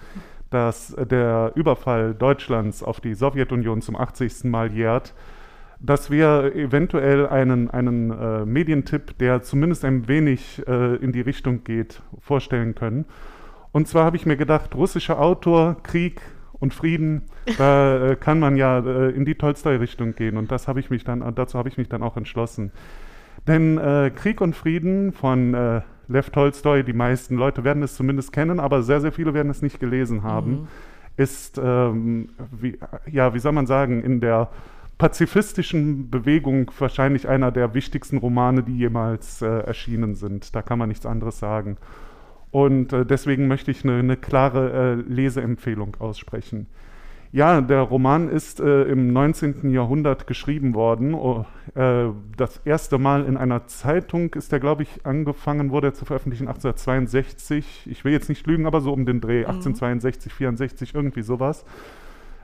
dass 0.49 0.95
der 0.97 1.53
Überfall 1.55 2.13
Deutschlands 2.13 2.83
auf 2.83 2.99
die 2.99 3.13
Sowjetunion 3.13 3.81
zum 3.81 3.95
80. 3.95 4.45
Mal 4.45 4.71
jährt, 4.73 5.13
dass 5.79 6.09
wir 6.09 6.55
eventuell 6.55 7.27
einen, 7.27 7.69
einen 7.69 8.11
äh, 8.11 8.45
Medientipp, 8.45 9.17
der 9.19 9.43
zumindest 9.43 9.85
ein 9.85 10.07
wenig 10.07 10.63
äh, 10.67 10.95
in 10.95 11.11
die 11.11 11.21
Richtung 11.21 11.63
geht, 11.63 12.01
vorstellen 12.19 12.73
können. 12.75 13.05
Und 13.71 13.87
zwar 13.87 14.05
habe 14.05 14.17
ich 14.17 14.25
mir 14.25 14.37
gedacht, 14.37 14.73
russischer 14.75 15.19
Autor, 15.19 15.77
Krieg 15.83 16.21
und 16.53 16.73
Frieden, 16.73 17.23
da 17.57 18.11
äh, 18.11 18.15
kann 18.15 18.39
man 18.39 18.55
ja 18.55 18.79
äh, 18.79 19.09
in 19.11 19.25
die 19.25 19.35
Tolstoi-Richtung 19.35 20.15
gehen. 20.15 20.37
Und 20.37 20.51
das 20.51 20.67
habe 20.67 20.79
ich 20.79 20.89
mich 20.89 21.03
dann, 21.03 21.23
dazu 21.35 21.57
habe 21.57 21.69
ich 21.69 21.77
mich 21.77 21.89
dann 21.89 22.01
auch 22.01 22.17
entschlossen. 22.17 22.71
Denn 23.47 23.77
äh, 23.77 24.11
Krieg 24.15 24.41
und 24.41 24.55
Frieden 24.55 25.13
von 25.13 25.53
äh, 25.53 25.81
Lev 26.07 26.29
Tolstoi, 26.31 26.83
die 26.83 26.93
meisten 26.93 27.35
Leute 27.35 27.63
werden 27.63 27.83
es 27.83 27.95
zumindest 27.95 28.31
kennen, 28.31 28.59
aber 28.59 28.81
sehr, 28.81 29.01
sehr 29.01 29.11
viele 29.11 29.33
werden 29.33 29.49
es 29.49 29.61
nicht 29.61 29.79
gelesen 29.79 30.23
haben, 30.23 30.51
mhm. 30.51 30.67
ist, 31.17 31.61
ähm, 31.63 32.29
wie, 32.51 32.79
ja, 33.11 33.33
wie 33.33 33.39
soll 33.39 33.51
man 33.51 33.67
sagen, 33.67 34.01
in 34.01 34.21
der 34.21 34.49
pazifistischen 34.97 36.09
Bewegung 36.09 36.71
wahrscheinlich 36.79 37.27
einer 37.27 37.51
der 37.51 37.73
wichtigsten 37.73 38.17
Romane, 38.17 38.63
die 38.63 38.77
jemals 38.77 39.41
äh, 39.41 39.45
erschienen 39.45 40.15
sind. 40.15 40.55
Da 40.55 40.61
kann 40.61 40.79
man 40.79 40.89
nichts 40.89 41.05
anderes 41.05 41.39
sagen. 41.39 41.77
Und 42.51 42.93
äh, 42.93 43.05
deswegen 43.05 43.47
möchte 43.47 43.71
ich 43.71 43.83
eine, 43.83 43.99
eine 43.99 44.17
klare 44.17 44.71
äh, 44.71 45.11
Leseempfehlung 45.13 45.97
aussprechen. 45.99 46.67
Ja, 47.31 47.59
der 47.59 47.81
Roman 47.81 48.29
ist 48.29 48.61
äh, 48.61 48.83
im 48.83 49.11
19. 49.11 49.69
Jahrhundert 49.69 50.27
geschrieben 50.27 50.73
worden. 50.73 51.13
Oh, 51.13 51.45
äh, 51.75 52.05
das 52.37 52.61
erste 52.63 52.97
Mal 52.97 53.25
in 53.25 53.35
einer 53.35 53.67
Zeitung 53.67 54.33
ist 54.33 54.53
er, 54.53 54.59
glaube 54.61 54.83
ich, 54.83 55.05
angefangen, 55.05 55.71
wurde 55.71 55.87
er 55.87 55.93
zu 55.93 56.05
veröffentlichen 56.05 56.47
1862. 56.47 57.87
Ich 57.91 58.05
will 58.05 58.13
jetzt 58.13 58.29
nicht 58.29 58.47
lügen, 58.47 58.65
aber 58.65 58.79
so 58.79 58.93
um 58.93 59.05
den 59.05 59.19
Dreh, 59.19 59.41
mhm. 59.41 59.57
1862, 59.57 60.33
64, 60.33 60.95
irgendwie 60.95 61.21
sowas. 61.21 61.65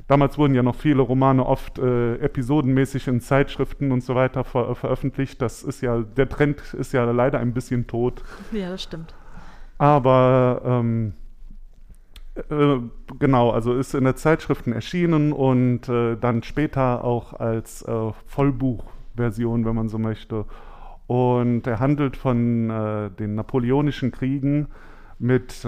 Damals 0.08 0.38
wurden 0.38 0.54
ja 0.54 0.64
noch 0.64 0.76
viele 0.76 1.02
Romane 1.02 1.46
oft 1.46 1.80
äh, 1.80 2.16
episodenmäßig 2.16 3.08
in 3.08 3.22
Zeitschriften 3.22 3.92
und 3.92 4.04
so 4.04 4.16
weiter 4.16 4.44
ver 4.44 4.76
veröffentlicht. 4.76 5.42
Das 5.42 5.64
ist 5.64 5.82
ja, 5.82 6.00
der 6.02 6.28
Trend 6.28 6.74
ist 6.74 6.92
ja 6.92 7.10
leider 7.10 7.40
ein 7.40 7.54
bisschen 7.54 7.88
tot. 7.88 8.22
Ja, 8.52 8.70
das 8.70 8.84
stimmt. 8.84 9.16
Aber 9.78 10.62
ähm, 10.66 11.14
äh, 12.36 12.80
genau, 13.20 13.52
also 13.52 13.74
ist 13.74 13.94
in 13.94 14.04
der 14.04 14.16
Zeitschriften 14.16 14.74
erschienen 14.74 15.32
und 15.32 15.88
äh, 15.88 16.18
dann 16.18 16.44
später 16.44 17.04
auch 17.04 17.34
als 17.34 17.84
äh, 17.84 18.12
Vollbuchversion, 18.26 19.66
wenn 19.66 19.76
man 19.76 19.90
so 19.90 20.00
möchte. 20.00 20.46
Und 21.08 21.68
er 21.68 21.80
handelt 21.80 22.18
von 22.18 22.70
äh, 22.70 23.10
den 23.12 23.36
napoleonischen 23.36 24.12
Kriegen 24.12 24.68
mit 25.20 25.64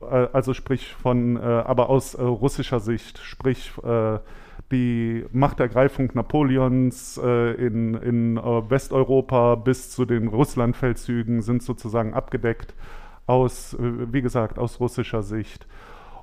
also 0.00 0.54
sprich 0.54 0.94
von, 0.94 1.36
äh, 1.36 1.40
aber 1.40 1.88
aus 1.88 2.14
äh, 2.14 2.22
russischer 2.22 2.80
Sicht, 2.80 3.18
sprich 3.18 3.72
die 4.72 5.24
Machtergreifung 5.30 6.10
Napoleons 6.14 7.18
in, 7.18 7.94
in 7.94 8.36
Westeuropa 8.36 9.54
bis 9.54 9.90
zu 9.92 10.04
den 10.04 10.26
Russlandfeldzügen 10.26 11.42
sind 11.42 11.62
sozusagen 11.62 12.14
abgedeckt 12.14 12.74
aus, 13.26 13.76
wie 13.78 14.22
gesagt, 14.22 14.58
aus 14.58 14.80
russischer 14.80 15.22
Sicht. 15.22 15.68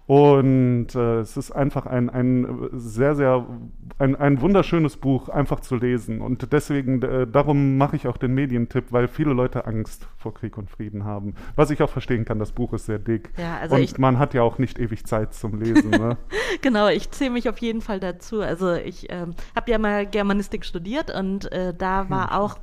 Und 0.05 0.95
äh, 0.95 1.19
es 1.19 1.37
ist 1.37 1.51
einfach 1.51 1.85
ein, 1.85 2.09
ein 2.09 2.69
sehr, 2.73 3.15
sehr, 3.15 3.45
ein, 3.99 4.17
ein 4.17 4.41
wunderschönes 4.41 4.97
Buch, 4.97 5.29
einfach 5.29 5.61
zu 5.61 5.77
lesen. 5.77 6.19
Und 6.19 6.51
deswegen, 6.51 7.01
äh, 7.01 7.25
darum 7.25 7.77
mache 7.77 7.95
ich 7.95 8.07
auch 8.07 8.17
den 8.17 8.33
Medientipp, 8.33 8.91
weil 8.91 9.07
viele 9.07 9.31
Leute 9.31 9.65
Angst 9.65 10.07
vor 10.17 10.33
Krieg 10.33 10.57
und 10.57 10.69
Frieden 10.69 11.05
haben. 11.05 11.35
Was 11.55 11.69
ich 11.69 11.81
auch 11.81 11.89
verstehen 11.89 12.25
kann, 12.25 12.37
das 12.37 12.51
Buch 12.51 12.73
ist 12.73 12.85
sehr 12.85 12.99
dick. 12.99 13.31
Ja, 13.37 13.57
also 13.61 13.75
und 13.75 13.97
man 13.97 14.19
hat 14.19 14.33
ja 14.33 14.41
auch 14.41 14.57
nicht 14.57 14.77
ewig 14.77 15.05
Zeit 15.05 15.33
zum 15.33 15.61
Lesen. 15.61 15.91
Ne? 15.91 16.17
genau, 16.61 16.89
ich 16.89 17.09
zähle 17.11 17.31
mich 17.31 17.47
auf 17.47 17.59
jeden 17.59 17.81
Fall 17.81 18.01
dazu. 18.01 18.41
Also 18.41 18.73
ich 18.73 19.07
ähm, 19.09 19.35
habe 19.55 19.71
ja 19.71 19.77
mal 19.77 20.05
Germanistik 20.05 20.65
studiert 20.65 21.17
und 21.17 21.49
äh, 21.53 21.73
da 21.73 22.09
war 22.09 22.31
hm. 22.31 22.39
auch 22.39 22.57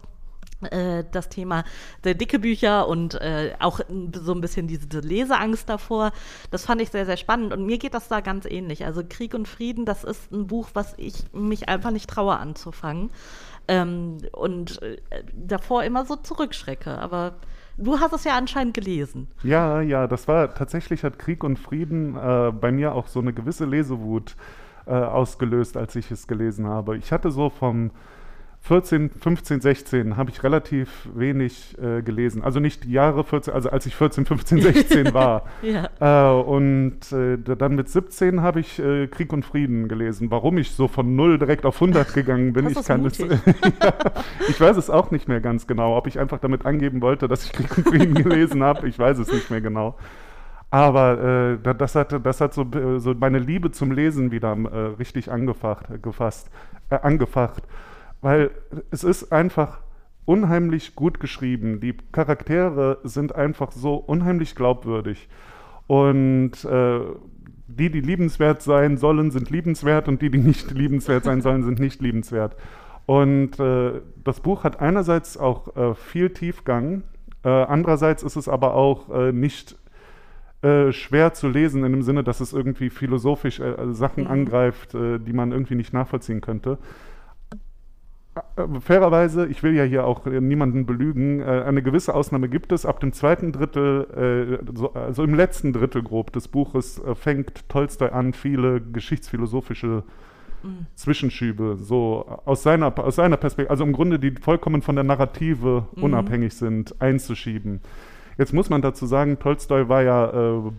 das 0.61 1.29
Thema 1.29 1.65
der 2.05 2.15
dicke 2.15 2.39
Bücher 2.39 2.87
und 2.87 3.15
äh, 3.15 3.55
auch 3.59 3.81
so 4.13 4.33
ein 4.33 4.41
bisschen 4.41 4.67
diese 4.67 5.01
Leseangst 5.01 5.69
davor. 5.69 6.13
Das 6.51 6.67
fand 6.67 6.83
ich 6.83 6.91
sehr, 6.91 7.07
sehr 7.07 7.17
spannend 7.17 7.53
und 7.53 7.65
mir 7.65 7.79
geht 7.79 7.95
das 7.95 8.09
da 8.09 8.21
ganz 8.21 8.45
ähnlich. 8.45 8.85
Also 8.85 9.03
Krieg 9.09 9.35
und 9.35 9.49
Frieden, 9.49 9.85
das 9.85 10.05
ist 10.05 10.33
ein 10.33 10.47
Buch, 10.47 10.71
was 10.75 10.95
ich 10.97 11.33
mich 11.33 11.69
einfach 11.69 11.91
nicht 11.91 12.11
traue 12.11 12.37
anzufangen 12.37 13.11
ähm, 13.69 14.19
und 14.33 14.83
äh, 14.83 14.99
davor 15.35 15.85
immer 15.85 16.05
so 16.05 16.17
zurückschrecke. 16.17 16.99
Aber 16.99 17.37
Du 17.83 17.99
hast 17.99 18.13
es 18.13 18.25
ja 18.25 18.37
anscheinend 18.37 18.75
gelesen. 18.75 19.29
Ja, 19.43 19.81
ja, 19.81 20.07
das 20.07 20.29
war 20.29 20.55
tatsächlich 20.55 21.03
hat 21.03 21.19
Krieg 21.19 21.43
und 21.43 21.59
Frieden 21.59 22.15
äh, 22.15 22.53
bei 22.53 22.71
mir 22.73 22.95
auch 22.95 23.07
so 23.07 23.21
eine 23.21 23.33
gewisse 23.33 23.65
Lesewut 23.65 24.37
äh, 24.87 24.91
ausgelöst, 24.91 25.79
als 25.79 25.97
ich 25.97 26.11
es 26.11 26.27
gelesen 26.27 26.67
habe. 26.67 26.99
Ich 26.99 27.11
hatte 27.11 27.31
so 27.31 27.49
vom 27.49 27.91
14, 28.63 29.11
15, 29.11 29.61
16 29.63 30.17
habe 30.19 30.31
ich 30.31 30.43
relativ 30.45 31.09
wenig 31.15 31.77
äh, 31.83 32.03
gelesen. 32.03 32.45
Also 32.45 32.61
nicht 32.61 32.85
die 32.85 32.93
Jahre 32.93 33.25
14, 33.25 33.55
also 33.55 33.71
als 33.71 33.87
ich 33.87 33.97
14, 33.97 34.27
15, 34.27 34.61
16 34.61 35.15
war. 35.15 35.45
Ja. 35.63 35.89
Äh, 35.99 36.41
und 36.43 37.11
äh, 37.11 37.39
dann 37.39 37.75
mit 37.75 37.89
17 37.89 38.43
habe 38.43 38.61
ich 38.61 38.79
äh, 38.79 39.07
Krieg 39.09 39.33
und 39.33 39.45
Frieden 39.47 39.89
gelesen. 39.89 40.31
Warum 40.31 40.59
ich 40.59 40.73
so 40.73 40.89
von 40.89 41.17
0 41.17 41.39
direkt 41.39 41.65
auf 41.65 41.77
100 41.77 42.13
gegangen 42.15 42.53
bin, 42.53 42.69
ich 42.69 42.85
kann 42.85 43.05
es, 43.07 43.17
ja, 43.19 43.29
ich 44.49 44.61
weiß 44.61 44.77
es 44.77 44.91
auch 44.91 45.11
nicht 45.11 45.27
mehr 45.27 45.41
ganz 45.41 45.67
genau. 45.67 45.97
Ob 45.97 46.07
ich 46.07 46.19
einfach 46.19 46.39
damit 46.39 46.67
angeben 46.67 47.01
wollte, 47.01 47.29
dass 47.29 47.45
ich 47.47 47.53
Krieg 47.53 47.77
und 47.79 47.89
Frieden 47.89 48.15
gelesen 48.23 48.63
habe, 48.63 48.87
ich 48.89 48.99
weiß 48.99 49.19
es 49.19 49.33
nicht 49.33 49.51
mehr 49.51 49.63
genau. 49.63 49.97
Aber 50.71 51.55
äh, 51.55 51.59
da- 51.63 51.75
das 51.75 51.95
hat, 51.97 52.15
das 52.25 52.41
hat 52.41 52.55
so, 52.55 52.63
äh, 52.63 53.01
so 53.01 53.15
meine 53.15 53.39
Liebe 53.39 53.71
zum 53.73 53.91
Lesen 53.91 54.31
wieder 54.31 54.53
äh, 54.53 54.79
richtig 54.99 55.31
angefacht, 55.33 55.87
gefasst, 56.03 56.51
äh, 56.91 56.97
angefacht. 56.97 57.65
Weil 58.21 58.51
es 58.91 59.05
ist 59.05 59.33
einfach 59.33 59.81
unheimlich 60.25 60.95
gut 60.95 61.21
geschrieben. 61.21 61.81
Die 61.81 61.97
Charaktere 62.13 62.99
sind 63.05 63.35
einfach 63.35 63.73
so 63.73 63.95
unheimlich 63.95 64.55
glaubwürdig. 64.55 65.29
Und 65.87 66.65
äh, 66.65 67.01
die, 67.67 67.91
die 67.91 68.01
liebenswert 68.01 68.63
sein 68.63 68.97
sollen, 68.97 69.31
sind 69.31 69.51
liebenswert 69.51 70.09
und 70.09 70.23
die, 70.23 70.31
die 70.31 70.39
nicht 70.39 70.71
liebenswert 70.77 71.25
sein 71.25 71.41
sollen, 71.41 71.63
sind 71.63 71.81
nicht 71.81 72.01
liebenswert. 72.01 72.57
Und 73.07 73.59
äh, 73.59 74.01
das 74.23 74.41
Buch 74.41 74.63
hat 74.63 74.81
einerseits 74.81 75.37
auch 75.37 75.77
äh, 75.77 75.95
viel 75.95 76.31
Tiefgang, 76.31 77.03
äh, 77.45 77.49
andererseits 77.49 78.23
ist 78.23 78.37
es 78.37 78.49
aber 78.49 78.75
auch 78.75 79.09
äh, 79.09 79.33
nicht 79.33 79.77
äh, 80.63 80.93
schwer 80.93 81.33
zu 81.33 81.49
lesen 81.49 81.85
in 81.85 81.93
dem 81.93 82.03
Sinne, 82.03 82.23
dass 82.23 82.41
es 82.41 82.53
irgendwie 82.53 82.91
philosophisch 82.91 83.63
Sachen 83.91 84.25
Mhm. 84.25 84.31
angreift, 84.31 84.93
die 84.93 85.33
man 85.33 85.53
irgendwie 85.53 85.75
nicht 85.75 85.95
nachvollziehen 85.95 86.43
könnte. 86.43 86.79
Äh, 88.57 88.81
Fairerweise, 88.81 89.47
ich 89.47 89.63
will 89.63 89.75
ja 89.75 89.85
hier 89.85 90.05
auch 90.07 90.27
äh, 90.27 90.41
niemanden 90.41 90.87
belügen, 90.87 91.41
äh, 91.41 91.45
eine 91.45 91.83
gewisse 91.83 92.15
Ausnahme 92.15 92.49
gibt 92.49 92.73
es. 92.73 92.87
Ab 92.87 93.01
dem 93.01 93.13
zweiten 93.13 93.53
Drittel, 93.53 94.61
so, 94.75 94.93
also 94.95 95.23
im 95.23 95.35
letzten 95.35 95.73
Drittel 95.73 96.03
grob 96.03 96.33
des 96.33 96.49
Buches, 96.49 97.01
fängt 97.15 97.69
Tolstoi 97.69 98.09
an, 98.09 98.33
viele 98.33 98.81
geschichtsphilosophische 98.81 100.03
Zwischenschübe, 100.95 101.77
so 101.77 102.27
aus 102.45 102.63
seiner, 102.63 102.97
aus 102.99 103.17
seiner 103.17 103.37
Perspektive, 103.37 103.71
also 103.71 103.85
im 103.85 103.93
Grunde 103.93 104.19
die 104.19 104.33
vollkommen 104.33 104.83
von 104.83 104.95
der 104.95 105.05
Narrative 105.05 105.87
Mhm. 105.95 106.03
unabhängig 106.03 106.55
sind, 106.55 107.01
einzuschieben. 107.01 107.81
Jetzt 108.37 108.53
muss 108.53 108.71
man 108.71 108.83
dazu 108.83 109.07
sagen, 109.07 109.39
Tolstoi 109.39 109.89
war 109.89 110.03
ja 110.03 110.27
äh, 110.59 110.71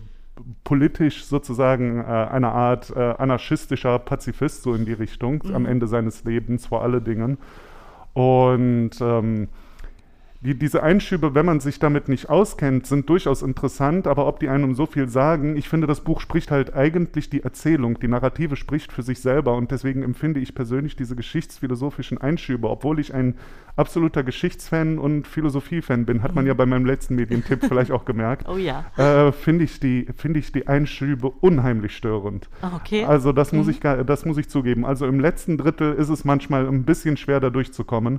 politisch 0.64 1.24
sozusagen 1.24 2.00
äh, 2.00 2.04
eine 2.04 2.50
Art 2.50 2.90
äh, 2.94 3.14
anarchistischer 3.18 3.98
Pazifist, 3.98 4.62
so 4.62 4.74
in 4.74 4.84
die 4.84 4.92
Richtung, 4.92 5.42
am 5.52 5.66
Ende 5.66 5.86
seines 5.86 6.24
Lebens 6.24 6.66
vor 6.66 6.82
allen 6.82 7.04
Dingen. 7.04 7.38
Und 8.14 8.92
ähm, 9.00 9.48
die, 10.44 10.58
diese 10.58 10.82
Einschübe, 10.82 11.36
wenn 11.36 11.46
man 11.46 11.60
sich 11.60 11.78
damit 11.78 12.08
nicht 12.08 12.28
auskennt, 12.28 12.86
sind 12.88 13.08
durchaus 13.08 13.42
interessant, 13.42 14.08
aber 14.08 14.26
ob 14.26 14.40
die 14.40 14.48
einem 14.48 14.74
so 14.74 14.86
viel 14.86 15.08
sagen, 15.08 15.56
ich 15.56 15.68
finde, 15.68 15.86
das 15.86 16.00
Buch 16.00 16.20
spricht 16.20 16.50
halt 16.50 16.74
eigentlich 16.74 17.30
die 17.30 17.44
Erzählung, 17.44 18.00
die 18.00 18.08
Narrative 18.08 18.56
spricht 18.56 18.90
für 18.90 19.04
sich 19.04 19.20
selber 19.20 19.54
und 19.54 19.70
deswegen 19.70 20.02
empfinde 20.02 20.40
ich 20.40 20.56
persönlich 20.56 20.96
diese 20.96 21.14
geschichtsphilosophischen 21.14 22.18
Einschübe, 22.18 22.68
obwohl 22.68 22.98
ich 22.98 23.14
ein 23.14 23.36
absoluter 23.76 24.24
Geschichtsfan 24.24 24.98
und 24.98 25.28
Philosophiefan 25.28 26.06
bin, 26.06 26.24
hat 26.24 26.34
man 26.34 26.44
ja 26.44 26.54
bei 26.54 26.66
meinem 26.66 26.86
letzten 26.86 27.14
Medientipp 27.14 27.64
vielleicht 27.68 27.92
auch 27.92 28.04
gemerkt, 28.04 28.48
Oh 28.48 28.56
ja. 28.56 28.84
äh, 28.96 29.30
finde 29.30 29.64
ich, 29.64 29.78
die, 29.78 30.08
finde 30.16 30.40
ich 30.40 30.50
die 30.50 30.66
Einschübe 30.66 31.30
unheimlich 31.40 31.96
störend. 31.96 32.48
Okay. 32.74 33.04
Also 33.04 33.30
das 33.30 33.52
muss, 33.52 33.68
ich, 33.68 33.78
das 33.78 34.24
muss 34.24 34.38
ich 34.38 34.48
zugeben. 34.48 34.84
Also 34.84 35.06
im 35.06 35.20
letzten 35.20 35.56
Drittel 35.56 35.94
ist 35.94 36.08
es 36.08 36.24
manchmal 36.24 36.66
ein 36.66 36.82
bisschen 36.82 37.16
schwer, 37.16 37.38
da 37.38 37.48
durchzukommen. 37.48 38.18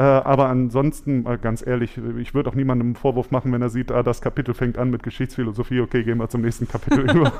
Äh, 0.00 0.02
aber 0.02 0.48
ansonsten, 0.48 1.26
äh, 1.26 1.36
ganz 1.36 1.66
ehrlich, 1.66 2.00
ich 2.16 2.32
würde 2.32 2.48
auch 2.48 2.54
niemandem 2.54 2.86
einen 2.86 2.94
Vorwurf 2.94 3.30
machen, 3.30 3.52
wenn 3.52 3.60
er 3.60 3.68
sieht, 3.68 3.92
ah, 3.92 4.02
das 4.02 4.22
Kapitel 4.22 4.54
fängt 4.54 4.78
an 4.78 4.88
mit 4.88 5.02
Geschichtsphilosophie, 5.02 5.80
okay, 5.80 6.04
gehen 6.04 6.16
wir 6.16 6.30
zum 6.30 6.40
nächsten 6.40 6.66
Kapitel 6.66 7.00
über. 7.14 7.30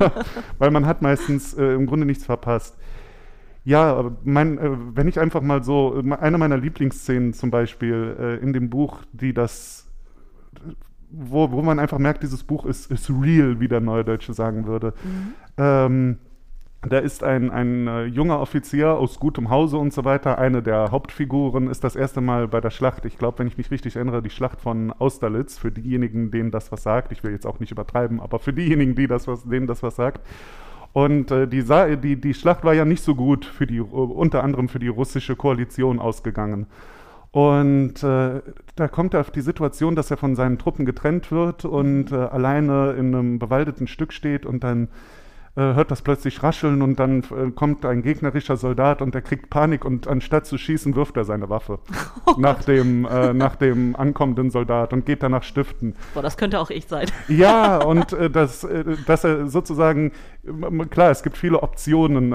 Weil 0.58 0.70
man 0.70 0.84
hat 0.84 1.00
meistens 1.00 1.54
äh, 1.54 1.72
im 1.72 1.86
Grunde 1.86 2.04
nichts 2.04 2.26
verpasst. 2.26 2.76
Ja, 3.64 4.12
mein, 4.24 4.58
äh, 4.58 4.72
wenn 4.94 5.08
ich 5.08 5.18
einfach 5.18 5.40
mal 5.40 5.64
so, 5.64 6.02
äh, 6.04 6.12
eine 6.16 6.36
meiner 6.36 6.58
Lieblingsszenen 6.58 7.32
zum 7.32 7.50
Beispiel 7.50 8.38
in 8.42 8.52
dem 8.52 8.68
Buch, 8.68 8.98
die 9.10 9.32
das, 9.32 9.88
wo, 11.10 11.50
wo 11.52 11.62
man 11.62 11.78
einfach 11.78 11.98
merkt, 11.98 12.22
dieses 12.22 12.44
Buch 12.44 12.66
ist, 12.66 12.90
ist 12.90 13.08
real, 13.08 13.58
wie 13.60 13.68
der 13.68 13.80
Neudeutsche 13.80 14.34
sagen 14.34 14.66
würde. 14.66 14.92
Ähm, 15.56 16.18
da 16.82 16.98
ist 16.98 17.22
ein, 17.22 17.50
ein 17.50 17.86
äh, 17.86 18.04
junger 18.04 18.40
Offizier 18.40 18.96
aus 18.96 19.20
gutem 19.20 19.50
Hause 19.50 19.76
und 19.76 19.92
so 19.92 20.04
weiter. 20.04 20.38
Eine 20.38 20.62
der 20.62 20.90
Hauptfiguren 20.90 21.68
ist 21.68 21.84
das 21.84 21.94
erste 21.94 22.22
Mal 22.22 22.48
bei 22.48 22.60
der 22.62 22.70
Schlacht, 22.70 23.04
ich 23.04 23.18
glaube, 23.18 23.40
wenn 23.40 23.46
ich 23.46 23.58
mich 23.58 23.70
richtig 23.70 23.96
erinnere, 23.96 24.22
die 24.22 24.30
Schlacht 24.30 24.62
von 24.62 24.90
Austerlitz, 24.92 25.58
für 25.58 25.70
diejenigen, 25.70 26.30
denen 26.30 26.50
das 26.50 26.72
was 26.72 26.82
sagt. 26.82 27.12
Ich 27.12 27.22
will 27.22 27.32
jetzt 27.32 27.46
auch 27.46 27.60
nicht 27.60 27.70
übertreiben, 27.70 28.18
aber 28.20 28.38
für 28.38 28.54
diejenigen, 28.54 28.94
die 28.94 29.06
das 29.06 29.28
was, 29.28 29.44
denen 29.44 29.66
das 29.66 29.82
was 29.82 29.96
sagt. 29.96 30.26
Und 30.94 31.30
äh, 31.30 31.46
die, 31.46 31.62
die, 31.98 32.20
die 32.20 32.34
Schlacht 32.34 32.64
war 32.64 32.72
ja 32.72 32.86
nicht 32.86 33.04
so 33.04 33.14
gut 33.14 33.44
für 33.44 33.66
die, 33.66 33.78
äh, 33.78 33.82
unter 33.82 34.42
anderem 34.42 34.70
für 34.70 34.78
die 34.78 34.88
russische 34.88 35.36
Koalition 35.36 35.98
ausgegangen. 35.98 36.66
Und 37.30 38.02
äh, 38.02 38.40
da 38.74 38.88
kommt 38.88 39.14
er 39.14 39.20
auf 39.20 39.30
die 39.30 39.42
Situation, 39.42 39.94
dass 39.94 40.10
er 40.10 40.16
von 40.16 40.34
seinen 40.34 40.58
Truppen 40.58 40.84
getrennt 40.86 41.30
wird 41.30 41.64
und 41.64 42.10
äh, 42.10 42.16
alleine 42.16 42.92
in 42.98 43.14
einem 43.14 43.38
bewaldeten 43.38 43.86
Stück 43.86 44.12
steht 44.12 44.46
und 44.46 44.64
dann 44.64 44.88
hört 45.56 45.90
das 45.90 46.02
plötzlich 46.02 46.42
rascheln 46.42 46.80
und 46.80 46.98
dann 47.00 47.20
äh, 47.24 47.50
kommt 47.50 47.84
ein 47.84 48.02
gegnerischer 48.02 48.56
Soldat 48.56 49.02
und 49.02 49.14
der 49.14 49.22
kriegt 49.22 49.50
Panik 49.50 49.84
und 49.84 50.06
anstatt 50.06 50.46
zu 50.46 50.56
schießen, 50.56 50.94
wirft 50.94 51.16
er 51.16 51.24
seine 51.24 51.50
Waffe 51.50 51.80
nach, 52.38 52.62
dem, 52.62 53.04
äh, 53.04 53.32
nach 53.34 53.56
dem 53.56 53.96
ankommenden 53.96 54.50
Soldat 54.50 54.92
und 54.92 55.04
geht 55.06 55.22
danach 55.24 55.42
stiften. 55.42 55.96
Boah, 56.14 56.22
das 56.22 56.36
könnte 56.36 56.60
auch 56.60 56.70
ich 56.70 56.86
sein. 56.86 57.06
Ja, 57.28 57.78
und 57.82 58.12
äh, 58.12 58.30
das, 58.30 58.64
äh, 58.64 58.84
dass 59.06 59.24
er 59.24 59.48
sozusagen, 59.48 60.12
ähm, 60.46 60.88
klar, 60.88 61.10
es 61.10 61.22
gibt 61.22 61.36
viele 61.36 61.62
Optionen, 61.62 62.32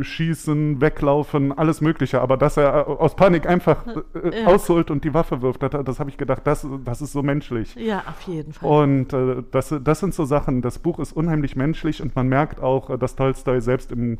äh, 0.00 0.04
schießen, 0.04 0.80
weglaufen, 0.80 1.56
alles 1.56 1.80
Mögliche, 1.80 2.20
aber 2.20 2.36
dass 2.36 2.56
er 2.58 2.86
äh, 2.86 2.90
aus 2.90 3.16
Panik 3.16 3.46
einfach 3.46 3.86
äh, 3.86 4.42
Ja. 4.42 4.46
ausholt 4.46 4.90
und 4.90 5.04
die 5.04 5.14
Waffe 5.14 5.40
wirft, 5.42 5.62
das, 5.62 5.70
das 5.84 5.98
habe 6.00 6.10
ich 6.10 6.18
gedacht, 6.18 6.42
das, 6.44 6.66
das 6.84 7.00
ist 7.02 7.12
so 7.12 7.22
menschlich. 7.22 7.74
Ja, 7.76 8.02
auf 8.06 8.20
jeden 8.22 8.52
Fall. 8.52 8.68
Und 8.84 9.12
äh, 9.12 9.42
das, 9.50 9.74
das 9.82 10.00
sind 10.00 10.12
so 10.14 10.24
Sachen, 10.26 10.60
das 10.62 10.78
Buch 10.78 10.98
ist 10.98 11.12
unheimlich 11.12 11.56
menschlich 11.56 12.02
und 12.02 12.14
man 12.14 12.28
merkt 12.28 12.41
auch, 12.60 12.90
äh, 12.90 12.98
dass 12.98 13.16
Tolstoi 13.16 13.60
selbst 13.60 13.92
im, 13.92 14.18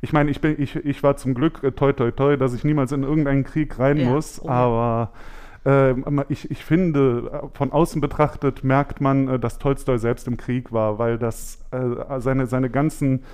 ich 0.00 0.12
meine, 0.12 0.30
ich, 0.30 0.40
bin, 0.40 0.60
ich, 0.60 0.76
ich 0.76 1.02
war 1.02 1.16
zum 1.16 1.34
Glück 1.34 1.62
äh, 1.62 1.72
toi 1.72 1.92
toi 1.92 2.10
toi, 2.10 2.36
dass 2.36 2.54
ich 2.54 2.64
niemals 2.64 2.92
in 2.92 3.02
irgendeinen 3.02 3.44
Krieg 3.44 3.78
rein 3.78 3.98
Ja, 3.98 4.10
muss, 4.10 4.40
oh. 4.42 4.48
aber 4.48 5.12
äh, 5.64 5.94
ich, 6.28 6.50
ich 6.50 6.64
finde, 6.64 7.30
äh, 7.32 7.56
von 7.56 7.72
außen 7.72 8.00
betrachtet 8.00 8.64
merkt 8.64 9.00
man, 9.00 9.40
dass 9.40 9.58
Tolstoi 9.58 9.98
selbst 9.98 10.26
im 10.28 10.36
Krieg 10.36 10.72
war, 10.72 10.98
weil 10.98 11.18
das 11.18 11.64
äh, 11.70 12.20
seine, 12.20 12.46
seine 12.46 12.70
ganzen 12.70 13.24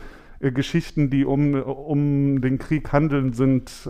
Geschichten, 0.41 1.09
die 1.09 1.25
um, 1.25 1.55
um 1.55 2.41
den 2.41 2.59
Krieg 2.59 2.93
handeln, 2.93 3.33
sind 3.33 3.89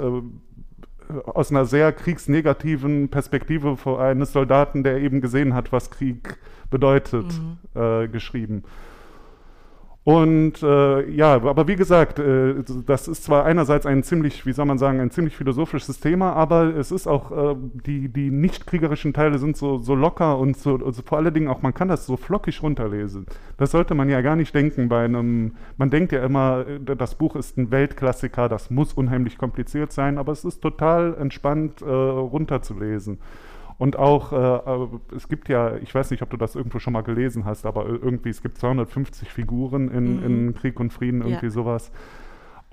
aus 1.09 1.51
einer 1.51 1.65
sehr 1.65 1.93
kriegsnegativen 1.93 3.09
Perspektive 3.09 3.79
eines 3.99 4.33
Soldaten, 4.33 4.83
der 4.83 4.99
eben 4.99 5.23
gesehen 5.23 5.55
hat, 5.55 5.73
was 5.73 5.91
Krieg 5.91 6.39
bedeutet, 6.71 7.27
äh, 7.75 8.09
geschrieben. 8.09 8.65
Und 10.05 10.65
äh, 10.65 11.09
ja, 11.11 11.35
aber 11.35 11.69
wie 11.69 11.77
gesagt, 11.77 12.19
äh, 12.19 12.55
das 12.87 13.07
ist 13.07 13.23
zwar 13.23 13.45
einerseits 13.45 13.87
ein 13.87 14.03
ziemlich, 14.03 14.45
wie 14.45 14.53
soll 14.53 14.65
man 14.65 14.77
sagen, 14.77 14.99
ein 14.99 15.13
ziemlich 15.13 15.37
philosophisches 15.37 16.01
Thema, 16.01 16.33
aber 16.33 16.75
es 16.77 16.91
ist 16.91 17.07
auch, 17.07 17.31
äh, 17.31 17.57
die, 17.87 18.09
die 18.09 18.33
nicht 18.33 18.67
kriegerischen 18.67 19.13
Teile 19.13 19.39
sind 19.39 19.57
so, 19.57 19.79
so 19.79 19.95
locker 19.95 20.39
und 20.39 20.57
so, 20.57 20.75
also 20.85 21.03
vor 21.03 21.19
allen 21.19 21.33
Dingen 21.33 21.47
auch, 21.47 21.63
man 21.63 21.73
kann 21.73 21.87
das 21.87 22.05
so 22.05 22.17
flockig 22.17 22.65
runterlesen. 22.65 23.27
Das 23.59 23.71
sollte 23.71 23.95
man 23.95 24.09
ja 24.09 24.23
gar 24.23 24.35
nicht 24.35 24.53
denken 24.53 24.89
bei 24.89 25.05
einem, 25.05 25.55
man 25.77 25.91
denkt 25.91 26.11
ja 26.11 26.25
immer, 26.25 26.65
äh, 26.67 26.97
das 26.97 27.15
Buch 27.15 27.37
ist 27.37 27.57
ein 27.57 27.71
Weltklassiker, 27.71 28.49
das 28.49 28.71
muss 28.71 28.95
unheimlich 28.95 29.39
kompliziert 29.39 29.93
sein, 29.93 30.19
aber 30.19 30.33
es 30.33 30.45
ist 30.45 30.63
total 30.63 31.15
entspannt 31.15 31.81
äh, 31.81 31.85
runterzulesen. 31.85 33.21
Und 33.83 33.99
auch, 33.99 34.33
äh, 34.33 34.37
äh, 34.37 34.89
es 35.17 35.27
gibt 35.29 35.49
ja, 35.49 35.75
ich 35.79 35.93
weiß 35.93 36.13
nicht, 36.13 36.23
ob 36.23 36.31
du 36.31 36.37
das 36.37 36.55
irgendwo 36.55 36.79
schon 36.79 36.93
mal 36.93 37.01
gelesen 37.03 37.45
hast, 37.47 37.67
aber 37.67 37.85
irgendwie, 37.87 38.29
es 38.29 38.41
gibt 38.41 38.57
250 38.59 39.29
Figuren 39.29 39.89
in, 39.89 40.19
Mhm. 40.19 40.25
in 40.25 40.55
Krieg 40.55 40.79
und 40.79 40.93
Frieden, 40.93 41.21
Ja. 41.23 41.27
irgendwie 41.27 41.51
sowas. 41.51 41.91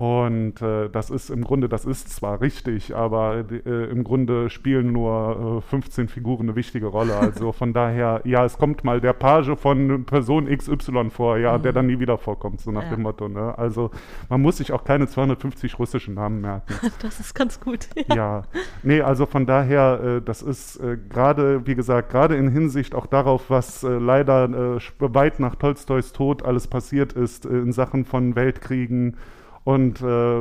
Und 0.00 0.62
äh, 0.62 0.88
das 0.88 1.10
ist 1.10 1.28
im 1.28 1.44
Grunde, 1.44 1.68
das 1.68 1.84
ist 1.84 2.08
zwar 2.08 2.40
richtig, 2.40 2.96
aber 2.96 3.44
äh, 3.50 3.84
im 3.90 4.02
Grunde 4.02 4.48
spielen 4.48 4.92
nur 4.92 5.58
äh, 5.58 5.68
15 5.68 6.08
Figuren 6.08 6.46
eine 6.48 6.56
wichtige 6.56 6.86
Rolle. 6.86 7.14
Also 7.18 7.52
von 7.52 7.74
daher, 7.74 8.22
ja, 8.24 8.46
es 8.46 8.56
kommt 8.56 8.82
mal 8.82 9.02
der 9.02 9.12
Page 9.12 9.54
von 9.58 10.06
Person 10.06 10.46
XY 10.46 11.10
vor, 11.10 11.36
ja, 11.36 11.58
der 11.58 11.74
dann 11.74 11.86
nie 11.86 12.00
wieder 12.00 12.16
vorkommt, 12.16 12.62
so 12.62 12.70
nach 12.70 12.80
Mhm. 12.84 12.88
Ja. 12.88 12.96
dem 12.96 13.02
Motto. 13.02 13.28
Ne? 13.28 13.58
Also 13.58 13.90
man 14.30 14.40
muss 14.40 14.56
sich 14.56 14.72
auch 14.72 14.84
keine 14.84 15.06
250 15.06 15.78
russischen 15.78 16.14
Namen 16.14 16.40
merken. 16.40 16.72
Das 17.02 17.20
ist 17.20 17.34
ganz 17.34 17.60
gut. 17.60 17.86
Ja, 18.14 18.44
nee, 18.82 19.02
also 19.02 19.26
von 19.26 19.44
daher, 19.44 20.00
äh, 20.02 20.22
das 20.22 20.40
ist 20.40 20.76
äh, 20.78 20.96
gerade, 21.10 21.66
wie 21.66 21.74
gesagt, 21.74 22.08
gerade 22.10 22.36
in 22.36 22.48
Hinsicht 22.48 22.94
auch 22.94 23.04
darauf, 23.06 23.50
was 23.50 23.84
äh, 23.84 23.88
leider 23.98 24.44
äh, 24.78 24.80
weit 25.00 25.40
nach 25.40 25.56
Tolstois 25.56 26.12
Tod 26.14 26.42
alles 26.42 26.68
passiert 26.68 27.12
ist 27.12 27.44
äh, 27.44 27.50
in 27.50 27.72
Sachen 27.72 28.06
von 28.06 28.34
Weltkriegen 28.34 29.18
Und 29.64 30.00
äh, 30.00 30.40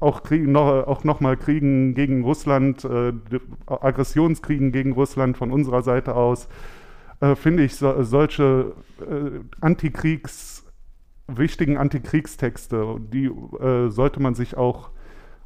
auch, 0.00 0.22
Krieg, 0.22 0.46
noch, 0.46 0.86
auch 0.86 1.04
nochmal 1.04 1.36
Kriegen 1.36 1.94
gegen 1.94 2.22
Russland, 2.22 2.84
äh, 2.84 3.12
Aggressionskriegen 3.66 4.70
gegen 4.72 4.92
Russland 4.92 5.36
von 5.36 5.50
unserer 5.50 5.82
Seite 5.82 6.14
aus, 6.14 6.48
äh, 7.20 7.34
finde 7.34 7.64
ich 7.64 7.74
so, 7.74 8.02
solche 8.04 8.74
äh, 9.00 9.40
Antikriegs, 9.60 10.64
wichtigen 11.26 11.76
Antikriegstexte, 11.76 12.98
die 13.00 13.26
äh, 13.26 13.88
sollte 13.88 14.20
man 14.20 14.34
sich 14.34 14.56
auch 14.56 14.90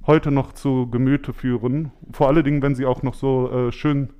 heute 0.07 0.31
noch 0.31 0.53
zu 0.53 0.89
Gemüte 0.91 1.33
führen. 1.33 1.93
Vor 2.13 2.29
allen 2.29 2.45
Dingen, 2.45 2.63
wenn 2.63 2.75
sie 2.75 2.87
auch 2.87 3.03
noch 3.03 3.15
so 3.15 3.51
äh, 3.51 3.73
schön 3.73 4.11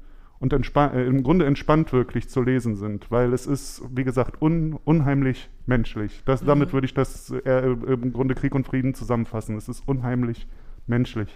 und 0.41 0.55
äh, 0.55 1.07
im 1.07 1.23
Grunde 1.23 1.45
entspannt 1.45 1.93
wirklich 1.93 2.29
zu 2.29 2.43
lesen 2.43 2.75
sind, 2.75 3.11
weil 3.11 3.33
es 3.35 3.47
ist, 3.47 3.83
wie 3.95 4.05
gesagt, 4.05 4.41
un 4.41 4.79
unheimlich 4.85 5.51
menschlich. 5.67 6.23
Das, 6.25 6.43
mhm. 6.43 6.47
Damit 6.47 6.73
würde 6.73 6.87
ich 6.87 6.95
das 6.95 7.31
äh, 7.31 7.71
im 7.71 8.13
Grunde 8.13 8.35
Krieg 8.35 8.55
und 8.55 8.67
Frieden 8.67 8.95
zusammenfassen. 8.95 9.57
Es 9.57 9.69
ist 9.69 9.87
unheimlich 9.87 10.49
menschlich. 10.87 11.29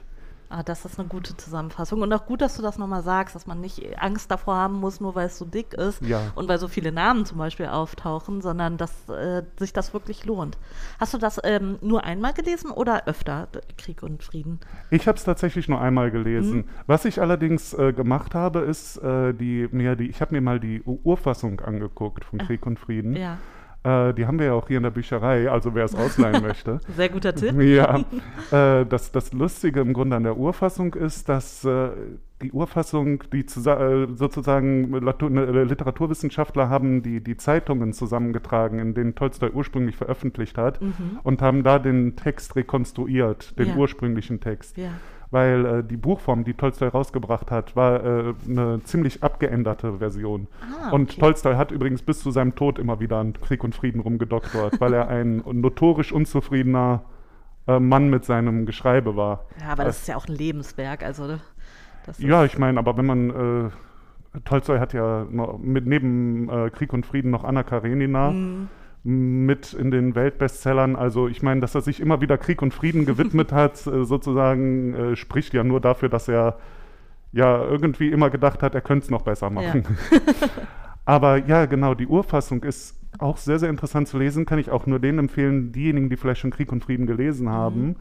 Ah, 0.49 0.62
das 0.62 0.84
ist 0.84 0.99
eine 0.99 1.09
gute 1.09 1.36
Zusammenfassung. 1.36 2.03
Und 2.03 2.12
auch 2.12 2.26
gut, 2.26 2.40
dass 2.40 2.57
du 2.57 2.62
das 2.62 2.78
nochmal 2.78 3.03
sagst, 3.03 3.34
dass 3.34 3.47
man 3.47 3.61
nicht 3.61 3.99
Angst 4.01 4.30
davor 4.30 4.57
haben 4.57 4.74
muss, 4.74 5.01
nur 5.01 5.14
weil 5.14 5.26
es 5.26 5.38
so 5.38 5.45
dick 5.45 5.74
ist 5.74 6.03
ja. 6.03 6.20
und 6.34 6.49
weil 6.49 6.59
so 6.59 6.68
viele 6.68 6.92
Namen 6.92 7.24
zum 7.24 7.38
Beispiel 7.38 7.66
auftauchen, 7.66 8.40
sondern 8.40 8.76
dass 8.76 9.09
äh, 9.09 9.42
sich 9.59 9.72
das 9.72 9.95
wirklich 9.95 10.24
lohnt. 10.24 10.59
Hast 11.01 11.14
du 11.14 11.18
das 11.18 11.40
ähm, 11.42 11.78
nur 11.80 12.05
einmal 12.05 12.34
gelesen 12.34 12.70
oder 12.70 13.07
öfter, 13.07 13.49
Krieg 13.78 14.03
und 14.03 14.22
Frieden? 14.22 14.61
Ich 14.90 15.09
habe 15.09 15.16
es 15.16 15.24
tatsächlich 15.24 15.68
nur 15.68 15.80
einmal 15.80 16.11
gelesen. 16.11 16.59
Mhm. 16.59 16.64
Was 16.86 17.05
ich 17.05 17.20
allerdings 17.20 17.74
äh, 17.74 17.92
gemacht 17.92 18.34
habe, 18.34 18.61
ist, 18.61 18.99
äh, 18.99 19.32
die, 19.32 19.68
mir 19.72 19.97
die, 19.97 20.09
ich 20.09 20.20
habe 20.20 20.34
mir 20.34 20.40
mal 20.40 20.61
die 20.61 20.82
Urfassung 20.84 21.61
angeguckt 21.61 22.24
von 22.24 22.38
Krieg 22.38 22.66
und 22.66 22.78
Frieden. 22.78 23.16
Ja. 23.16 23.38
Äh, 23.85 24.14
die 24.14 24.26
haben 24.26 24.39
wir 24.39 24.47
ja 24.47 24.53
auch 24.55 24.66
hier 24.66 24.78
in 24.78 24.82
der 24.82 24.91
Bücherei, 24.91 25.51
also 25.51 25.74
wer 25.74 25.85
es 25.85 25.95
ausleihen 25.95 26.43
möchte. 26.47 26.80
Sehr 26.97 27.11
guter 27.11 27.35
Tipp. 27.35 27.61
Ja. 27.61 27.99
Äh, 28.51 28.87
das, 28.87 29.12
das 29.12 29.32
Lustige 29.32 29.80
im 29.80 29.93
Grunde 29.93 30.16
an 30.16 30.22
der 30.22 30.39
Urfassung 30.39 30.95
ist, 30.95 31.28
dass 31.28 31.64
äh, 31.64 31.91
die 32.43 32.53
Urfassung, 32.53 33.22
die 33.30 33.41
äh, 33.41 34.07
sozusagen 34.14 34.95
äh, 34.95 35.64
Literaturwissenschaftler 35.64 36.70
haben 36.70 37.03
die, 37.03 37.22
die 37.22 37.37
Zeitungen 37.37 37.93
zusammengetragen, 37.93 38.78
in 38.78 38.95
denen 38.95 39.14
Tolstoi 39.14 39.51
ursprünglich 39.51 39.97
veröffentlicht 39.97 40.57
hat 40.57 40.80
mhm. 40.80 41.20
und 41.22 41.43
haben 41.43 41.62
da 41.62 41.78
den 41.78 42.16
Text 42.16 42.57
rekonstruiert, 42.57 43.59
den 43.59 43.68
ja. 43.68 43.76
ursprünglichen 43.76 44.41
Text. 44.41 44.78
Ja 44.78 44.91
weil 45.35 45.66
äh, 45.66 45.85
die 45.85 45.97
Buchform, 45.97 46.45
die 46.45 46.55
Tolstoi 46.55 46.87
rausgebracht 46.87 47.51
hat, 47.51 47.74
war 47.74 48.05
äh, 48.05 48.35
eine 48.49 48.80
ziemlich 48.85 49.24
abgeänderte 49.24 49.99
Version. 49.99 50.47
Ah, 50.62 50.87
okay. 50.87 50.95
Und 50.95 51.18
Tolstoi 51.18 51.57
hat 51.57 51.72
übrigens 51.72 52.03
bis 52.03 52.20
zu 52.20 52.30
seinem 52.30 52.55
Tod 52.55 52.78
immer 52.78 53.01
wieder 53.01 53.18
an 53.18 53.32
Krieg 53.32 53.64
und 53.64 53.74
Frieden 53.74 54.01
rumgedoktort, 54.01 54.80
weil 54.80 54.95
er 54.95 55.09
ein 55.09 55.43
notorisch 55.53 56.12
unzufriedener 56.12 57.03
äh, 57.66 57.80
Mann 57.80 58.11
mit 58.11 58.24
seinem 58.24 58.64
Geschreibe 58.64 59.16
war. 59.16 59.47
Ja, 59.61 59.72
aber 59.72 59.82
das 59.82 60.03
ist 60.03 60.09
ja 60.09 60.14
auch 60.16 60.28
ein 60.28 60.37
Lebenswerk, 60.37 61.03
also. 61.03 61.26
Ne? 61.26 61.41
ja, 62.18 62.45
ich 62.45 62.57
meine, 62.57 62.78
aber 62.78 62.97
wenn 62.97 63.07
man 63.07 63.70
äh, 64.37 64.41
Tolstoi 64.45 64.78
hat 64.78 64.93
ja 64.93 65.26
noch, 65.28 65.59
mit, 65.59 65.85
neben 65.85 66.49
äh, 66.49 66.70
Krieg 66.70 66.93
und 66.93 67.05
Frieden 67.05 67.32
noch 67.32 67.43
Anna 67.43 67.64
Karenina. 67.64 68.30
Mhm 68.30 68.68
mit 69.05 69.74
in 69.74 69.90
den 69.90 70.14
Weltbestsellern. 70.14 70.96
Also 70.96 71.28
ich 71.28 71.42
meine, 71.42 71.61
dass 71.61 71.74
er 71.74 71.82
sich 71.82 72.00
immer 72.00 72.22
wieder 72.22 72.38
Krieg 72.38 72.62
und 72.62 72.72
Frieden 72.72 73.05
gewidmet 73.07 73.52
hat, 73.52 73.86
äh, 73.86 74.05
sozusagen, 74.05 74.94
äh, 74.94 75.16
spricht 75.16 75.52
ja 75.55 75.62
nur 75.62 75.80
dafür, 75.80 76.09
dass 76.09 76.26
er 76.28 76.59
ja 77.32 77.62
irgendwie 77.64 78.09
immer 78.09 78.30
gedacht 78.30 78.62
hat, 78.62 78.74
er 78.74 78.80
könnte 78.80 79.05
es 79.05 79.11
noch 79.11 79.22
besser 79.22 79.50
machen. 79.50 79.84
Ja. 80.11 80.18
Aber 81.05 81.36
ja, 81.36 81.66
genau, 81.66 81.94
die 81.94 82.07
Urfassung 82.07 82.62
ist 82.62 82.98
auch 83.18 83.36
sehr, 83.36 83.59
sehr 83.59 83.68
interessant 83.68 84.09
zu 84.09 84.18
lesen. 84.18 84.46
Kann 84.46 84.59
ich 84.59 84.70
auch 84.70 84.86
nur 84.86 84.98
denen 84.98 85.18
empfehlen, 85.18 85.70
diejenigen, 85.70 86.09
die 86.09 86.16
vielleicht 86.16 86.40
schon 86.40 86.50
Krieg 86.50 86.72
und 86.72 86.82
Frieden 86.82 87.07
gelesen 87.07 87.46
mhm. 87.46 87.50
haben. 87.50 87.86
Mhm. 87.86 87.96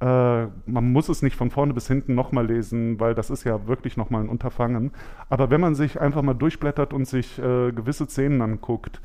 Äh, 0.00 0.46
man 0.66 0.92
muss 0.92 1.08
es 1.08 1.22
nicht 1.22 1.36
von 1.36 1.50
vorne 1.50 1.72
bis 1.72 1.88
hinten 1.88 2.14
nochmal 2.14 2.46
lesen, 2.46 3.00
weil 3.00 3.14
das 3.14 3.30
ist 3.30 3.44
ja 3.44 3.66
wirklich 3.68 3.96
nochmal 3.96 4.22
ein 4.22 4.28
Unterfangen. 4.28 4.90
Aber 5.30 5.50
wenn 5.50 5.60
man 5.60 5.74
sich 5.74 6.00
einfach 6.00 6.22
mal 6.22 6.34
durchblättert 6.34 6.92
und 6.92 7.06
sich 7.06 7.38
äh, 7.38 7.72
gewisse 7.72 8.06
Szenen 8.06 8.42
anguckt, 8.42 9.00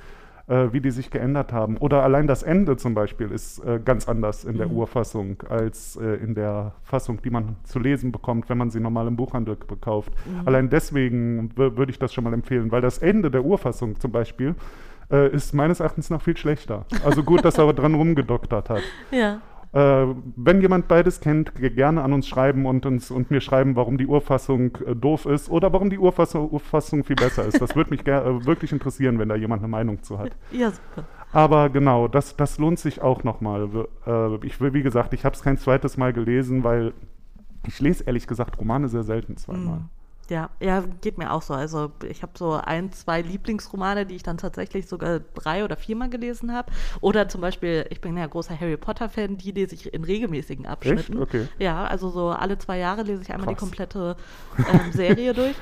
äh, 0.47 0.71
wie 0.71 0.81
die 0.81 0.91
sich 0.91 1.09
geändert 1.09 1.51
haben. 1.53 1.77
Oder 1.77 2.03
allein 2.03 2.27
das 2.27 2.43
Ende 2.43 2.77
zum 2.77 2.93
Beispiel 2.93 3.31
ist 3.31 3.59
äh, 3.59 3.79
ganz 3.83 4.07
anders 4.07 4.43
in 4.43 4.57
der 4.57 4.67
mhm. 4.67 4.77
Urfassung 4.77 5.43
als 5.49 5.97
äh, 5.97 6.15
in 6.15 6.35
der 6.35 6.73
Fassung, 6.83 7.21
die 7.21 7.29
man 7.29 7.57
zu 7.63 7.79
lesen 7.79 8.11
bekommt, 8.11 8.49
wenn 8.49 8.57
man 8.57 8.69
sie 8.69 8.79
normal 8.79 9.07
im 9.07 9.15
Buchhandel 9.15 9.55
bekauft. 9.55 10.13
Mhm. 10.25 10.47
Allein 10.47 10.69
deswegen 10.69 11.51
würde 11.57 11.91
ich 11.91 11.99
das 11.99 12.13
schon 12.13 12.23
mal 12.23 12.33
empfehlen, 12.33 12.71
weil 12.71 12.81
das 12.81 12.97
Ende 12.99 13.29
der 13.29 13.43
Urfassung 13.43 13.99
zum 13.99 14.11
Beispiel 14.11 14.55
äh, 15.11 15.29
ist 15.33 15.53
meines 15.53 15.79
Erachtens 15.79 16.09
noch 16.09 16.21
viel 16.21 16.37
schlechter. 16.37 16.85
Also 17.03 17.23
gut, 17.23 17.43
dass 17.43 17.57
er 17.57 17.63
aber 17.63 17.73
dran 17.81 17.95
rumgedoktert 17.95 18.69
hat. 18.69 18.83
Ja. 19.11 19.41
Äh, 19.73 20.05
wenn 20.35 20.61
jemand 20.61 20.87
beides 20.87 21.19
kennt, 21.19 21.53
gerne 21.55 22.01
an 22.01 22.13
uns 22.13 22.27
schreiben 22.27 22.65
und, 22.65 22.85
uns, 22.85 23.11
und 23.11 23.31
mir 23.31 23.41
schreiben, 23.41 23.75
warum 23.75 23.97
die 23.97 24.07
Urfassung 24.07 24.77
äh, 24.85 24.95
doof 24.95 25.25
ist 25.25 25.49
oder 25.49 25.73
warum 25.73 25.89
die 25.89 25.99
Urfassung, 25.99 26.49
Urfassung 26.49 27.03
viel 27.03 27.15
besser 27.15 27.45
ist. 27.45 27.61
Das 27.61 27.75
würde 27.75 27.89
mich 27.91 28.07
äh, 28.07 28.45
wirklich 28.45 28.71
interessieren, 28.71 29.19
wenn 29.19 29.29
da 29.29 29.35
jemand 29.35 29.61
eine 29.61 29.69
Meinung 29.69 30.03
zu 30.03 30.19
hat. 30.19 30.31
Ja, 30.51 30.71
super. 30.71 31.05
Aber 31.33 31.69
genau, 31.69 32.07
das, 32.07 32.37
das 32.37 32.57
lohnt 32.57 32.79
sich 32.79 33.01
auch 33.01 33.23
nochmal. 33.23 33.69
Ich 34.43 34.61
will, 34.61 34.73
wie 34.73 34.81
gesagt, 34.81 35.13
ich 35.13 35.25
habe 35.25 35.35
es 35.35 35.41
kein 35.41 35.57
zweites 35.57 35.97
Mal 35.97 36.13
gelesen, 36.13 36.63
weil 36.63 36.93
ich 37.67 37.79
lese 37.81 38.05
ehrlich 38.05 38.27
gesagt 38.27 38.57
Romane 38.59 38.87
sehr 38.87 39.03
selten 39.03 39.35
zweimal. 39.35 39.79
Mm. 39.79 39.89
Ja, 40.29 40.49
ja, 40.59 40.83
geht 41.01 41.17
mir 41.17 41.31
auch 41.31 41.41
so. 41.41 41.53
Also 41.53 41.91
ich 42.07 42.21
habe 42.21 42.33
so 42.37 42.53
ein, 42.53 42.91
zwei 42.91 43.21
Lieblingsromane, 43.21 44.05
die 44.05 44.15
ich 44.15 44.23
dann 44.23 44.37
tatsächlich 44.37 44.87
sogar 44.87 45.19
drei 45.19 45.63
oder 45.63 45.77
viermal 45.77 46.09
gelesen 46.09 46.53
habe. 46.53 46.71
Oder 47.01 47.29
zum 47.29 47.41
Beispiel, 47.41 47.85
ich 47.89 48.01
bin 48.01 48.17
ja 48.17 48.27
großer 48.27 48.59
Harry 48.59 48.77
Potter-Fan, 48.77 49.37
die 49.37 49.51
lese 49.51 49.75
ich 49.75 49.93
in 49.93 50.03
regelmäßigen 50.03 50.65
Abschnitten. 50.65 51.13
Echt? 51.13 51.21
Okay. 51.21 51.47
Ja, 51.59 51.85
also 51.85 52.09
so 52.09 52.29
alle 52.29 52.57
zwei 52.57 52.77
Jahre 52.77 53.03
lese 53.03 53.21
ich 53.21 53.31
einmal 53.31 53.47
Krass. 53.47 53.55
die 53.55 53.59
komplette 53.59 54.17
ähm, 54.57 54.91
Serie 54.91 55.33
durch. 55.35 55.55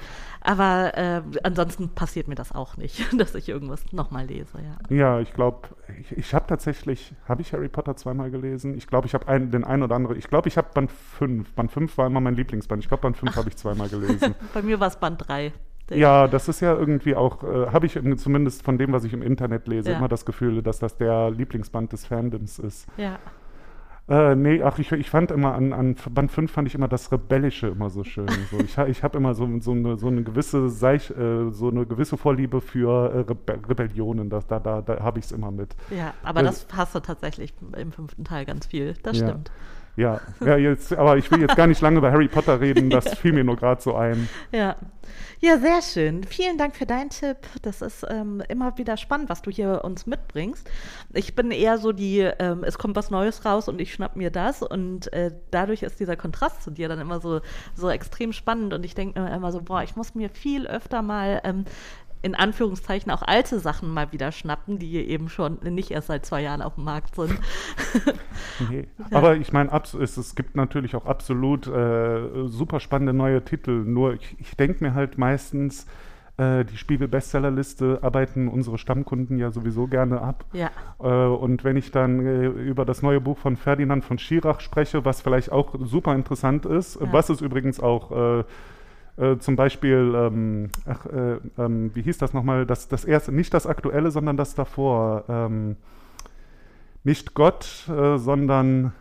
Aber 0.45 0.95
äh, 0.95 1.21
ansonsten 1.41 1.89
passiert 1.89 2.27
mir 2.27 2.35
das 2.35 2.51
auch 2.53 2.77
nicht, 2.77 3.03
dass 3.19 3.33
ich 3.33 3.49
irgendwas 3.49 3.91
nochmal 3.91 4.27
lese. 4.27 4.59
Ja, 4.89 4.95
ja 4.95 5.19
ich 5.19 5.33
glaube, 5.33 5.69
ich, 5.99 6.15
ich 6.15 6.33
habe 6.35 6.45
tatsächlich, 6.47 7.13
habe 7.27 7.41
ich 7.41 7.51
Harry 7.51 7.67
Potter 7.67 7.95
zweimal 7.95 8.29
gelesen? 8.29 8.77
Ich 8.77 8.85
glaube, 8.85 9.07
ich 9.07 9.15
habe 9.15 9.27
ein, 9.27 9.49
den 9.49 9.63
ein 9.63 9.81
oder 9.81 9.95
anderen, 9.95 10.17
ich 10.17 10.27
glaube, 10.27 10.47
ich 10.47 10.57
habe 10.57 10.67
Band 10.73 10.91
5. 10.91 11.53
Band 11.53 11.71
5 11.71 11.97
war 11.97 12.07
immer 12.07 12.21
mein 12.21 12.35
Lieblingsband. 12.35 12.83
Ich 12.83 12.87
glaube, 12.87 13.01
Band 13.01 13.17
5 13.17 13.35
habe 13.35 13.49
ich 13.49 13.55
zweimal 13.57 13.89
gelesen. 13.89 14.35
Bei 14.53 14.61
mir 14.61 14.79
war 14.79 14.87
es 14.87 14.97
Band 14.97 15.27
3. 15.27 15.51
Ja, 15.91 16.27
das 16.27 16.47
ist 16.47 16.61
ja 16.61 16.73
irgendwie 16.73 17.15
auch, 17.15 17.43
äh, 17.43 17.67
habe 17.67 17.85
ich 17.85 17.99
zumindest 18.17 18.63
von 18.63 18.77
dem, 18.77 18.91
was 18.91 19.03
ich 19.03 19.13
im 19.13 19.21
Internet 19.21 19.67
lese, 19.67 19.91
ja. 19.91 19.97
immer 19.97 20.07
das 20.07 20.25
Gefühl, 20.25 20.61
dass 20.63 20.79
das 20.79 20.97
der 20.97 21.29
Lieblingsband 21.31 21.91
des 21.93 22.05
Fandoms 22.05 22.59
ist. 22.59 22.87
Ja. 22.97 23.19
Äh, 24.07 24.35
nee, 24.35 24.61
ach, 24.61 24.77
ich, 24.77 24.91
ich 24.91 25.09
fand 25.09 25.31
immer 25.31 25.55
an, 25.55 25.73
an 25.73 25.95
Band 26.11 26.31
5 26.31 26.51
fand 26.51 26.67
ich 26.67 26.75
immer 26.75 26.87
das 26.87 27.11
Rebellische 27.11 27.67
immer 27.67 27.89
so 27.89 28.03
schön. 28.03 28.27
So, 28.51 28.59
ich 28.59 28.77
ich 28.77 29.03
habe 29.03 29.17
immer 29.17 29.33
so, 29.33 29.49
so, 29.59 29.71
eine, 29.71 29.97
so 29.97 30.07
eine 30.07 30.21
gewisse 30.21 30.69
Seich, 30.69 31.09
äh, 31.09 31.49
so 31.49 31.69
eine 31.69 31.85
gewisse 31.87 32.15
Vorliebe 32.15 32.61
für 32.61 33.11
äh, 33.11 33.17
Rebe 33.19 33.59
Rebellionen. 33.67 34.29
Das, 34.29 34.45
da 34.45 34.59
da, 34.59 34.81
da 34.81 34.99
habe 34.99 35.17
ich 35.19 35.25
es 35.25 35.31
immer 35.31 35.49
mit. 35.49 35.75
Ja, 35.89 36.13
aber 36.23 36.43
das 36.43 36.67
hast 36.71 36.93
du 36.93 36.99
tatsächlich 36.99 37.53
im 37.75 37.91
fünften 37.91 38.23
Teil 38.23 38.45
ganz 38.45 38.67
viel. 38.67 38.93
Das 39.01 39.17
ja. 39.17 39.29
stimmt. 39.29 39.51
Ja, 39.95 40.19
ja 40.43 40.57
jetzt, 40.57 40.93
aber 40.93 41.17
ich 41.17 41.29
will 41.31 41.41
jetzt 41.41 41.55
gar 41.55 41.67
nicht 41.67 41.81
lange 41.81 41.99
über 41.99 42.11
Harry 42.11 42.27
Potter 42.27 42.59
reden, 42.59 42.89
das 42.89 43.13
fiel 43.19 43.33
mir 43.33 43.43
nur 43.43 43.55
gerade 43.55 43.81
so 43.81 43.95
ein. 43.95 44.29
Ja. 44.51 44.75
Ja, 45.41 45.59
sehr 45.59 45.81
schön. 45.81 46.23
Vielen 46.23 46.57
Dank 46.57 46.75
für 46.75 46.85
deinen 46.85 47.09
Tipp. 47.09 47.37
Das 47.61 47.81
ist 47.81 48.05
ähm, 48.09 48.41
immer 48.47 48.77
wieder 48.77 48.97
spannend, 48.97 49.29
was 49.29 49.41
du 49.41 49.51
hier 49.51 49.83
uns 49.83 50.07
mitbringst. 50.07 50.67
Ich 51.13 51.35
bin 51.35 51.51
eher 51.51 51.77
so 51.77 51.91
die, 51.91 52.19
ähm, 52.19 52.63
es 52.63 52.77
kommt 52.77 52.95
was 52.95 53.11
Neues 53.11 53.45
raus 53.45 53.67
und 53.67 53.79
ich 53.79 53.93
schnapp 53.93 54.15
mir 54.15 54.31
das. 54.31 54.63
Und 54.63 55.11
äh, 55.13 55.31
dadurch 55.51 55.83
ist 55.83 55.99
dieser 55.99 56.15
Kontrast 56.15 56.63
zu 56.63 56.71
dir 56.71 56.87
dann 56.87 56.99
immer 56.99 57.19
so, 57.19 57.41
so 57.75 57.89
extrem 57.89 58.33
spannend. 58.33 58.73
Und 58.73 58.85
ich 58.85 58.95
denke 58.95 59.19
mir 59.19 59.33
immer 59.35 59.51
so, 59.51 59.61
boah, 59.61 59.83
ich 59.83 59.95
muss 59.95 60.15
mir 60.15 60.29
viel 60.29 60.67
öfter 60.67 61.01
mal 61.01 61.41
ähm, 61.43 61.65
in 62.25 62.33
Anführungszeichen 62.33 63.11
auch 63.11 63.21
alte 63.21 63.59
Sachen 63.59 63.93
mal 63.93 64.11
wieder 64.11 64.31
schnappen, 64.31 64.79
die 64.79 64.95
eben 64.95 65.29
schon 65.29 65.59
nicht 65.61 65.91
erst 65.91 66.07
seit 66.07 66.25
zwei 66.25 66.41
Jahren 66.41 66.63
auf 66.63 66.73
dem 66.73 66.83
Markt 66.83 67.13
sind. 67.13 67.39
nee. 68.71 68.87
ja. 69.11 69.17
Aber 69.17 69.35
ich 69.35 69.53
meine, 69.53 69.69
es, 69.71 70.17
es 70.17 70.33
gibt 70.33 70.55
natürlich 70.55 70.95
auch 70.95 71.05
absolut 71.05 71.67
äh, 71.67 72.47
super 72.47 72.79
spannende 72.79 73.13
neue 73.13 73.45
Titel. 73.45 73.83
Nur 73.85 74.15
ich, 74.15 74.35
ich 74.39 74.57
denke 74.57 74.83
mir 74.83 74.95
halt 74.95 75.19
meistens, 75.19 75.85
äh, 76.37 76.65
die 76.65 76.77
Spiegel-Bestsellerliste 76.77 77.99
arbeiten 78.01 78.47
unsere 78.47 78.79
Stammkunden 78.79 79.37
ja 79.37 79.51
sowieso 79.51 79.85
gerne 79.85 80.19
ab. 80.19 80.45
Ja. 80.51 80.71
Äh, 80.99 81.27
und 81.27 81.63
wenn 81.63 81.77
ich 81.77 81.91
dann 81.91 82.25
äh, 82.25 82.47
über 82.47 82.85
das 82.85 83.03
neue 83.03 83.21
Buch 83.21 83.37
von 83.37 83.55
Ferdinand 83.55 84.03
von 84.03 84.17
Schirach 84.17 84.61
spreche, 84.61 85.05
was 85.05 85.21
vielleicht 85.21 85.51
auch 85.51 85.75
super 85.79 86.15
interessant 86.15 86.65
ist, 86.65 86.99
ja. 86.99 87.13
was 87.13 87.29
es 87.29 87.41
übrigens 87.41 87.79
auch 87.79 88.43
äh, 89.17 89.37
zum 89.37 89.55
Beispiel, 89.55 90.13
ähm, 90.15 90.69
ach, 90.85 91.05
äh, 91.05 91.37
ähm, 91.57 91.91
wie 91.93 92.01
hieß 92.01 92.17
das 92.17 92.33
nochmal, 92.33 92.65
das, 92.65 92.87
das 92.87 93.05
erste, 93.05 93.31
nicht 93.31 93.53
das 93.53 93.65
aktuelle, 93.65 94.11
sondern 94.11 94.37
das 94.37 94.55
davor. 94.55 95.23
Ähm, 95.29 95.77
nicht 97.03 97.33
Gott, 97.33 97.87
äh, 97.87 98.17
sondern. 98.17 98.93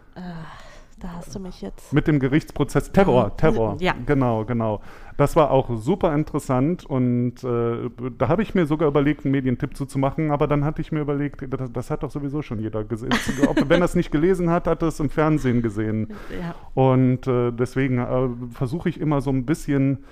Da 1.00 1.08
hast 1.16 1.34
du 1.34 1.40
mich 1.40 1.60
jetzt. 1.60 1.92
Mit 1.92 2.06
dem 2.06 2.18
Gerichtsprozess 2.20 2.92
Terror, 2.92 3.36
Terror. 3.36 3.76
Ja. 3.80 3.94
Genau, 4.06 4.44
genau. 4.44 4.80
Das 5.16 5.36
war 5.36 5.50
auch 5.50 5.76
super 5.76 6.14
interessant 6.14 6.84
und 6.84 7.42
äh, 7.44 7.90
da 8.18 8.28
habe 8.28 8.42
ich 8.42 8.54
mir 8.54 8.66
sogar 8.66 8.88
überlegt, 8.88 9.24
einen 9.24 9.32
Medientipp 9.32 9.76
zuzumachen, 9.76 10.30
aber 10.30 10.46
dann 10.48 10.64
hatte 10.64 10.80
ich 10.80 10.90
mir 10.92 11.00
überlegt, 11.00 11.44
das, 11.48 11.70
das 11.72 11.90
hat 11.90 12.02
doch 12.02 12.10
sowieso 12.10 12.42
schon 12.42 12.58
jeder 12.60 12.84
gesehen. 12.84 13.12
Ob, 13.48 13.68
wenn 13.68 13.80
er 13.80 13.84
es 13.84 13.94
nicht 13.94 14.10
gelesen 14.10 14.50
hat, 14.50 14.66
hat 14.66 14.82
er 14.82 14.88
es 14.88 14.98
im 15.00 15.10
Fernsehen 15.10 15.62
gesehen. 15.62 16.08
Ja. 16.40 16.54
Und 16.74 17.26
äh, 17.26 17.52
deswegen 17.52 17.98
äh, 17.98 18.28
versuche 18.52 18.88
ich 18.88 19.00
immer 19.00 19.20
so 19.20 19.30
ein 19.30 19.44
bisschen 19.46 20.04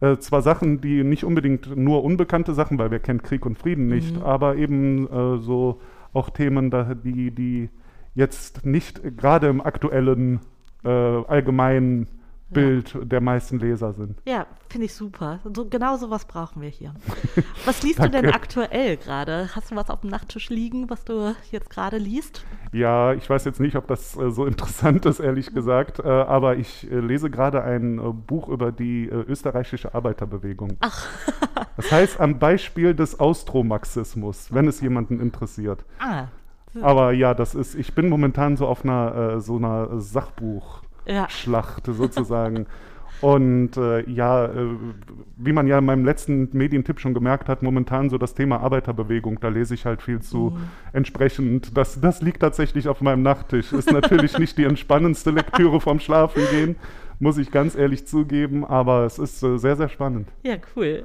äh, 0.00 0.16
zwar 0.18 0.42
Sachen, 0.42 0.80
die 0.80 1.02
nicht 1.04 1.24
unbedingt 1.24 1.74
nur 1.76 2.04
unbekannte 2.04 2.54
Sachen, 2.54 2.78
weil 2.78 2.90
wir 2.90 2.98
kennen 2.98 3.22
Krieg 3.22 3.44
und 3.46 3.58
Frieden 3.58 3.86
nicht, 3.88 4.16
Mhm. 4.16 4.22
aber 4.22 4.56
eben 4.56 5.06
äh, 5.06 5.38
so 5.38 5.80
auch 6.12 6.30
Themen, 6.30 6.70
da, 6.70 6.94
die, 6.94 7.30
die 7.30 7.68
jetzt 8.16 8.66
nicht 8.66 9.00
gerade 9.16 9.46
im 9.46 9.60
aktuellen 9.60 10.40
äh, 10.84 10.88
allgemeinen 10.88 12.08
Bild 12.48 12.96
der 13.02 13.20
meisten 13.20 13.58
Leser 13.58 13.92
sind. 13.92 14.20
Ja, 14.24 14.46
finde 14.68 14.86
ich 14.86 14.94
super. 14.94 15.40
So, 15.52 15.68
genau 15.68 15.96
sowas 15.96 16.24
brauchen 16.26 16.62
wir 16.62 16.68
hier. 16.68 16.94
Was 17.64 17.82
liest 17.82 17.98
du 17.98 18.08
denn 18.08 18.30
aktuell 18.30 18.96
gerade? 18.96 19.50
Hast 19.54 19.72
du 19.72 19.76
was 19.76 19.90
auf 19.90 20.02
dem 20.02 20.10
Nachttisch 20.10 20.48
liegen, 20.48 20.88
was 20.88 21.04
du 21.04 21.34
jetzt 21.50 21.70
gerade 21.70 21.98
liest? 21.98 22.44
Ja, 22.72 23.14
ich 23.14 23.28
weiß 23.28 23.44
jetzt 23.46 23.58
nicht, 23.58 23.74
ob 23.74 23.88
das 23.88 24.16
äh, 24.16 24.30
so 24.30 24.46
interessant 24.46 25.06
ist, 25.06 25.18
ehrlich 25.18 25.52
gesagt, 25.54 25.98
äh, 25.98 26.08
aber 26.08 26.56
ich 26.56 26.90
äh, 26.90 27.00
lese 27.00 27.30
gerade 27.30 27.64
ein 27.64 27.98
äh, 27.98 28.12
Buch 28.12 28.48
über 28.48 28.70
die 28.70 29.08
äh, 29.08 29.14
österreichische 29.14 29.94
Arbeiterbewegung. 29.94 30.76
Ach. 30.80 31.06
Das 31.76 31.90
heißt 31.90 32.20
am 32.20 32.38
Beispiel 32.38 32.94
des 32.94 33.18
Austromarxismus, 33.18 34.54
wenn 34.54 34.68
es 34.68 34.80
jemanden 34.80 35.20
interessiert. 35.20 35.84
Ah. 35.98 36.28
Aber 36.82 37.12
ja, 37.12 37.34
das 37.34 37.54
ist, 37.54 37.74
ich 37.74 37.94
bin 37.94 38.08
momentan 38.08 38.56
so 38.56 38.66
auf 38.66 38.84
einer 38.84 39.34
äh, 39.36 39.40
so 39.40 39.56
einer 39.56 40.00
Sachbuchschlacht 40.00 41.88
Ja. 41.88 41.94
sozusagen. 41.94 42.66
Und 43.22 43.78
äh, 43.78 44.08
ja, 44.10 44.44
äh, 44.44 44.68
wie 45.38 45.52
man 45.52 45.66
ja 45.66 45.78
in 45.78 45.86
meinem 45.86 46.04
letzten 46.04 46.50
Medientipp 46.52 47.00
schon 47.00 47.14
gemerkt 47.14 47.48
hat, 47.48 47.62
momentan 47.62 48.10
so 48.10 48.18
das 48.18 48.34
Thema 48.34 48.60
Arbeiterbewegung, 48.60 49.40
da 49.40 49.48
lese 49.48 49.72
ich 49.74 49.86
halt 49.86 50.02
viel 50.02 50.20
zu. 50.20 50.50
Mhm. 50.54 50.68
Entsprechend, 50.92 51.76
das, 51.76 51.98
das 52.00 52.20
liegt 52.20 52.40
tatsächlich 52.40 52.88
auf 52.88 53.00
meinem 53.00 53.22
Nachttisch. 53.22 53.72
Ist 53.72 53.90
natürlich 53.90 54.38
nicht 54.38 54.58
die 54.58 54.64
entspannendste 54.64 55.30
Lektüre 55.30 55.80
vom 55.80 55.98
Schlafengehen, 55.98 56.76
muss 57.18 57.38
ich 57.38 57.50
ganz 57.50 57.74
ehrlich 57.74 58.06
zugeben, 58.06 58.66
aber 58.66 59.04
es 59.06 59.18
ist 59.18 59.42
äh, 59.42 59.56
sehr, 59.58 59.76
sehr 59.76 59.88
spannend. 59.88 60.28
Ja, 60.42 60.56
cool. 60.76 61.04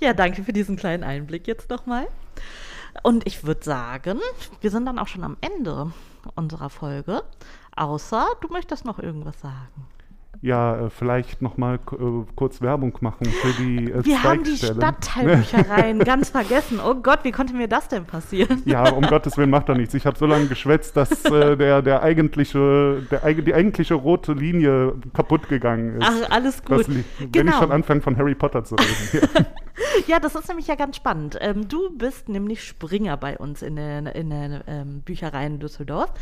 Ja, 0.00 0.12
danke 0.14 0.42
für 0.42 0.52
diesen 0.52 0.74
kleinen 0.76 1.04
Einblick 1.04 1.46
jetzt 1.46 1.70
nochmal. 1.70 2.06
Und 3.02 3.26
ich 3.26 3.44
würde 3.46 3.64
sagen, 3.64 4.18
wir 4.60 4.70
sind 4.70 4.86
dann 4.86 4.98
auch 4.98 5.08
schon 5.08 5.24
am 5.24 5.36
Ende 5.40 5.92
unserer 6.34 6.70
Folge. 6.70 7.22
Außer 7.76 8.24
du 8.40 8.48
möchtest 8.48 8.84
noch 8.84 8.98
irgendwas 8.98 9.40
sagen. 9.40 9.86
Ja, 10.40 10.86
äh, 10.86 10.90
vielleicht 10.90 11.40
nochmal 11.40 11.76
äh, 11.92 12.24
kurz 12.34 12.60
Werbung 12.60 12.96
machen 13.00 13.26
für 13.26 13.52
die 13.62 13.92
äh, 13.92 14.04
Wir 14.04 14.22
haben 14.24 14.42
die. 14.42 14.56
Stadtteilbüchereien 14.56 15.98
ganz 16.04 16.30
vergessen. 16.30 16.80
Oh 16.84 16.94
Gott, 16.96 17.20
wie 17.22 17.30
konnte 17.30 17.54
mir 17.54 17.68
das 17.68 17.86
denn 17.88 18.04
passieren? 18.06 18.60
Ja, 18.64 18.90
um 18.90 19.02
Gottes 19.06 19.36
Willen 19.36 19.50
macht 19.50 19.68
doch 19.68 19.76
nichts. 19.76 19.94
Ich 19.94 20.04
habe 20.04 20.18
so 20.18 20.26
lange 20.26 20.46
geschwätzt, 20.46 20.96
dass 20.96 21.24
äh, 21.26 21.56
der, 21.56 21.80
der 21.82 22.02
eigentliche, 22.02 23.06
der, 23.10 23.34
die 23.34 23.54
eigentliche 23.54 23.94
rote 23.94 24.32
Linie 24.32 24.94
kaputt 25.14 25.48
gegangen 25.48 26.00
ist. 26.00 26.08
Ach, 26.08 26.30
alles 26.30 26.60
Das 26.62 26.78
gut. 26.78 26.88
li- 26.88 27.04
Wenn 27.18 27.26
ich 27.26 27.32
Genau. 27.32 27.58
schon 27.58 27.70
anfange, 27.70 28.00
von 28.00 28.16
Harry 28.16 28.34
Potter 28.34 28.64
zu 28.64 28.74
reden. 28.74 29.28
Ja. 29.34 29.44
Ja, 30.06 30.20
das 30.20 30.34
ist 30.34 30.48
nämlich 30.48 30.66
ja 30.66 30.74
ganz 30.74 30.96
spannend. 30.96 31.38
Ähm, 31.40 31.68
du 31.68 31.96
bist 31.96 32.28
nämlich 32.28 32.64
Springer 32.64 33.16
bei 33.16 33.38
uns 33.38 33.62
in 33.62 33.76
den, 33.76 34.06
in 34.06 34.30
den 34.30 34.60
ähm, 34.66 35.00
Büchereien 35.04 35.58
Düsseldorf. 35.60 36.12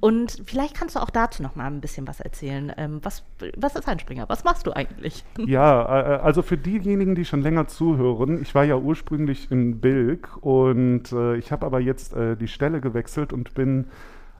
Und 0.00 0.42
vielleicht 0.46 0.74
kannst 0.76 0.96
du 0.96 1.00
auch 1.00 1.10
dazu 1.10 1.42
noch 1.42 1.54
mal 1.56 1.66
ein 1.66 1.80
bisschen 1.80 2.06
was 2.06 2.20
erzählen. 2.20 2.72
Ähm, 2.76 3.00
was, 3.02 3.22
was 3.56 3.76
ist 3.76 3.88
ein 3.88 3.98
Springer? 3.98 4.28
Was 4.28 4.44
machst 4.44 4.66
du 4.66 4.72
eigentlich? 4.74 5.24
Ja, 5.48 5.82
äh, 5.82 6.18
also 6.20 6.42
für 6.42 6.58
diejenigen, 6.58 7.14
die 7.14 7.24
schon 7.24 7.40
länger 7.42 7.68
zuhören, 7.68 8.42
ich 8.42 8.54
war 8.54 8.64
ja 8.64 8.76
ursprünglich 8.76 9.50
in 9.50 9.80
Bilk 9.80 10.36
und 10.42 11.10
äh, 11.12 11.36
ich 11.36 11.52
habe 11.52 11.64
aber 11.64 11.80
jetzt 11.80 12.12
äh, 12.14 12.36
die 12.36 12.48
Stelle 12.48 12.80
gewechselt 12.80 13.32
und 13.32 13.54
bin 13.54 13.86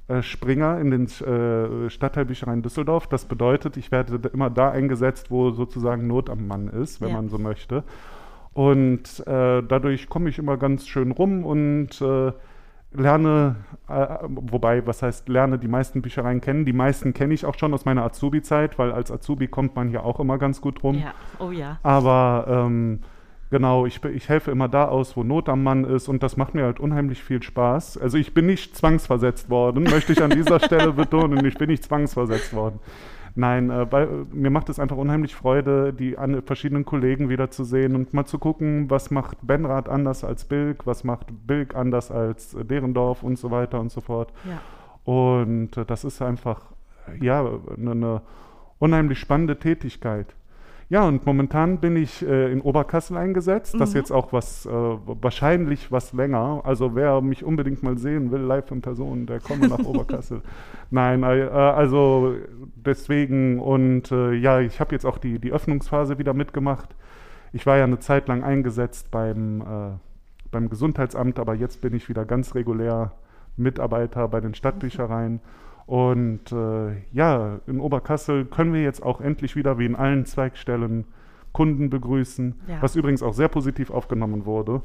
äh, 0.08 0.22
Springer 0.22 0.78
in 0.80 0.90
den 0.90 1.04
äh, 1.06 1.88
Stadtteilbüchereien 1.88 2.62
Düsseldorf. 2.62 3.06
Das 3.06 3.24
bedeutet, 3.24 3.76
ich 3.76 3.90
werde 3.90 4.28
immer 4.28 4.50
da 4.50 4.70
eingesetzt, 4.70 5.30
wo 5.30 5.50
sozusagen 5.50 6.06
Not 6.06 6.28
am 6.30 6.46
Mann 6.46 6.68
ist, 6.68 7.00
wenn 7.00 7.08
Ja. 7.10 7.14
man 7.16 7.28
so 7.28 7.38
möchte. 7.38 7.84
Und 8.58 9.24
äh, 9.24 9.62
dadurch 9.62 10.08
komme 10.08 10.30
ich 10.30 10.38
immer 10.40 10.56
ganz 10.56 10.88
schön 10.88 11.12
rum 11.12 11.44
und 11.44 11.90
äh, 12.00 12.32
lerne, 12.90 13.54
äh, 13.88 14.16
wobei, 14.26 14.84
was 14.84 15.00
heißt 15.00 15.28
lerne, 15.28 15.60
die 15.60 15.68
meisten 15.68 16.02
Büchereien 16.02 16.40
kennen. 16.40 16.64
Die 16.64 16.72
meisten 16.72 17.14
kenne 17.14 17.34
ich 17.34 17.44
auch 17.44 17.56
schon 17.56 17.72
aus 17.72 17.84
meiner 17.84 18.02
Azubi-Zeit, 18.02 18.76
weil 18.76 18.90
als 18.90 19.12
Azubi 19.12 19.46
kommt 19.46 19.76
man 19.76 19.88
hier 19.88 20.04
auch 20.04 20.18
immer 20.18 20.38
ganz 20.38 20.60
gut 20.60 20.82
rum. 20.82 20.96
Ja, 20.96 21.14
oh 21.38 21.52
ja. 21.52 21.78
Aber 21.84 22.46
ähm, 22.48 23.02
genau, 23.48 23.86
ich, 23.86 24.04
ich 24.06 24.28
helfe 24.28 24.50
immer 24.50 24.66
da 24.66 24.86
aus, 24.86 25.16
wo 25.16 25.22
Not 25.22 25.48
am 25.48 25.62
Mann 25.62 25.84
ist 25.84 26.08
und 26.08 26.24
das 26.24 26.36
macht 26.36 26.56
mir 26.56 26.64
halt 26.64 26.80
unheimlich 26.80 27.22
viel 27.22 27.40
Spaß. 27.40 27.96
Also 27.98 28.18
ich 28.18 28.34
bin 28.34 28.46
nicht 28.46 28.76
zwangsversetzt 28.76 29.50
worden, 29.50 29.84
möchte 29.84 30.12
ich 30.12 30.20
an 30.20 30.30
dieser 30.30 30.58
Stelle 30.64 30.92
betonen, 30.92 31.46
ich 31.46 31.58
bin 31.58 31.70
nicht 31.70 31.84
zwangsversetzt 31.84 32.52
worden. 32.52 32.80
Nein, 33.34 33.70
äh, 33.70 33.90
weil, 33.90 34.04
äh, 34.04 34.08
mir 34.32 34.50
macht 34.50 34.68
es 34.68 34.78
einfach 34.78 34.96
unheimlich 34.96 35.34
Freude, 35.34 35.92
die 35.92 36.18
an, 36.18 36.42
verschiedenen 36.42 36.84
Kollegen 36.84 37.28
wiederzusehen 37.28 37.94
und 37.94 38.14
mal 38.14 38.24
zu 38.24 38.38
gucken, 38.38 38.90
was 38.90 39.10
macht 39.10 39.38
Benrath 39.46 39.88
anders 39.88 40.24
als 40.24 40.44
Bilk, 40.44 40.86
was 40.86 41.04
macht 41.04 41.26
Bilk 41.46 41.74
anders 41.74 42.10
als 42.10 42.54
äh, 42.54 42.64
Derendorf 42.64 43.22
und 43.22 43.38
so 43.38 43.50
weiter 43.50 43.80
und 43.80 43.90
so 43.90 44.00
fort. 44.00 44.32
Ja. 44.44 44.60
Und 45.04 45.76
äh, 45.76 45.84
das 45.84 46.04
ist 46.04 46.20
einfach, 46.22 46.62
ja, 47.20 47.40
eine, 47.76 47.90
eine 47.90 48.22
unheimlich 48.78 49.18
spannende 49.18 49.58
Tätigkeit. 49.58 50.34
Ja, 50.90 51.06
und 51.06 51.26
momentan 51.26 51.80
bin 51.80 51.96
ich 51.96 52.26
äh, 52.26 52.50
in 52.50 52.62
Oberkassel 52.62 53.18
eingesetzt. 53.18 53.78
Das 53.78 53.90
Mhm. 53.90 53.96
jetzt 53.96 54.10
auch 54.10 54.32
was, 54.32 54.64
äh, 54.64 54.70
wahrscheinlich 54.70 55.92
was 55.92 56.14
länger. 56.14 56.62
Also 56.64 56.94
wer 56.94 57.20
mich 57.20 57.44
unbedingt 57.44 57.82
mal 57.82 57.98
sehen 57.98 58.30
will, 58.30 58.40
live 58.40 58.70
in 58.70 58.80
Person, 58.80 59.26
der 59.26 59.40
komme 59.40 59.68
nach 59.68 59.78
Oberkassel. 59.84 60.40
Nein, 60.90 61.24
äh, 61.24 61.26
also 61.26 62.34
deswegen 62.74 63.60
und 63.60 64.10
äh, 64.12 64.32
ja, 64.32 64.60
ich 64.60 64.80
habe 64.80 64.94
jetzt 64.94 65.04
auch 65.04 65.18
die, 65.18 65.38
die 65.38 65.52
Öffnungsphase 65.52 66.18
wieder 66.18 66.32
mitgemacht. 66.32 66.94
Ich 67.52 67.66
war 67.66 67.76
ja 67.76 67.84
eine 67.84 67.98
Zeit 67.98 68.26
lang 68.28 68.42
eingesetzt 68.42 69.10
beim, 69.10 69.60
äh, 69.60 69.64
beim 70.50 70.70
Gesundheitsamt, 70.70 71.38
aber 71.38 71.54
jetzt 71.54 71.82
bin 71.82 71.94
ich 71.94 72.08
wieder 72.08 72.24
ganz 72.24 72.54
regulär 72.54 73.12
Mitarbeiter 73.58 74.26
bei 74.28 74.40
den 74.40 74.54
Stadtbüchereien. 74.54 75.40
Und 75.88 76.52
äh, 76.52 76.96
ja, 77.14 77.60
in 77.66 77.80
Oberkassel 77.80 78.44
können 78.44 78.74
wir 78.74 78.82
jetzt 78.82 79.02
auch 79.02 79.22
endlich 79.22 79.56
wieder 79.56 79.78
wie 79.78 79.86
in 79.86 79.96
allen 79.96 80.26
Zweigstellen 80.26 81.06
Kunden 81.52 81.88
begrüßen, 81.88 82.54
Ja. 82.68 82.76
was 82.82 82.94
übrigens 82.94 83.22
auch 83.22 83.32
sehr 83.32 83.48
positiv 83.48 83.90
aufgenommen 83.90 84.44
wurde. 84.44 84.82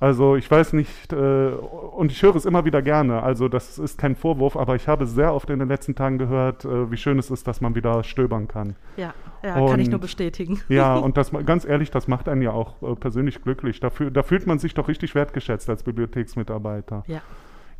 Also 0.00 0.34
ich 0.34 0.50
weiß 0.50 0.72
nicht, 0.72 1.12
äh, 1.12 1.50
und 1.50 2.10
ich 2.10 2.20
höre 2.20 2.34
es 2.34 2.46
immer 2.46 2.64
wieder 2.64 2.82
gerne, 2.82 3.22
also 3.22 3.48
das 3.48 3.78
ist 3.78 3.96
kein 3.96 4.16
Vorwurf, 4.16 4.56
aber 4.56 4.74
ich 4.74 4.88
habe 4.88 5.06
sehr 5.06 5.32
oft 5.32 5.50
in 5.50 5.60
den 5.60 5.68
letzten 5.68 5.94
Tagen 5.94 6.18
gehört, 6.18 6.64
äh, 6.64 6.90
wie 6.90 6.96
schön 6.96 7.18
es 7.20 7.30
ist, 7.30 7.46
dass 7.46 7.60
man 7.60 7.76
wieder 7.76 8.02
stöbern 8.02 8.48
kann. 8.48 8.74
Ja, 8.96 9.14
ja 9.44 9.54
kann 9.54 9.78
ich 9.78 9.86
nur 9.88 9.96
Und- 9.96 10.00
bestätigen. 10.00 10.60
Ja, 10.68 10.96
und 10.96 11.16
das 11.16 11.30
ganz 11.46 11.64
ehrlich, 11.64 11.92
das 11.92 12.08
macht 12.08 12.28
einen 12.28 12.42
ja 12.42 12.50
auch 12.50 12.82
äh, 12.82 12.96
persönlich 12.96 13.40
glücklich. 13.42 13.78
Da, 13.78 13.88
fühl- 13.90 14.10
da 14.10 14.24
fühlt 14.24 14.48
man 14.48 14.58
sich 14.58 14.74
doch 14.74 14.88
richtig 14.88 15.14
wertgeschätzt 15.14 15.70
als 15.70 15.84
Bibliotheksmitarbeiter. 15.84 17.04
Ja. 17.06 17.20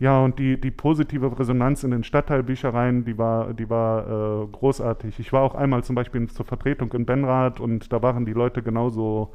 Ja, 0.01 0.19
und 0.25 0.39
die, 0.39 0.59
die 0.59 0.71
positive 0.71 1.39
Resonanz 1.39 1.85
in 1.85 1.91
den 1.91 2.05
Stadtteilbüchereien, 2.05 3.05
die 3.05 3.19
war, 3.19 3.53
die 3.53 3.69
war 3.69 4.45
äh, 4.45 4.47
großartig. 4.47 5.21
Ich 5.21 5.31
war 5.31 5.43
auch 5.43 5.55
einmal 5.55 5.85
zum 5.85 5.95
Beispiel 5.95 6.27
zur 6.27 6.47
Vertretung 6.47 6.91
in 6.95 7.05
Benrath 7.05 7.61
und 7.61 7.93
da 7.93 8.03
waren 8.03 8.25
die 8.25 8.33
Leute 8.33 8.63
genauso 8.63 9.31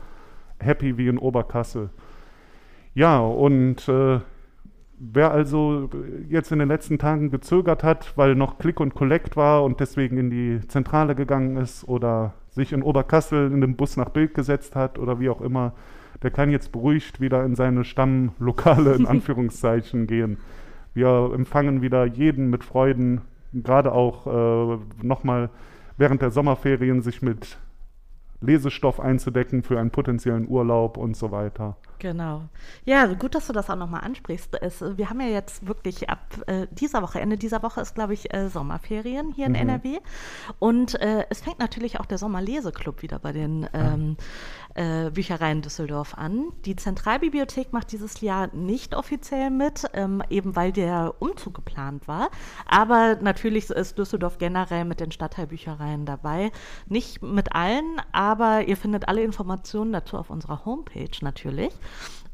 happy 0.60 0.98
wie 0.98 1.08
in 1.08 1.20
Oberkassel. 1.20 1.92
Ja, 2.96 3.20
und 3.20 3.88
äh, 3.88 4.20
wer 4.98 5.32
also 5.32 5.88
jetzt 6.30 6.52
in 6.52 6.58
den 6.58 6.68
letzten 6.68 6.98
Tagen 6.98 7.30
gezögert 7.30 7.84
hat, 7.84 8.18
weil 8.18 8.34
noch 8.34 8.58
Click 8.58 8.80
und 8.80 8.96
Collect 8.96 9.38
war 9.38 9.64
und 9.64 9.80
deswegen 9.80 10.18
in 10.18 10.32
die 10.32 10.68
Zentrale 10.68 11.14
gegangen 11.14 11.58
ist 11.58 11.88
oder 11.88 12.34
sich 12.50 12.74
in 12.74 12.82
Oberkassel 12.82 13.52
in 13.52 13.62
den 13.62 13.76
Bus 13.76 13.98
nach 13.98 14.10
Bild 14.10 14.34
gesetzt 14.34 14.76
hat 14.76 14.98
oder 14.98 15.20
wie 15.20 15.30
auch 15.30 15.42
immer, 15.42 15.74
der 16.24 16.32
kann 16.32 16.50
jetzt 16.50 16.72
beruhigt 16.72 17.20
wieder 17.22 17.44
in 17.44 17.56
seine 17.56 17.84
Stammlokale 17.84 18.96
in 18.96 19.06
Anführungszeichen 19.08 20.08
gehen. 20.08 20.38
Wir 20.94 21.32
empfangen 21.34 21.82
wieder 21.82 22.06
jeden 22.06 22.50
mit 22.50 22.64
Freuden, 22.64 23.22
gerade 23.54 23.92
auch 23.92 24.28
äh, 24.28 24.78
nochmal 25.04 25.50
während 25.98 26.22
der 26.22 26.32
Sommerferien 26.32 27.02
sich 27.02 27.22
mit 27.22 27.58
Lesestoff 28.42 29.00
einzudecken 29.00 29.64
für 29.64 29.80
einen 29.80 29.92
potenziellen 29.92 30.48
Urlaub 30.48 30.98
und 30.98 31.16
so 31.16 31.32
weiter. 31.32 31.78
Genau. 32.00 32.44
Ja, 32.84 33.06
gut, 33.08 33.36
dass 33.36 33.48
du 33.48 33.54
das 33.54 33.70
auch 33.70 33.76
nochmal 33.76 34.02
ansprichst. 34.02 34.62
Es, 34.62 34.82
wir 34.82 35.10
haben 35.10 35.22
ja 35.22 35.28
jetzt 35.28 35.66
wirklich 35.68 36.10
ab 36.10 36.20
äh, 36.48 36.68
dieser 36.72 37.02
Woche, 37.02 37.20
Ende 37.20 37.38
dieser 37.38 37.64
Woche 37.64 37.82
ist, 37.82 37.96
glaube 37.96 38.14
ich, 38.14 38.34
äh, 38.34 38.50
Sommerferien 38.50 39.32
hier 39.34 39.46
in 39.46 39.54
Mhm. 39.54 39.58
NRW. 39.70 40.00
Und 40.60 40.96
äh, 41.02 41.26
es 41.30 41.42
fängt 41.42 41.60
natürlich 41.60 42.00
auch 42.00 42.06
der 42.06 42.18
Sommerleseklub 42.18 43.02
wieder 43.02 43.20
bei 43.20 43.32
den 43.32 43.68
ähm, 43.74 44.18
äh, 44.76 45.10
Büchereien 45.10 45.62
Düsseldorf 45.62 46.16
an. 46.18 46.52
Die 46.66 46.76
Zentralbibliothek 46.76 47.72
macht 47.74 47.92
dieses 47.92 48.22
Jahr 48.22 48.48
nicht 48.54 48.94
offiziell 48.96 49.50
mit, 49.50 49.86
ähm, 49.94 50.22
eben 50.30 50.56
weil 50.56 50.72
der 50.72 51.16
Umzug 51.20 51.54
geplant 51.56 52.08
war. 52.08 52.30
Aber 52.68 53.16
natürlich 53.22 53.70
ist 53.70 53.98
Düsseldorf 53.98 54.38
generell 54.38 54.86
mit 54.86 55.00
den 55.00 55.12
Stadtteilbüchereien 55.12 56.06
dabei. 56.06 56.52
Nicht 56.88 57.22
mit 57.22 57.56
allen, 57.56 58.02
aber 58.12 58.68
ihr 58.68 58.76
findet 58.78 59.08
alle 59.08 59.24
Informationen 59.24 59.94
dazu 59.94 60.18
auf 60.18 60.30
unserer 60.30 60.66
Homepage 60.66 61.10
natürlich. 61.22 61.74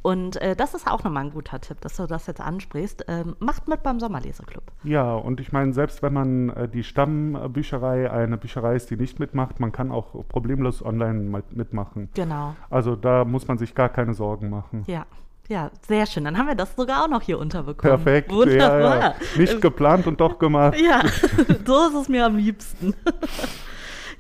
Und 0.02 0.42
äh, 0.42 0.56
das 0.56 0.74
ist 0.74 0.88
auch 0.88 1.04
nochmal 1.04 1.26
ein 1.26 1.32
guter 1.32 1.62
Tipp, 1.62 1.80
dass 1.82 1.98
du 1.98 2.08
das 2.08 2.26
jetzt 2.26 2.42
ansprichst. 2.42 3.06
Ähm, 3.08 3.36
macht 3.40 3.68
mit 3.68 3.84
beim 3.84 4.00
Sommerleseklub. 4.00 4.64
Ja, 4.84 5.14
und 5.14 5.40
ich 5.40 5.52
meine, 5.52 5.74
selbst 5.74 6.02
wenn 6.02 6.14
man 6.14 6.50
äh, 6.50 6.68
die 6.68 6.84
Stammbücherei 6.84 8.10
eine 8.10 8.38
Bücherei 8.38 8.76
ist, 8.76 8.90
die 8.90 8.98
nicht 8.98 9.20
mitmacht, 9.20 9.60
man 9.60 9.72
kann 9.72 9.92
auch 9.92 10.28
problemlos 10.28 10.84
online 10.84 11.44
mitmachen. 11.52 12.10
Genau. 12.16 12.56
Also 12.70 12.96
da 12.96 13.26
muss 13.26 13.48
man 13.48 13.60
sich 13.60 13.76
gar 13.76 13.90
keine 13.90 14.14
Sorgen 14.14 14.50
machen. 14.50 14.84
Ja. 14.88 15.06
Ja, 15.50 15.70
sehr 15.86 16.06
schön. 16.06 16.24
Dann 16.24 16.38
haben 16.38 16.48
wir 16.48 16.56
das 16.56 16.76
sogar 16.78 17.04
auch 17.04 17.10
noch 17.10 17.22
hier 17.22 17.38
unterbekommen. 17.38 17.98
Perfekt. 17.98 18.32
Wunderbar. 18.32 18.96
Ja, 18.96 19.00
ja. 19.02 19.16
Nicht 19.36 19.60
geplant 19.60 20.08
und 20.08 20.22
doch 20.22 20.40
gemacht. 20.40 20.80
Ja, 20.80 21.02
so 21.66 21.88
ist 21.88 21.96
es 22.04 22.10
mir 22.10 22.26
am 22.26 22.38
liebsten. 22.38 22.94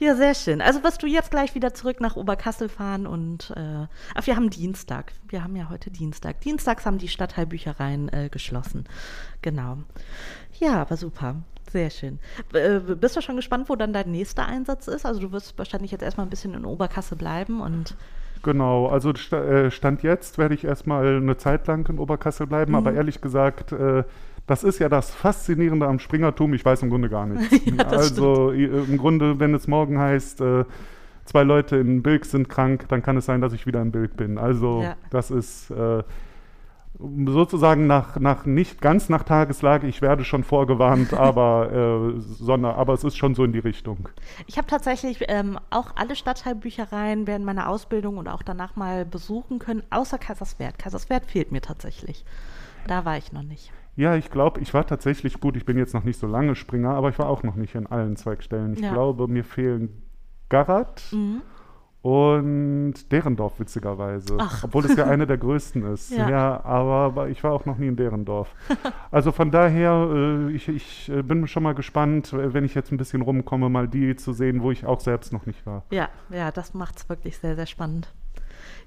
ja, 0.01 0.15
sehr 0.15 0.33
schön. 0.33 0.61
Also 0.61 0.83
wirst 0.83 1.03
du 1.03 1.07
jetzt 1.07 1.29
gleich 1.29 1.53
wieder 1.53 1.73
zurück 1.75 2.01
nach 2.01 2.15
Oberkassel 2.15 2.69
fahren 2.69 3.05
und 3.05 3.53
äh, 3.55 3.85
ach, 4.15 4.25
wir 4.25 4.35
haben 4.35 4.49
Dienstag. 4.49 5.13
Wir 5.29 5.43
haben 5.43 5.55
ja 5.55 5.69
heute 5.69 5.91
Dienstag. 5.91 6.41
Dienstags 6.41 6.85
haben 6.87 6.97
die 6.97 7.07
Stadtteilbüchereien 7.07 8.09
äh, 8.09 8.29
geschlossen. 8.29 8.85
Genau. 9.43 9.77
Ja, 10.59 10.81
aber 10.81 10.97
super. 10.97 11.35
Sehr 11.71 11.91
schön. 11.91 12.19
Äh, 12.53 12.79
bist 12.79 13.15
du 13.15 13.21
schon 13.21 13.35
gespannt, 13.35 13.69
wo 13.69 13.75
dann 13.75 13.93
dein 13.93 14.11
nächster 14.11 14.45
Einsatz 14.47 14.87
ist? 14.87 15.05
Also 15.05 15.21
du 15.21 15.31
wirst 15.31 15.57
wahrscheinlich 15.57 15.91
jetzt 15.91 16.01
erstmal 16.01 16.25
ein 16.25 16.31
bisschen 16.31 16.55
in 16.55 16.65
Oberkassel 16.65 17.17
bleiben 17.17 17.61
und 17.61 17.95
Genau, 18.43 18.87
also 18.87 19.11
äh, 19.11 19.69
Stand 19.69 20.01
jetzt 20.01 20.39
werde 20.39 20.55
ich 20.55 20.63
erstmal 20.63 21.17
eine 21.17 21.37
Zeit 21.37 21.67
lang 21.67 21.87
in 21.87 21.99
Oberkassel 21.99 22.47
bleiben, 22.47 22.71
Mhm. 22.71 22.77
aber 22.77 22.93
ehrlich 22.93 23.21
gesagt, 23.21 23.71
äh, 23.71 24.03
das 24.47 24.63
ist 24.63 24.79
ja 24.79 24.89
das 24.89 25.11
Faszinierende 25.11 25.87
am 25.87 25.99
Springertum, 25.99 26.53
ich 26.53 26.65
weiß 26.65 26.81
im 26.83 26.89
Grunde 26.89 27.09
gar 27.09 27.25
nichts. 27.25 27.65
Ja, 27.77 27.85
also 27.85 28.51
i- 28.51 28.65
im 28.65 28.97
Grunde, 28.97 29.39
wenn 29.39 29.53
es 29.53 29.67
morgen 29.67 29.97
heißt, 29.99 30.41
äh, 30.41 30.65
zwei 31.25 31.43
Leute 31.43 31.77
in 31.77 32.01
Bilk 32.03 32.25
sind 32.25 32.49
krank, 32.49 32.85
dann 32.89 33.01
kann 33.03 33.15
es 33.17 33.25
sein, 33.25 33.41
dass 33.41 33.53
ich 33.53 33.65
wieder 33.65 33.81
in 33.81 33.91
Bilk 33.91 34.17
bin. 34.17 34.37
Also 34.37 34.81
Ja. 34.83 34.95
das 35.09 35.31
ist 35.31 35.71
äh, 35.71 36.03
sozusagen 36.99 37.87
nach, 37.87 38.19
nach 38.19 38.45
nicht 38.45 38.81
ganz 38.81 39.09
nach 39.09 39.23
Tageslage, 39.23 39.87
ich 39.87 40.01
werde 40.01 40.23
schon 40.23 40.43
vorgewarnt, 40.43 41.13
aber, 41.17 42.13
äh, 42.15 42.19
sondern, 42.19 42.75
aber 42.75 42.93
es 42.93 43.03
ist 43.03 43.17
schon 43.17 43.33
so 43.35 43.43
in 43.43 43.53
die 43.53 43.59
Richtung. 43.59 44.09
Ich 44.47 44.57
habe 44.57 44.67
tatsächlich 44.67 45.23
ähm, 45.27 45.57
auch 45.69 45.95
alle 45.95 46.15
Stadtteilbüchereien 46.15 47.25
während 47.27 47.45
meiner 47.45 47.69
Ausbildung 47.69 48.17
und 48.17 48.27
auch 48.27 48.43
danach 48.43 48.75
mal 48.75 49.05
besuchen 49.05 49.59
können, 49.59 49.83
außer 49.89 50.17
Kaiserswerth. 50.17 50.77
Kaiserswerth 50.77 51.25
fehlt 51.25 51.51
mir 51.51 51.61
tatsächlich. 51.61 52.25
Da 52.87 53.05
war 53.05 53.17
ich 53.17 53.31
noch 53.31 53.43
nicht. 53.43 53.71
Ja, 54.01 54.15
ich 54.15 54.31
glaube, 54.31 54.59
ich 54.61 54.73
war 54.73 54.85
tatsächlich 54.87 55.39
gut. 55.39 55.55
Ich 55.55 55.65
bin 55.65 55.77
jetzt 55.77 55.93
noch 55.93 56.03
nicht 56.03 56.19
so 56.19 56.25
lange 56.25 56.55
Springer, 56.55 56.95
aber 56.95 57.09
ich 57.09 57.19
war 57.19 57.27
auch 57.29 57.43
noch 57.43 57.55
nicht 57.55 57.75
in 57.75 57.85
allen 57.85 58.15
Zweigstellen. 58.15 58.73
Ich 58.73 58.79
Ja. 58.81 58.91
glaube, 58.91 59.27
mir 59.27 59.43
fehlen 59.43 60.01
Garat 60.49 61.03
Mhm. 61.11 61.41
und 62.01 63.11
Derendorf, 63.11 63.59
witzigerweise. 63.59 64.37
Ach. 64.39 64.63
Obwohl 64.63 64.85
es 64.85 64.95
ja 64.95 65.05
eine 65.05 65.27
der 65.27 65.37
größten 65.37 65.83
ist. 65.93 66.11
Ja. 66.17 66.29
Ja, 66.29 66.65
aber, 66.65 67.29
ich 67.29 67.43
war 67.43 67.51
auch 67.51 67.65
noch 67.65 67.77
nie 67.77 67.87
in 67.87 67.95
Derendorf. 67.95 68.53
also 69.11 69.31
von 69.31 69.51
daher, 69.51 70.09
äh, 70.11 70.51
ich, 70.51 70.67
ich 70.67 71.09
äh, 71.09 71.21
bin 71.21 71.45
schon 71.47 71.61
mal 71.61 71.75
gespannt, 71.75 72.33
wenn 72.33 72.65
ich 72.65 72.73
jetzt 72.73 72.91
ein 72.91 72.97
bisschen 72.97 73.21
rumkomme, 73.21 73.69
mal 73.69 73.87
die 73.87 74.15
zu 74.15 74.33
sehen, 74.33 74.63
wo 74.63 74.71
ich 74.71 74.83
auch 74.85 74.99
selbst 74.99 75.31
noch 75.31 75.45
nicht 75.45 75.63
war. 75.67 75.83
Ja, 75.91 76.09
ja, 76.31 76.49
das 76.51 76.73
macht 76.73 76.97
es 76.97 77.07
wirklich 77.07 77.37
sehr, 77.37 77.55
sehr 77.55 77.67
spannend. 77.67 78.11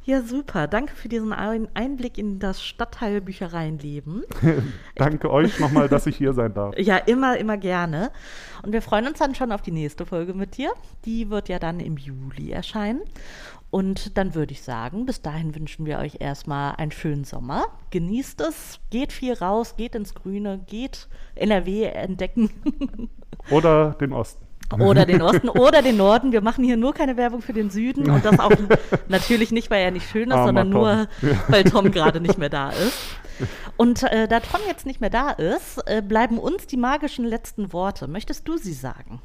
Ja, 0.07 0.21
super. 0.21 0.67
Danke 0.69 0.95
für 0.95 1.09
diesen 1.09 1.33
Ein- 1.33 1.69
Einblick 1.73 2.19
in 2.19 2.39
das 2.39 2.63
Stadtteilbüchereienleben. 2.63 4.25
Danke 4.97 5.31
euch 5.31 5.59
nochmal, 5.61 5.89
dass 5.89 6.07
ich 6.07 6.17
hier 6.17 6.35
sein 6.35 6.53
darf. 6.53 6.75
Ja, 6.79 6.99
immer, 6.99 7.39
immer 7.39 7.57
gerne. 7.57 8.11
Und 8.63 8.73
wir 8.73 8.83
freuen 8.83 9.07
uns 9.07 9.19
dann 9.19 9.35
schon 9.35 9.51
auf 9.51 9.63
die 9.63 9.71
nächste 9.73 10.05
Folge 10.05 10.35
mit 10.35 10.59
dir. 10.59 10.73
Die 11.07 11.31
wird 11.31 11.49
ja 11.49 11.59
dann 11.59 11.81
im 11.81 11.97
Juli 11.97 12.51
erscheinen. 12.51 13.01
Und 13.71 14.17
dann 14.19 14.35
würde 14.35 14.53
ich 14.53 14.63
sagen, 14.63 15.07
bis 15.07 15.23
dahin 15.23 15.55
wünschen 15.55 15.87
wir 15.87 15.99
euch 15.99 16.19
erstmal 16.21 16.77
einen 16.77 16.93
schönen 16.93 17.25
Sommer. 17.25 17.65
Genießt 17.91 18.41
es, 18.43 18.79
geht 18.91 19.11
viel 19.13 19.33
raus, 19.33 19.75
geht 19.77 19.95
ins 19.95 20.15
Grüne, 20.15 20.61
geht 20.67 21.09
NRW 21.35 21.85
entdecken 21.85 22.51
Oder 23.51 23.95
den 23.95 24.13
Osten. 24.13 24.45
Oder 24.81 25.07
den 25.07 25.23
Osten 25.23 25.49
oder 25.49 25.83
den 25.83 25.97
Norden. 25.97 26.33
Wir 26.33 26.41
machen 26.41 26.65
hier 26.65 26.77
nur 26.77 26.95
keine 26.95 27.17
Werbung 27.17 27.43
für 27.43 27.53
den 27.53 27.71
Süden 27.71 28.11
und 28.11 28.25
das 28.25 28.39
auch 28.39 28.53
natürlich 29.09 29.51
nicht, 29.51 29.71
weil 29.71 29.83
er 29.83 29.91
nicht 29.91 30.09
schön 30.09 30.29
ist, 30.29 30.35
Armer 30.35 30.47
sondern 30.47 30.71
Tom. 30.71 30.81
nur, 30.81 31.09
weil 31.49 31.65
Tom 31.65 31.91
gerade 31.91 32.21
nicht 32.21 32.39
mehr 32.39 32.51
da 32.51 32.71
ist. 32.71 32.99
Und 33.77 34.05
äh, 34.05 34.29
da 34.29 34.41
Tom 34.41 34.61
jetzt 34.69 34.87
nicht 34.87 35.01
mehr 35.01 35.11
da 35.11 35.31
ist, 35.31 35.79
äh, 35.87 36.03
bleiben 36.03 36.39
uns 36.39 36.67
die 36.67 36.77
magischen 36.77 37.25
letzten 37.25 37.73
Worte. 37.73 38.07
Möchtest 38.07 38.47
du 38.47 38.57
sie 38.57 38.73
sagen? 38.73 39.21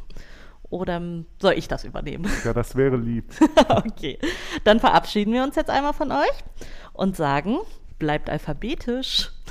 Oder 0.70 0.98
ähm, 0.98 1.26
soll 1.42 1.54
ich 1.54 1.68
das 1.68 1.84
übernehmen? 1.84 2.30
Ja, 2.44 2.54
das 2.54 2.76
wäre 2.76 2.96
lieb. 2.96 3.34
okay, 3.70 4.20
dann 4.64 4.80
verabschieden 4.80 5.34
wir 5.34 5.44
uns 5.44 5.56
jetzt 5.56 5.70
einmal 5.70 5.94
von 5.94 6.12
euch 6.12 6.44
und 6.94 7.16
sagen, 7.16 7.58
bleibt 7.98 8.30
alphabetisch. 8.30 9.32